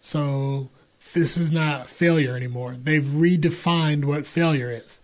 so 0.00 0.70
this 1.12 1.36
is 1.36 1.50
not 1.50 1.90
failure 1.90 2.34
anymore. 2.36 2.76
They've 2.82 3.02
redefined 3.02 4.06
what 4.06 4.26
failure 4.26 4.70
is. 4.70 5.02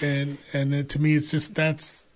And 0.00 0.38
and 0.54 0.72
then 0.72 0.86
to 0.86 0.98
me 0.98 1.14
it's 1.14 1.30
just 1.30 1.54
that's 1.54 2.08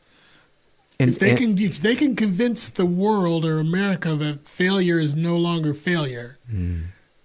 And- 1.01 1.11
if 1.11 1.19
they 1.19 1.31
and- 1.31 1.39
can 1.39 1.59
if 1.59 1.81
they 1.81 1.95
can 1.95 2.17
convince 2.17 2.69
the 2.69 2.87
world 2.87 3.45
or 3.45 3.59
America 3.59 4.15
that 4.17 4.47
failure 4.47 4.99
is 4.99 5.15
no 5.15 5.37
longer 5.37 5.75
failure, 5.75 6.39
hmm. 6.51 6.81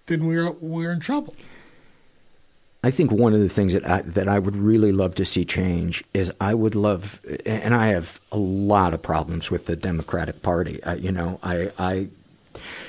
then 0.06 0.26
we're 0.26 0.52
we're 0.52 0.92
in 0.92 1.00
trouble. 1.00 1.34
I 2.84 2.90
think 2.90 3.10
one 3.10 3.32
of 3.32 3.40
the 3.40 3.48
things 3.48 3.72
that 3.72 3.88
I, 3.88 4.02
that 4.02 4.28
I 4.28 4.38
would 4.38 4.56
really 4.56 4.92
love 4.92 5.14
to 5.14 5.24
see 5.24 5.46
change 5.46 6.04
is 6.12 6.30
I 6.38 6.52
would 6.52 6.74
love, 6.74 7.18
and 7.46 7.74
I 7.74 7.86
have 7.88 8.20
a 8.30 8.36
lot 8.36 8.92
of 8.92 9.00
problems 9.00 9.50
with 9.50 9.64
the 9.64 9.74
Democratic 9.74 10.42
Party. 10.42 10.84
I, 10.84 10.96
you 10.96 11.10
know, 11.10 11.40
I, 11.42 11.72
I 11.78 12.08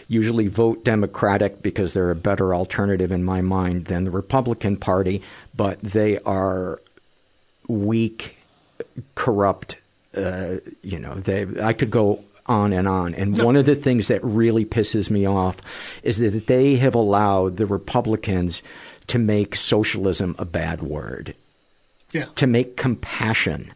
usually 0.10 0.48
vote 0.50 0.84
Democratic 0.84 1.62
because 1.62 1.94
they're 1.94 2.12
a 2.12 2.16
better 2.16 2.54
alternative 2.54 3.10
in 3.10 3.24
my 3.24 3.40
mind 3.40 3.86
than 3.86 4.04
the 4.04 4.12
Republican 4.12 4.76
Party, 4.76 5.22
but 5.56 5.80
they 5.82 6.20
are 6.20 6.82
weak, 7.70 8.36
corrupt. 9.16 9.78
Uh, 10.16 10.58
you 10.82 11.00
know, 11.00 11.16
they. 11.16 11.46
I 11.62 11.74
could 11.74 11.92
go 11.92 12.24
on 12.46 12.74
and 12.74 12.88
on. 12.88 13.14
And 13.16 13.38
one 13.42 13.56
of 13.56 13.66
the 13.66 13.76
things 13.76 14.08
that 14.08 14.24
really 14.24 14.66
pisses 14.66 15.10
me 15.10 15.26
off 15.26 15.58
is 16.04 16.18
that 16.18 16.48
they 16.48 16.76
have 16.76 16.96
allowed 16.96 17.58
the 17.58 17.66
Republicans 17.66 18.62
to 19.08 19.20
make 19.20 19.56
socialism 19.56 20.36
a 20.38 20.46
bad 20.46 20.82
word. 20.82 21.36
Yeah. 22.12 22.26
To 22.36 22.48
make 22.48 22.78
compassion 22.78 23.74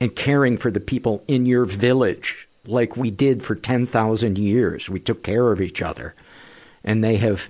and 0.00 0.14
caring 0.14 0.56
for 0.56 0.70
the 0.70 0.80
people 0.80 1.22
in 1.28 1.46
your 1.46 1.64
village 1.64 2.48
like 2.64 2.96
we 2.96 3.10
did 3.10 3.42
for 3.42 3.54
10,000 3.54 4.38
years. 4.38 4.88
We 4.88 5.00
took 5.00 5.22
care 5.22 5.52
of 5.52 5.60
each 5.60 5.82
other. 5.82 6.14
And 6.84 7.02
they 7.02 7.16
have 7.16 7.48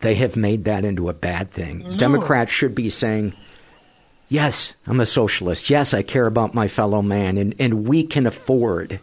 they 0.00 0.14
have 0.16 0.36
made 0.36 0.64
that 0.64 0.84
into 0.84 1.08
a 1.08 1.14
bad 1.14 1.50
thing. 1.50 1.80
No. 1.80 1.92
Democrats 1.94 2.52
should 2.52 2.74
be 2.74 2.88
saying, 2.88 3.34
"Yes, 4.28 4.74
I'm 4.86 5.00
a 5.00 5.06
socialist. 5.06 5.70
Yes, 5.70 5.94
I 5.94 6.02
care 6.02 6.26
about 6.26 6.54
my 6.54 6.68
fellow 6.68 7.02
man 7.02 7.38
and 7.38 7.54
and 7.58 7.86
we 7.88 8.04
can 8.04 8.26
afford 8.26 9.00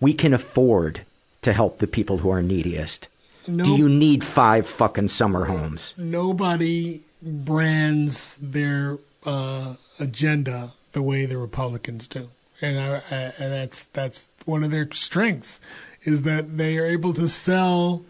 we 0.00 0.12
can 0.14 0.32
afford 0.34 1.02
to 1.42 1.52
help 1.52 1.78
the 1.78 1.86
people 1.86 2.18
who 2.18 2.30
are 2.30 2.42
neediest." 2.42 3.08
No- 3.46 3.64
Do 3.64 3.76
you 3.76 3.88
need 3.88 4.24
five 4.24 4.66
fucking 4.66 5.08
summer 5.08 5.46
homes? 5.46 5.94
nobody 5.96 7.00
brands 7.22 8.38
their 8.42 8.98
uh, 9.24 9.74
agenda 9.98 10.72
the 10.92 11.02
way 11.02 11.26
the 11.26 11.38
Republicans 11.38 12.06
do, 12.08 12.28
and 12.60 12.78
I, 12.78 13.02
I, 13.10 13.16
and 13.38 13.52
that's 13.52 13.86
that's 13.86 14.28
one 14.44 14.64
of 14.64 14.70
their 14.70 14.88
strengths 14.92 15.60
is 16.04 16.22
that 16.22 16.58
they 16.58 16.78
are 16.78 16.86
able 16.86 17.12
to 17.14 17.28
sell 17.28 18.04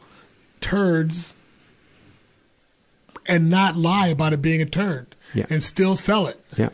turds 0.61 1.37
and 3.29 3.51
not 3.51 3.77
lie 3.77 4.09
about 4.09 4.33
it 4.33 4.41
being 4.43 4.63
a 4.63 4.67
turd, 4.67 5.15
Yeah. 5.35 5.45
and 5.51 5.63
still 5.63 5.95
sell 5.97 6.27
it. 6.27 6.41
Yeah. 6.57 6.71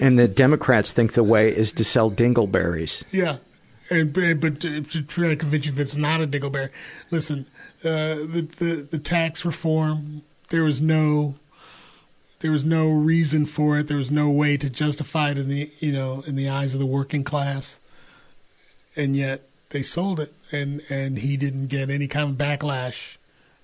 and 0.00 0.18
the 0.18 0.26
Democrats 0.28 0.92
think 0.92 1.12
the 1.14 1.22
way 1.22 1.54
is 1.54 1.72
to 1.72 1.84
sell 1.84 2.10
dingleberries. 2.10 3.04
Yeah. 3.12 3.36
And, 3.90 4.12
but 4.12 4.40
but 4.40 4.60
to, 4.60 4.80
to 4.82 5.02
try 5.02 5.28
to 5.28 5.36
convince 5.36 5.66
you 5.66 5.72
that 5.72 5.82
it's 5.82 5.96
not 5.96 6.20
a 6.20 6.26
dingleberry. 6.26 6.70
Listen, 7.10 7.46
uh, 7.84 8.16
the, 8.16 8.48
the 8.58 8.88
the 8.90 8.98
tax 8.98 9.44
reform. 9.44 10.22
There 10.48 10.62
was 10.64 10.80
no, 10.80 11.34
there 12.40 12.50
was 12.50 12.64
no 12.64 12.88
reason 12.90 13.44
for 13.46 13.78
it. 13.78 13.88
There 13.88 13.96
was 13.96 14.10
no 14.10 14.30
way 14.30 14.56
to 14.56 14.70
justify 14.70 15.30
it 15.32 15.38
in 15.38 15.48
the 15.48 15.70
you 15.80 15.92
know 15.92 16.22
in 16.26 16.34
the 16.34 16.48
eyes 16.48 16.72
of 16.74 16.80
the 16.80 16.86
working 16.86 17.24
class, 17.24 17.78
and 18.96 19.14
yet 19.16 19.42
they 19.70 19.82
sold 19.82 20.18
it, 20.18 20.32
and 20.50 20.80
and 20.88 21.18
he 21.18 21.36
didn't 21.36 21.66
get 21.66 21.90
any 21.90 22.08
kind 22.08 22.30
of 22.30 22.36
backlash, 22.36 23.16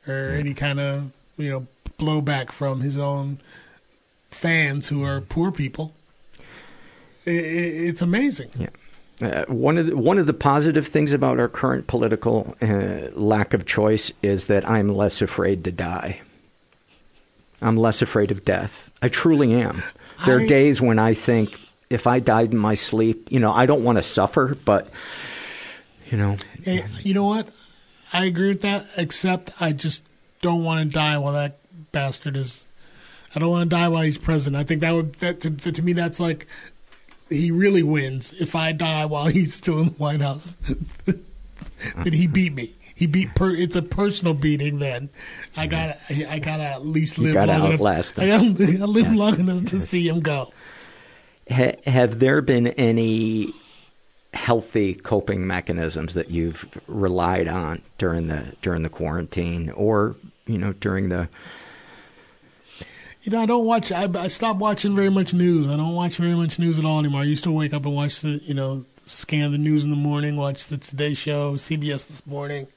or 0.07 0.31
any 0.39 0.53
kind 0.55 0.79
of 0.81 1.13
you 1.39 1.51
know 1.51 1.67
blowback 2.01 2.51
from 2.53 2.81
his 2.81 2.97
own 2.99 3.41
fans 4.31 4.89
who 4.89 5.05
are 5.05 5.21
poor 5.21 5.53
people. 5.53 5.93
It's 7.27 8.03
amazing. 8.03 8.51
Yeah. 8.59 8.69
Uh, 9.23 9.45
one 9.47 9.77
of 9.77 9.87
the, 9.87 9.97
one 9.97 10.17
of 10.17 10.27
the 10.27 10.33
positive 10.33 10.87
things 10.87 11.13
about 11.13 11.39
our 11.39 11.49
current 11.49 11.87
political 11.87 12.57
uh, 12.63 13.11
lack 13.13 13.53
of 13.53 13.67
choice 13.67 14.11
is 14.23 14.47
that 14.47 14.69
I'm 14.69 14.89
less 14.89 15.21
afraid 15.21 15.63
to 15.65 15.73
die. 15.73 16.23
I'm 17.61 17.77
less 17.77 18.01
afraid 18.01 18.31
of 18.31 18.47
death. 18.47 18.91
I 19.03 19.09
truly 19.09 19.53
am. 19.61 19.83
There 20.25 20.39
are 20.39 20.41
I- 20.41 20.47
days 20.47 20.81
when 20.81 20.99
I 20.99 21.13
think 21.13 21.61
if 21.91 22.07
I 22.07 22.19
died 22.19 22.53
in 22.53 22.59
my 22.59 22.75
sleep, 22.75 23.29
you 23.31 23.41
know, 23.41 23.53
I 23.53 23.67
don't 23.67 23.85
want 23.85 23.99
to 23.99 24.03
suffer, 24.03 24.57
but 24.65 24.89
you 26.11 26.17
know, 26.17 26.37
Hey, 26.65 26.87
you 27.03 27.13
know 27.13 27.27
what? 27.27 27.49
I 28.13 28.25
agree 28.25 28.49
with 28.49 28.63
that, 28.63 28.87
except 28.97 29.53
I 29.61 29.73
just 29.73 30.03
don't 30.41 30.65
want 30.65 30.89
to 30.89 30.93
die 30.93 31.19
while 31.19 31.35
that 31.35 31.60
bastard 31.93 32.37
is. 32.37 32.71
I 33.35 33.39
don't 33.39 33.51
want 33.51 33.71
to 33.71 33.77
die 33.77 33.89
while 33.89 34.03
he's 34.03 34.19
president. 34.19 34.61
I 34.61 34.65
think 34.65 34.81
that 34.81 34.93
would 34.93 35.15
that 35.15 35.41
to, 35.41 35.51
to 35.51 35.83
me 35.83 35.93
that's 35.93 36.19
like 36.19 36.47
he 37.29 37.51
really 37.51 37.83
wins 37.83 38.35
if 38.39 38.55
I 38.55 38.73
die 38.73 39.07
while 39.07 39.27
he's 39.27 39.55
still 39.55 39.79
in 39.79 39.85
the 39.87 39.93
White 39.93 40.21
House. 40.21 40.57
then 41.07 42.13
he 42.13 42.27
beat 42.27 42.53
me. 42.53 42.73
He 42.95 43.07
beat. 43.07 43.35
Per, 43.35 43.51
it's 43.51 43.77
a 43.77 43.83
personal 43.83 44.35
beating. 44.35 44.79
Then 44.79 45.09
I 45.57 45.67
mm-hmm. 45.67 45.71
got. 45.71 45.99
to 46.09 46.33
I 46.33 46.39
got 46.39 46.59
to 46.59 46.65
at 46.65 46.85
least 46.85 47.19
live 47.19 47.35
gotta 47.35 47.53
long 47.53 47.73
enough. 47.73 48.19
I 48.19 48.27
got 48.27 48.41
to 48.41 48.87
live 48.87 49.13
long 49.13 49.41
enough 49.41 49.65
to 49.67 49.81
see 49.81 50.07
him 50.07 50.21
go. 50.21 50.53
ha- 51.51 51.81
have 51.87 52.19
there 52.19 52.43
been 52.43 52.67
any 52.69 53.55
healthy 54.35 54.95
coping 54.95 55.47
mechanisms 55.47 56.15
that 56.15 56.31
you've 56.31 56.69
relied 56.87 57.49
on 57.49 57.83
during 57.99 58.29
the 58.29 58.45
during 58.63 58.83
the 58.83 58.89
quarantine 58.89 59.71
or 59.71 60.15
you 60.47 60.59
know 60.59 60.73
during 60.75 61.09
the 61.09 61.29
You 63.23 63.33
know, 63.33 63.41
I 63.41 63.47
don't 63.47 63.67
watch. 63.67 63.93
I, 63.93 64.09
I 64.15 64.29
stopped 64.29 64.61
watching 64.61 64.97
very 64.97 65.11
much 65.11 65.35
news. 65.35 65.69
I 65.69 65.77
don't 65.77 65.95
watch 65.95 66.17
very 66.17 66.35
much 66.35 66.59
news 66.59 66.79
at 66.79 66.85
all 66.87 66.99
anymore. 66.99 67.21
I 67.21 67.25
used 67.25 67.45
to 67.45 67.53
wake 67.53 67.75
up 67.75 67.85
and 67.85 67.95
watch 67.95 68.21
the, 68.21 68.41
you 68.45 68.55
know, 68.55 68.87
scan 69.05 69.53
the 69.53 69.59
news 69.59 69.85
in 69.85 69.91
the 69.91 69.97
morning, 69.97 70.37
watch 70.37 70.67
the 70.67 70.79
Today 70.79 71.13
Show, 71.13 71.55
CBS 71.55 72.07
this 72.07 72.27
morning, 72.27 72.69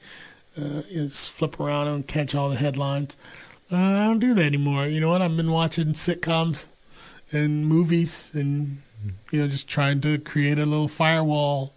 uh, 0.57 0.81
you 0.89 1.03
know, 1.03 1.07
just 1.07 1.31
flip 1.31 1.59
around 1.59 1.87
and 1.87 2.07
catch 2.07 2.35
all 2.35 2.49
the 2.49 2.57
headlines. 2.57 3.15
Uh, 3.71 3.77
I 3.77 4.05
don't 4.05 4.19
do 4.19 4.33
that 4.33 4.43
anymore. 4.43 4.85
You 4.85 4.99
know 4.99 5.09
what? 5.09 5.21
I've 5.21 5.37
been 5.37 5.51
watching 5.51 5.93
sitcoms 5.93 6.67
and 7.31 7.65
movies, 7.65 8.29
and 8.33 8.81
you 9.31 9.41
know, 9.41 9.47
just 9.47 9.67
trying 9.67 10.01
to 10.01 10.17
create 10.17 10.59
a 10.59 10.65
little 10.65 10.87
firewall 10.87 11.73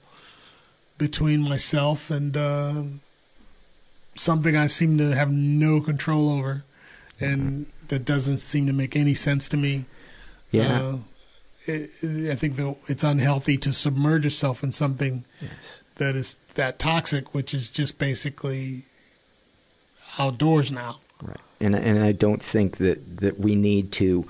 between 0.99 1.43
myself 1.43 2.11
and 2.11 2.37
uh, 2.37 2.83
something 4.17 4.57
I 4.57 4.67
seem 4.67 4.99
to 4.99 5.15
have 5.15 5.31
no 5.31 5.81
control 5.81 6.31
over, 6.31 6.65
and 7.21 7.67
that 7.89 8.05
doesn't 8.05 8.39
seem 8.39 8.67
to 8.67 8.73
make 8.73 8.97
any 8.97 9.15
sense 9.15 9.49
to 9.49 9.57
me. 9.57 9.85
Yeah. 10.51 10.81
Uh, 10.81 10.97
it, 11.67 11.91
I 12.31 12.37
think 12.37 12.57
that 12.57 12.77
it's 12.87 13.03
unhealthy 13.05 13.57
to 13.59 13.73
submerge 13.73 14.25
yourself 14.25 14.63
in 14.63 14.73
something 14.73 15.25
that 15.97 16.15
is 16.15 16.37
that 16.55 16.79
toxic, 16.79 17.35
which 17.35 17.53
is 17.55 17.69
just 17.69 17.99
basically 17.99 18.85
outdoors 20.19 20.71
now. 20.71 20.99
Right. 21.23 21.37
And 21.61 21.75
and 21.75 22.03
I 22.03 22.13
don't 22.13 22.43
think 22.43 22.77
that 22.79 23.19
that 23.19 23.41
we 23.41 23.55
need 23.55 23.93
to 23.93 24.29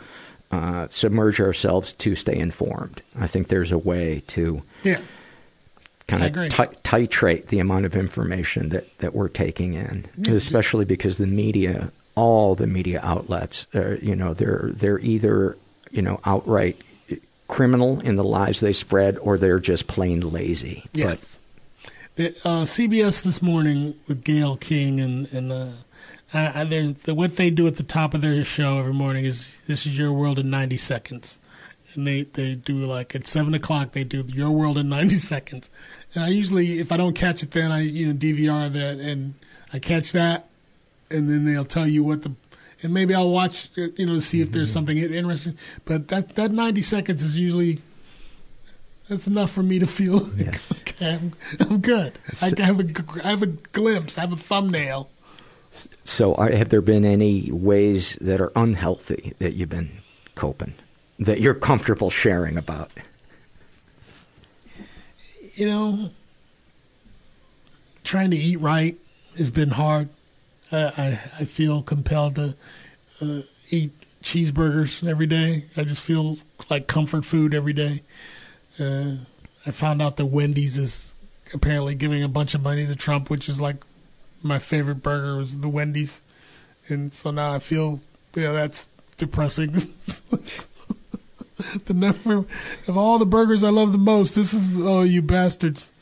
uh, 0.50 0.86
submerge 0.90 1.40
ourselves 1.40 1.92
to 1.94 2.14
stay 2.16 2.36
informed. 2.36 3.02
I 3.18 3.26
think 3.26 3.48
there's 3.48 3.72
a 3.72 3.78
way 3.78 4.22
to 4.28 4.62
Yeah. 4.84 5.00
kind 6.08 6.24
of 6.36 6.52
ti- 6.52 6.78
titrate 6.84 7.46
the 7.48 7.58
amount 7.58 7.84
of 7.84 7.96
information 7.96 8.68
that 8.70 8.86
that 8.98 9.14
we're 9.14 9.28
taking 9.28 9.74
in, 9.74 10.06
Yeah. 10.16 10.32
especially 10.34 10.84
because 10.84 11.18
the 11.18 11.26
media, 11.26 11.90
all 12.16 12.54
the 12.54 12.66
media 12.66 13.00
outlets, 13.02 13.66
are, 13.74 13.96
you 14.02 14.16
know, 14.16 14.34
they're 14.34 14.70
they're 14.74 14.98
either 14.98 15.56
you 15.90 16.02
know 16.02 16.20
outright 16.24 16.80
criminal 17.48 18.00
in 18.00 18.16
the 18.16 18.24
lies 18.24 18.60
they 18.60 18.72
spread, 18.72 19.18
or 19.18 19.38
they're 19.38 19.60
just 19.60 19.86
plain 19.86 20.20
lazy. 20.20 20.84
Yes. 20.92 21.38
The, 22.16 22.30
uh, 22.44 22.64
CBS 22.64 23.22
this 23.22 23.42
morning 23.42 23.94
with 24.08 24.24
Gayle 24.24 24.56
King 24.56 25.00
and 25.00 25.32
and 25.32 25.52
uh, 25.52 26.64
the, 26.64 27.14
what 27.14 27.36
they 27.36 27.50
do 27.50 27.66
at 27.66 27.76
the 27.76 27.82
top 27.82 28.14
of 28.14 28.20
their 28.20 28.42
show 28.42 28.78
every 28.78 28.94
morning 28.94 29.24
is 29.24 29.58
"This 29.66 29.86
is 29.86 29.98
your 29.98 30.12
world 30.12 30.38
in 30.38 30.50
90 30.50 30.76
seconds," 30.78 31.38
and 31.94 32.06
they 32.06 32.22
they 32.22 32.54
do 32.54 32.84
like 32.84 33.14
at 33.14 33.26
seven 33.26 33.54
o'clock 33.54 33.92
they 33.92 34.04
do 34.04 34.24
"Your 34.28 34.50
World 34.50 34.78
in 34.78 34.88
90 34.88 35.16
Seconds," 35.16 35.70
and 36.14 36.24
I 36.24 36.28
usually 36.28 36.78
if 36.78 36.90
I 36.90 36.96
don't 36.96 37.14
catch 37.14 37.42
it 37.42 37.50
then 37.50 37.70
I 37.70 37.80
you 37.80 38.06
know 38.06 38.14
DVR 38.14 38.72
that 38.72 38.98
and 38.98 39.34
I 39.72 39.78
catch 39.78 40.12
that, 40.12 40.48
and 41.10 41.28
then 41.28 41.44
they'll 41.44 41.64
tell 41.64 41.86
you 41.86 42.02
what 42.02 42.22
the 42.22 42.32
and 42.82 42.92
maybe 42.92 43.14
I'll 43.14 43.30
watch 43.30 43.70
you 43.74 44.06
know 44.06 44.14
to 44.14 44.20
see 44.20 44.40
if 44.40 44.52
there's 44.52 44.68
mm-hmm. 44.68 44.74
something 44.74 44.98
interesting, 44.98 45.58
but 45.84 46.08
that 46.08 46.36
that 46.36 46.50
90 46.50 46.82
seconds 46.82 47.22
is 47.22 47.38
usually 47.38 47.80
that's 49.08 49.26
enough 49.26 49.50
for 49.50 49.62
me 49.62 49.78
to 49.78 49.86
feel 49.86 50.18
like, 50.38 50.80
okay, 50.80 51.14
I'm, 51.14 51.32
I'm 51.60 51.80
good. 51.80 52.18
I 52.42 52.50
have 52.60 52.80
a, 52.80 53.04
I 53.24 53.30
have 53.30 53.42
a 53.42 53.46
glimpse. 53.46 54.18
I 54.18 54.22
have 54.22 54.32
a 54.32 54.36
thumbnail. 54.36 55.08
So, 56.04 56.34
are, 56.34 56.50
have 56.50 56.70
there 56.70 56.80
been 56.80 57.04
any 57.04 57.50
ways 57.52 58.16
that 58.20 58.40
are 58.40 58.50
unhealthy 58.56 59.34
that 59.38 59.54
you've 59.54 59.68
been 59.68 59.90
coping, 60.34 60.74
that 61.18 61.40
you're 61.40 61.54
comfortable 61.54 62.10
sharing 62.10 62.56
about? 62.56 62.90
You 65.54 65.66
know, 65.66 66.10
trying 68.04 68.30
to 68.30 68.36
eat 68.36 68.56
right 68.56 68.96
has 69.36 69.50
been 69.50 69.70
hard. 69.70 70.08
I 70.70 70.78
I, 70.78 71.20
I 71.40 71.44
feel 71.44 71.82
compelled 71.82 72.36
to 72.36 72.54
uh, 73.20 73.42
eat 73.70 73.92
cheeseburgers 74.22 75.08
every 75.08 75.26
day. 75.26 75.66
I 75.76 75.84
just 75.84 76.02
feel 76.02 76.38
like 76.68 76.86
comfort 76.86 77.24
food 77.24 77.54
every 77.54 77.72
day. 77.72 78.02
Uh, 78.78 79.12
I 79.64 79.70
found 79.70 80.02
out 80.02 80.16
that 80.16 80.26
Wendy's 80.26 80.78
is 80.78 81.14
apparently 81.54 81.94
giving 81.94 82.22
a 82.22 82.28
bunch 82.28 82.54
of 82.54 82.62
money 82.62 82.86
to 82.86 82.96
Trump, 82.96 83.30
which 83.30 83.48
is 83.48 83.60
like 83.60 83.76
my 84.42 84.58
favorite 84.58 85.02
burger 85.02 85.36
was 85.36 85.60
the 85.60 85.68
Wendy's, 85.68 86.20
and 86.88 87.14
so 87.14 87.30
now 87.30 87.54
I 87.54 87.58
feel 87.58 88.00
know 88.34 88.52
that's 88.52 88.88
depressing. 89.16 89.72
the 91.86 91.94
number 91.94 92.44
of 92.86 92.96
all 92.96 93.18
the 93.18 93.26
burgers 93.26 93.64
I 93.64 93.70
love 93.70 93.92
the 93.92 93.98
most. 93.98 94.34
This 94.34 94.52
is 94.52 94.78
oh 94.78 95.02
you 95.02 95.22
bastards, 95.22 95.92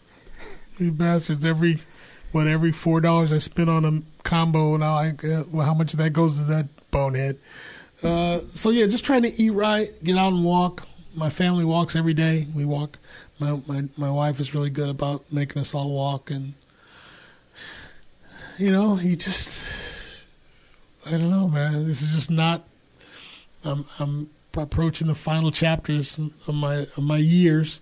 you 0.78 0.90
bastards! 0.90 1.44
Every 1.44 1.80
what 2.32 2.46
every 2.46 2.72
four 2.72 3.00
dollars 3.00 3.32
I 3.32 3.38
spend 3.38 3.70
on 3.70 4.04
combo 4.24 4.76
now, 4.76 4.94
I 4.96 5.10
uh, 5.10 5.44
well, 5.50 5.64
how 5.64 5.74
much 5.74 5.92
of 5.92 5.98
that 6.00 6.10
goes 6.10 6.34
to 6.38 6.44
that 6.44 6.66
bonehead? 6.90 7.38
Uh, 8.02 8.40
so 8.54 8.70
yeah, 8.70 8.86
just 8.86 9.04
trying 9.04 9.22
to 9.22 9.32
eat 9.42 9.50
right, 9.50 9.92
get 10.02 10.16
out 10.18 10.32
and 10.32 10.44
walk. 10.44 10.86
My 11.14 11.30
family 11.30 11.64
walks 11.64 11.94
every 11.94 12.14
day. 12.14 12.48
We 12.54 12.64
walk. 12.64 12.98
My 13.38 13.60
my 13.66 13.84
my 13.96 14.10
wife 14.10 14.40
is 14.40 14.54
really 14.54 14.70
good 14.70 14.88
about 14.88 15.30
making 15.32 15.60
us 15.60 15.74
all 15.74 15.90
walk, 15.92 16.30
and 16.30 16.54
you 18.58 18.72
know, 18.72 18.98
you 18.98 19.14
just 19.16 19.64
I 21.06 21.12
don't 21.12 21.30
know, 21.30 21.48
man. 21.48 21.86
This 21.86 22.02
is 22.02 22.10
just 22.12 22.30
not. 22.30 22.64
I'm 23.64 23.86
I'm 23.98 24.30
approaching 24.56 25.06
the 25.06 25.14
final 25.14 25.50
chapters 25.50 26.18
of 26.18 26.54
my 26.54 26.86
of 26.96 26.98
my 27.02 27.18
years, 27.18 27.80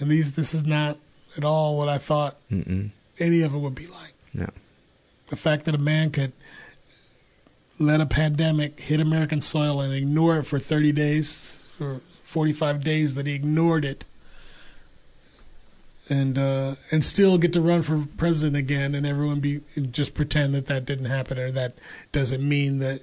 and 0.00 0.10
these 0.10 0.32
this 0.32 0.54
is 0.54 0.64
not 0.64 0.98
at 1.36 1.44
all 1.44 1.76
what 1.78 1.88
I 1.88 1.98
thought 1.98 2.36
Mm-mm. 2.50 2.90
any 3.18 3.42
of 3.42 3.54
it 3.54 3.58
would 3.58 3.74
be 3.74 3.86
like. 3.86 4.14
The 5.28 5.36
fact 5.36 5.64
that 5.64 5.74
a 5.74 5.78
man 5.78 6.10
could 6.10 6.32
let 7.78 8.00
a 8.00 8.06
pandemic 8.06 8.80
hit 8.80 9.00
American 9.00 9.40
soil 9.40 9.80
and 9.80 9.92
ignore 9.92 10.38
it 10.38 10.44
for 10.44 10.58
30 10.58 10.92
days, 10.92 11.60
for 11.76 12.00
45 12.24 12.82
days 12.82 13.14
that 13.14 13.26
he 13.26 13.34
ignored 13.34 13.84
it, 13.84 14.04
and 16.08 16.38
uh, 16.38 16.76
and 16.90 17.04
still 17.04 17.36
get 17.38 17.52
to 17.52 17.60
run 17.60 17.82
for 17.82 18.06
president 18.16 18.56
again, 18.56 18.94
and 18.94 19.06
everyone 19.06 19.40
be 19.40 19.60
just 19.90 20.14
pretend 20.14 20.54
that 20.54 20.66
that 20.66 20.84
didn't 20.86 21.06
happen, 21.06 21.38
or 21.38 21.50
that 21.50 21.74
doesn't 22.12 22.46
mean 22.46 22.78
that 22.78 23.02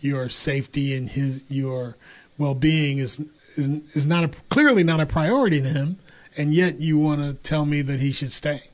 your 0.00 0.28
safety 0.28 0.94
and 0.94 1.10
his 1.10 1.42
your 1.48 1.96
well-being 2.38 2.98
is 2.98 3.20
is 3.56 3.70
is 3.94 4.06
not 4.06 4.24
a, 4.24 4.28
clearly 4.48 4.84
not 4.84 5.00
a 5.00 5.06
priority 5.06 5.60
to 5.60 5.68
him, 5.68 5.98
and 6.36 6.54
yet 6.54 6.80
you 6.80 6.98
want 6.98 7.20
to 7.20 7.34
tell 7.48 7.64
me 7.64 7.82
that 7.82 8.00
he 8.00 8.12
should 8.12 8.32
stay. 8.32 8.68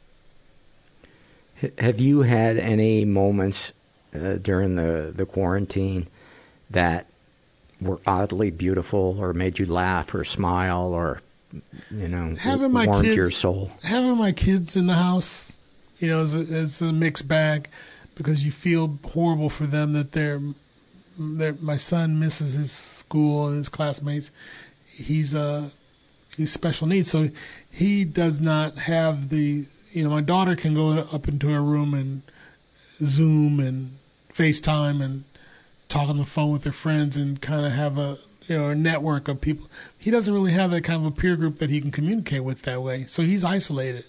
Have 1.79 2.01
you 2.01 2.23
had 2.23 2.57
any 2.57 3.05
moments 3.05 3.73
uh, 4.15 4.35
during 4.35 4.77
the, 4.77 5.13
the 5.15 5.27
quarantine 5.27 6.09
that 6.71 7.07
were 7.81 8.01
oddly 8.07 8.51
beautiful 8.51 9.17
or 9.21 9.33
made 9.33 9.59
you 9.59 9.67
laugh 9.67 10.15
or 10.15 10.25
smile 10.25 10.93
or, 10.93 11.23
you 11.91 12.09
know, 12.09 12.35
having 12.37 12.73
my 12.73 12.87
warmed 12.87 13.05
kids, 13.05 13.17
your 13.17 13.31
soul? 13.31 13.71
Having 13.83 14.17
my 14.17 14.33
kids 14.33 14.77
in 14.77 14.87
the 14.87 14.95
house, 14.95 15.57
you 15.99 16.09
know, 16.09 16.23
is 16.23 16.35
a, 16.35 16.41
is 16.41 16.83
a 16.83 16.93
mixed 16.93 17.29
bag 17.29 17.69
because 18.15 18.45
you 18.45 18.53
feel 18.53 18.99
horrible 19.05 19.49
for 19.49 19.67
them 19.67 19.93
that 19.93 20.13
they're, 20.13 20.41
they're 21.19 21.55
my 21.61 21.77
son 21.77 22.19
misses 22.19 22.55
his 22.55 22.73
school 22.73 23.49
and 23.49 23.57
his 23.57 23.69
classmates. 23.69 24.31
He's 24.87 25.35
uh 25.35 25.71
he's 26.37 26.53
special 26.53 26.87
needs, 26.87 27.11
so 27.11 27.31
he 27.71 28.05
does 28.05 28.41
not 28.41 28.77
have 28.77 29.31
the 29.31 29.67
you 29.93 30.05
know 30.05 30.11
my 30.11 30.21
daughter 30.21 30.57
can 30.57 30.75
go 30.75 30.91
up 30.91 31.29
into 31.29 31.49
her 31.49 31.63
room 31.63 31.95
and 31.95 32.23
Zoom 33.05 33.61
and 33.61 33.97
FaceTime 34.33 35.03
and 35.03 35.25
talk 35.89 36.09
on 36.09 36.19
the 36.19 36.25
phone 36.25 36.53
with 36.53 36.65
her 36.65 36.73
friends 36.73 37.17
and 37.17 37.41
kind 37.41 37.65
of 37.67 37.73
have 37.73 37.99
a 37.99 38.19
you 38.47 38.57
know 38.57 38.69
a 38.69 38.75
network 38.75 39.29
of 39.29 39.41
people. 39.41 39.69
He 39.99 40.11
doesn't 40.11 40.33
really 40.33 40.53
have 40.53 40.71
that 40.71 40.83
kind 40.83 41.05
of 41.05 41.13
a 41.13 41.15
peer 41.15 41.37
group 41.37 41.57
that 41.57 41.71
he 41.71 41.81
can 41.81 41.91
communicate 41.91 42.45
with 42.45 42.63
that 42.63 42.83
way, 42.83 43.07
so 43.07 43.23
he's 43.23 43.45
isolated. 43.45 44.05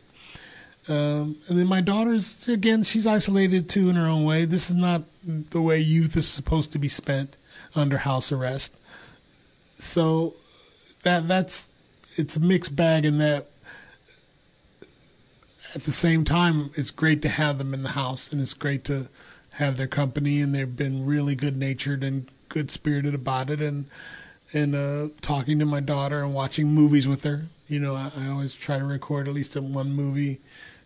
Um, 0.87 1.37
and 1.47 1.59
then 1.59 1.67
my 1.67 1.81
daughter's 1.81 2.47
again, 2.47 2.83
she's 2.83 3.05
isolated 3.05 3.69
too 3.69 3.89
in 3.89 3.95
her 3.95 4.07
own 4.07 4.23
way. 4.25 4.45
This 4.45 4.69
is 4.69 4.75
not 4.75 5.03
the 5.23 5.61
way 5.61 5.79
youth 5.79 6.17
is 6.17 6.27
supposed 6.27 6.71
to 6.71 6.79
be 6.79 6.87
spent. 6.87 7.35
under 7.75 7.99
house 7.99 8.31
arrest. 8.31 8.73
So 9.79 10.35
that 11.03 11.27
that's 11.27 11.67
it's 12.15 12.35
a 12.35 12.39
mixed 12.39 12.75
bag 12.75 13.05
in 13.05 13.17
that 13.19 13.50
at 15.73 15.83
the 15.83 15.91
same 15.91 16.23
time 16.23 16.71
it's 16.75 16.91
great 16.91 17.21
to 17.21 17.29
have 17.29 17.57
them 17.57 17.73
in 17.73 17.83
the 17.83 17.89
house 17.89 18.31
and 18.31 18.41
it's 18.41 18.53
great 18.53 18.83
to 18.83 19.07
have 19.53 19.77
their 19.77 19.87
company 19.87 20.41
and 20.41 20.53
they've 20.55 20.75
been 20.75 21.05
really 21.05 21.35
good 21.35 21.57
natured 21.57 22.03
and 22.03 22.29
good 22.49 22.71
spirited 22.71 23.13
about 23.15 23.49
it 23.49 23.61
and 23.61 23.85
and 24.53 24.75
uh, 24.75 25.07
talking 25.21 25.59
to 25.59 25.65
my 25.65 25.79
daughter 25.79 26.23
and 26.23 26.33
watching 26.33 26.67
movies 26.67 27.07
with 27.07 27.23
her. 27.23 27.45
You 27.67 27.79
know, 27.79 27.95
I, 27.95 28.11
I 28.17 28.27
always 28.27 28.53
try 28.53 28.77
to 28.77 28.83
record 28.83 29.27
at 29.27 29.33
least 29.33 29.55
one 29.55 29.93
movie 29.93 30.41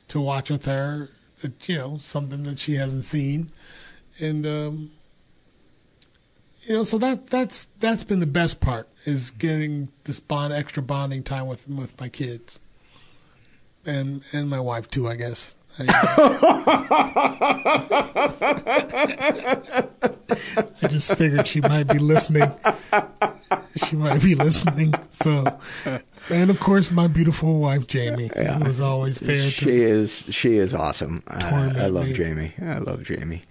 to 0.10 0.20
watch 0.22 0.50
with 0.50 0.66
her. 0.66 1.10
That 1.42 1.68
you 1.68 1.76
know 1.76 1.98
something 1.98 2.44
that 2.44 2.60
she 2.60 2.76
hasn't 2.76 3.06
seen, 3.06 3.52
and 4.20 4.46
um, 4.46 4.92
you 6.64 6.76
know, 6.76 6.84
so 6.84 6.98
that 7.00 7.28
that's 7.28 7.68
that's 7.80 8.04
been 8.04 8.20
the 8.20 8.26
best 8.26 8.62
part 8.62 8.88
is 9.04 9.32
getting 9.32 9.90
this 10.06 10.20
bond 10.20 10.54
extra 10.54 10.82
bonding 10.82 11.24
time 11.24 11.48
with 11.48 11.68
with 11.68 12.00
my 12.00 12.08
kids, 12.08 12.60
and 13.86 14.22
and 14.32 14.50
my 14.50 14.60
wife 14.60 14.90
too, 14.90 15.08
I 15.08 15.16
guess. 15.16 15.58
I 19.38 20.88
just 20.88 21.14
figured 21.16 21.48
she 21.48 21.62
might 21.62 21.88
be 21.88 22.00
listening. 22.00 22.52
She 23.76 23.96
might 23.96 24.22
be 24.22 24.36
listening. 24.36 24.94
So, 25.10 25.60
and 26.30 26.50
of 26.50 26.60
course, 26.60 26.92
my 26.92 27.08
beautiful 27.08 27.60
wife 27.60 27.88
Jamie, 27.88 28.32
Yeah. 28.36 28.58
who 28.60 28.66
was 28.66 28.82
always 28.82 29.20
there. 29.20 29.50
She 29.52 29.66
to, 29.66 29.72
is 29.72 30.24
she 30.30 30.58
is 30.58 30.74
awesome. 30.74 31.24
Torment 31.40 31.78
I 31.78 31.88
love 31.88 32.06
me. 32.06 32.14
Jamie. 32.14 32.54
I 32.62 32.78
love 32.80 33.04
Jamie. 33.04 33.44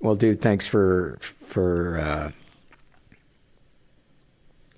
Well, 0.00 0.14
dude, 0.14 0.40
thanks 0.42 0.66
for 0.66 1.18
for 1.46 1.98
uh, 1.98 2.32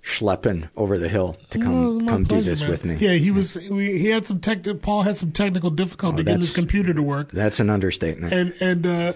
schlepping 0.05 0.69
over 0.77 0.99
the 0.99 1.09
hill 1.09 1.37
to 1.51 1.59
No, 1.59 1.65
it 1.65 1.67
come 1.67 1.85
was 1.97 2.03
my 2.05 2.13
come 2.13 2.25
do 2.25 2.43
this 2.43 2.61
man. 2.61 2.71
with 2.71 2.85
me. 2.85 2.97
Yeah, 2.97 3.15
he 3.15 3.31
was. 3.31 3.69
We, 3.71 3.99
he 3.99 4.09
had 4.09 4.27
some 4.27 4.39
tech. 4.41 4.65
Paul 4.83 5.03
had 5.03 5.17
some 5.17 5.33
technical 5.33 5.71
difficulty 5.71 6.21
Oh, 6.21 6.25
getting 6.25 6.41
his 6.43 6.55
computer 6.55 6.93
to 6.93 7.03
work, 7.03 7.31
That's 7.33 7.59
an 7.61 7.71
understatement. 7.71 8.33
and 8.33 8.55
and 8.61 8.87
uh, 8.87 9.13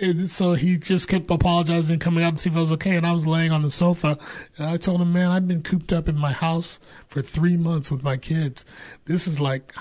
and 0.00 0.30
so 0.30 0.54
he 0.54 0.76
just 0.78 1.08
kept 1.08 1.30
apologizing, 1.30 1.98
coming 1.98 2.24
out 2.24 2.36
to 2.36 2.42
see 2.42 2.50
if 2.50 2.56
I 2.56 2.60
was 2.60 2.72
okay. 2.72 2.96
And 2.96 3.06
I 3.06 3.12
was 3.12 3.26
laying 3.26 3.52
on 3.52 3.62
the 3.62 3.70
sofa, 3.70 4.18
and 4.56 4.66
I 4.66 4.76
told 4.76 5.00
him, 5.00 5.12
"Man, 5.12 5.30
I've 5.30 5.48
been 5.48 5.62
cooped 5.62 5.92
up 5.92 6.08
in 6.08 6.18
my 6.18 6.32
house 6.32 6.78
for 7.08 7.22
three 7.22 7.56
months 7.56 7.90
with 7.90 8.02
my 8.02 8.16
kids. 8.16 8.64
This 9.06 9.26
is 9.26 9.40
like 9.40 9.72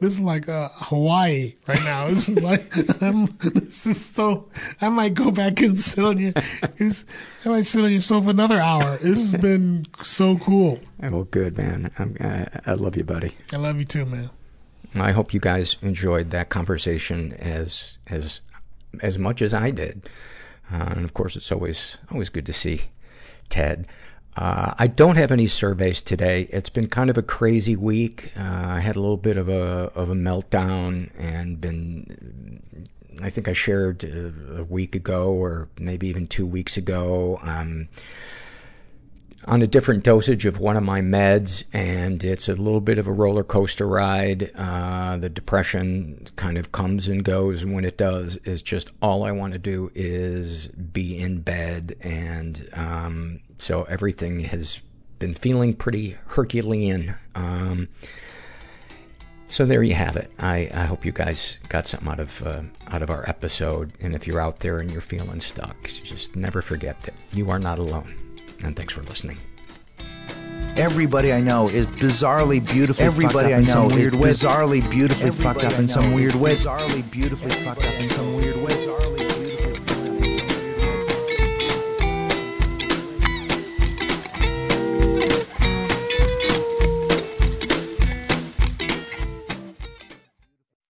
This 0.00 0.14
is 0.14 0.20
like 0.20 0.48
uh, 0.48 0.68
Hawaii 0.74 1.54
right 1.66 1.82
now. 1.82 2.08
This 2.14 2.28
is 2.28 2.42
like 2.42 2.72
I'm. 3.02 3.26
This 3.40 3.86
is 3.86 4.04
so. 4.04 4.48
I 4.80 4.88
might 4.88 5.14
go 5.14 5.30
back 5.30 5.60
and 5.60 5.78
sit 5.78 6.04
on 6.04 6.18
your. 6.18 6.32
I 6.36 7.48
might 7.48 7.66
sit 7.66 7.84
on 7.84 7.90
your 7.90 8.00
sofa 8.00 8.30
another 8.30 8.60
hour. 8.60 8.96
This 8.98 9.32
has 9.32 9.40
been 9.40 9.86
so 10.02 10.38
cool. 10.38 10.80
well, 11.00 11.24
good 11.24 11.56
man. 11.56 11.90
I'm, 11.98 12.16
I, 12.20 12.46
I 12.66 12.74
love 12.74 12.96
you, 12.96 13.04
buddy. 13.04 13.36
I 13.52 13.56
love 13.56 13.78
you 13.78 13.84
too, 13.84 14.04
man. 14.04 14.30
I 14.96 15.10
hope 15.10 15.34
you 15.34 15.40
guys 15.40 15.76
enjoyed 15.82 16.30
that 16.30 16.50
conversation 16.50 17.32
as 17.32 17.98
as 18.06 18.40
as 19.02 19.18
much 19.18 19.42
as 19.42 19.54
I 19.54 19.70
did. 19.70 20.08
Uh, 20.72 20.94
and 20.96 21.04
of 21.04 21.14
course, 21.14 21.36
it's 21.36 21.52
always 21.52 21.98
always 22.10 22.28
good 22.28 22.46
to 22.46 22.52
see 22.52 22.82
Ted. 23.48 23.86
Uh, 24.36 24.74
I 24.78 24.88
don't 24.88 25.16
have 25.16 25.30
any 25.30 25.46
surveys 25.46 26.02
today. 26.02 26.48
It's 26.50 26.68
been 26.68 26.88
kind 26.88 27.08
of 27.08 27.16
a 27.16 27.22
crazy 27.22 27.76
week. 27.76 28.32
Uh, 28.36 28.42
I 28.42 28.80
had 28.80 28.96
a 28.96 29.00
little 29.00 29.16
bit 29.16 29.36
of 29.36 29.48
a 29.48 29.92
of 29.94 30.10
a 30.10 30.14
meltdown 30.14 31.10
and 31.18 31.60
been. 31.60 32.62
I 33.22 33.30
think 33.30 33.46
I 33.46 33.52
shared 33.52 34.04
uh, 34.04 34.60
a 34.60 34.64
week 34.64 34.96
ago, 34.96 35.32
or 35.32 35.68
maybe 35.78 36.08
even 36.08 36.26
two 36.26 36.46
weeks 36.46 36.76
ago. 36.76 37.38
Um, 37.42 37.88
on 39.46 39.62
a 39.62 39.66
different 39.66 40.04
dosage 40.04 40.46
of 40.46 40.58
one 40.58 40.76
of 40.76 40.82
my 40.82 41.00
meds, 41.00 41.64
and 41.72 42.22
it's 42.24 42.48
a 42.48 42.54
little 42.54 42.80
bit 42.80 42.98
of 42.98 43.06
a 43.06 43.12
roller 43.12 43.44
coaster 43.44 43.86
ride. 43.86 44.50
Uh, 44.54 45.16
the 45.16 45.28
depression 45.28 46.26
kind 46.36 46.56
of 46.56 46.72
comes 46.72 47.08
and 47.08 47.24
goes, 47.24 47.62
and 47.62 47.74
when 47.74 47.84
it 47.84 47.98
does, 47.98 48.36
is 48.44 48.62
just 48.62 48.90
all 49.02 49.24
I 49.24 49.32
want 49.32 49.52
to 49.52 49.58
do 49.58 49.90
is 49.94 50.68
be 50.68 51.18
in 51.18 51.40
bed, 51.40 51.96
and 52.00 52.68
um, 52.72 53.40
so 53.58 53.84
everything 53.84 54.40
has 54.40 54.80
been 55.18 55.34
feeling 55.34 55.74
pretty 55.74 56.16
Herculean. 56.26 57.14
Um, 57.34 57.88
so 59.46 59.66
there 59.66 59.82
you 59.82 59.94
have 59.94 60.16
it. 60.16 60.30
I, 60.38 60.70
I 60.72 60.84
hope 60.84 61.04
you 61.04 61.12
guys 61.12 61.60
got 61.68 61.86
something 61.86 62.08
out 62.08 62.20
of 62.20 62.42
uh, 62.46 62.62
out 62.88 63.02
of 63.02 63.10
our 63.10 63.28
episode. 63.28 63.92
And 64.00 64.14
if 64.14 64.26
you're 64.26 64.40
out 64.40 64.60
there 64.60 64.78
and 64.78 64.90
you're 64.90 65.00
feeling 65.00 65.40
stuck, 65.40 65.84
just 65.84 66.34
never 66.34 66.62
forget 66.62 67.00
that 67.02 67.14
you 67.32 67.50
are 67.50 67.58
not 67.58 67.78
alone. 67.78 68.23
And 68.64 68.74
thanks 68.74 68.92
for 68.94 69.02
listening. 69.02 69.38
Everybody 70.76 71.32
I 71.32 71.40
know 71.40 71.68
is 71.68 71.86
bizarrely 71.86 72.64
beautifully 72.66 73.04
Everybody 73.04 73.32
fucked 73.32 73.46
up 73.46 73.52
I 73.52 73.58
in 73.58 73.64
know 73.66 73.72
some 73.72 73.86
is 73.86 73.94
weird 73.94 74.14
way. 74.14 74.30
bizarrely 74.30 74.90
beautifully 74.90 75.26
Everybody 75.28 75.60
fucked 75.60 75.72
up 75.74 75.78
in 75.78 75.88
some 75.88 76.10
know 76.10 76.16
weird 76.16 76.34
is 76.34 76.40
way. 76.40 76.56
Bizarrely 76.56 77.10
beautifully 77.10 77.50
fucked 77.64 77.84
up 77.84 77.94
in 77.94 78.10
some 78.10 78.34
weird 78.34 78.56
way. 78.56 79.13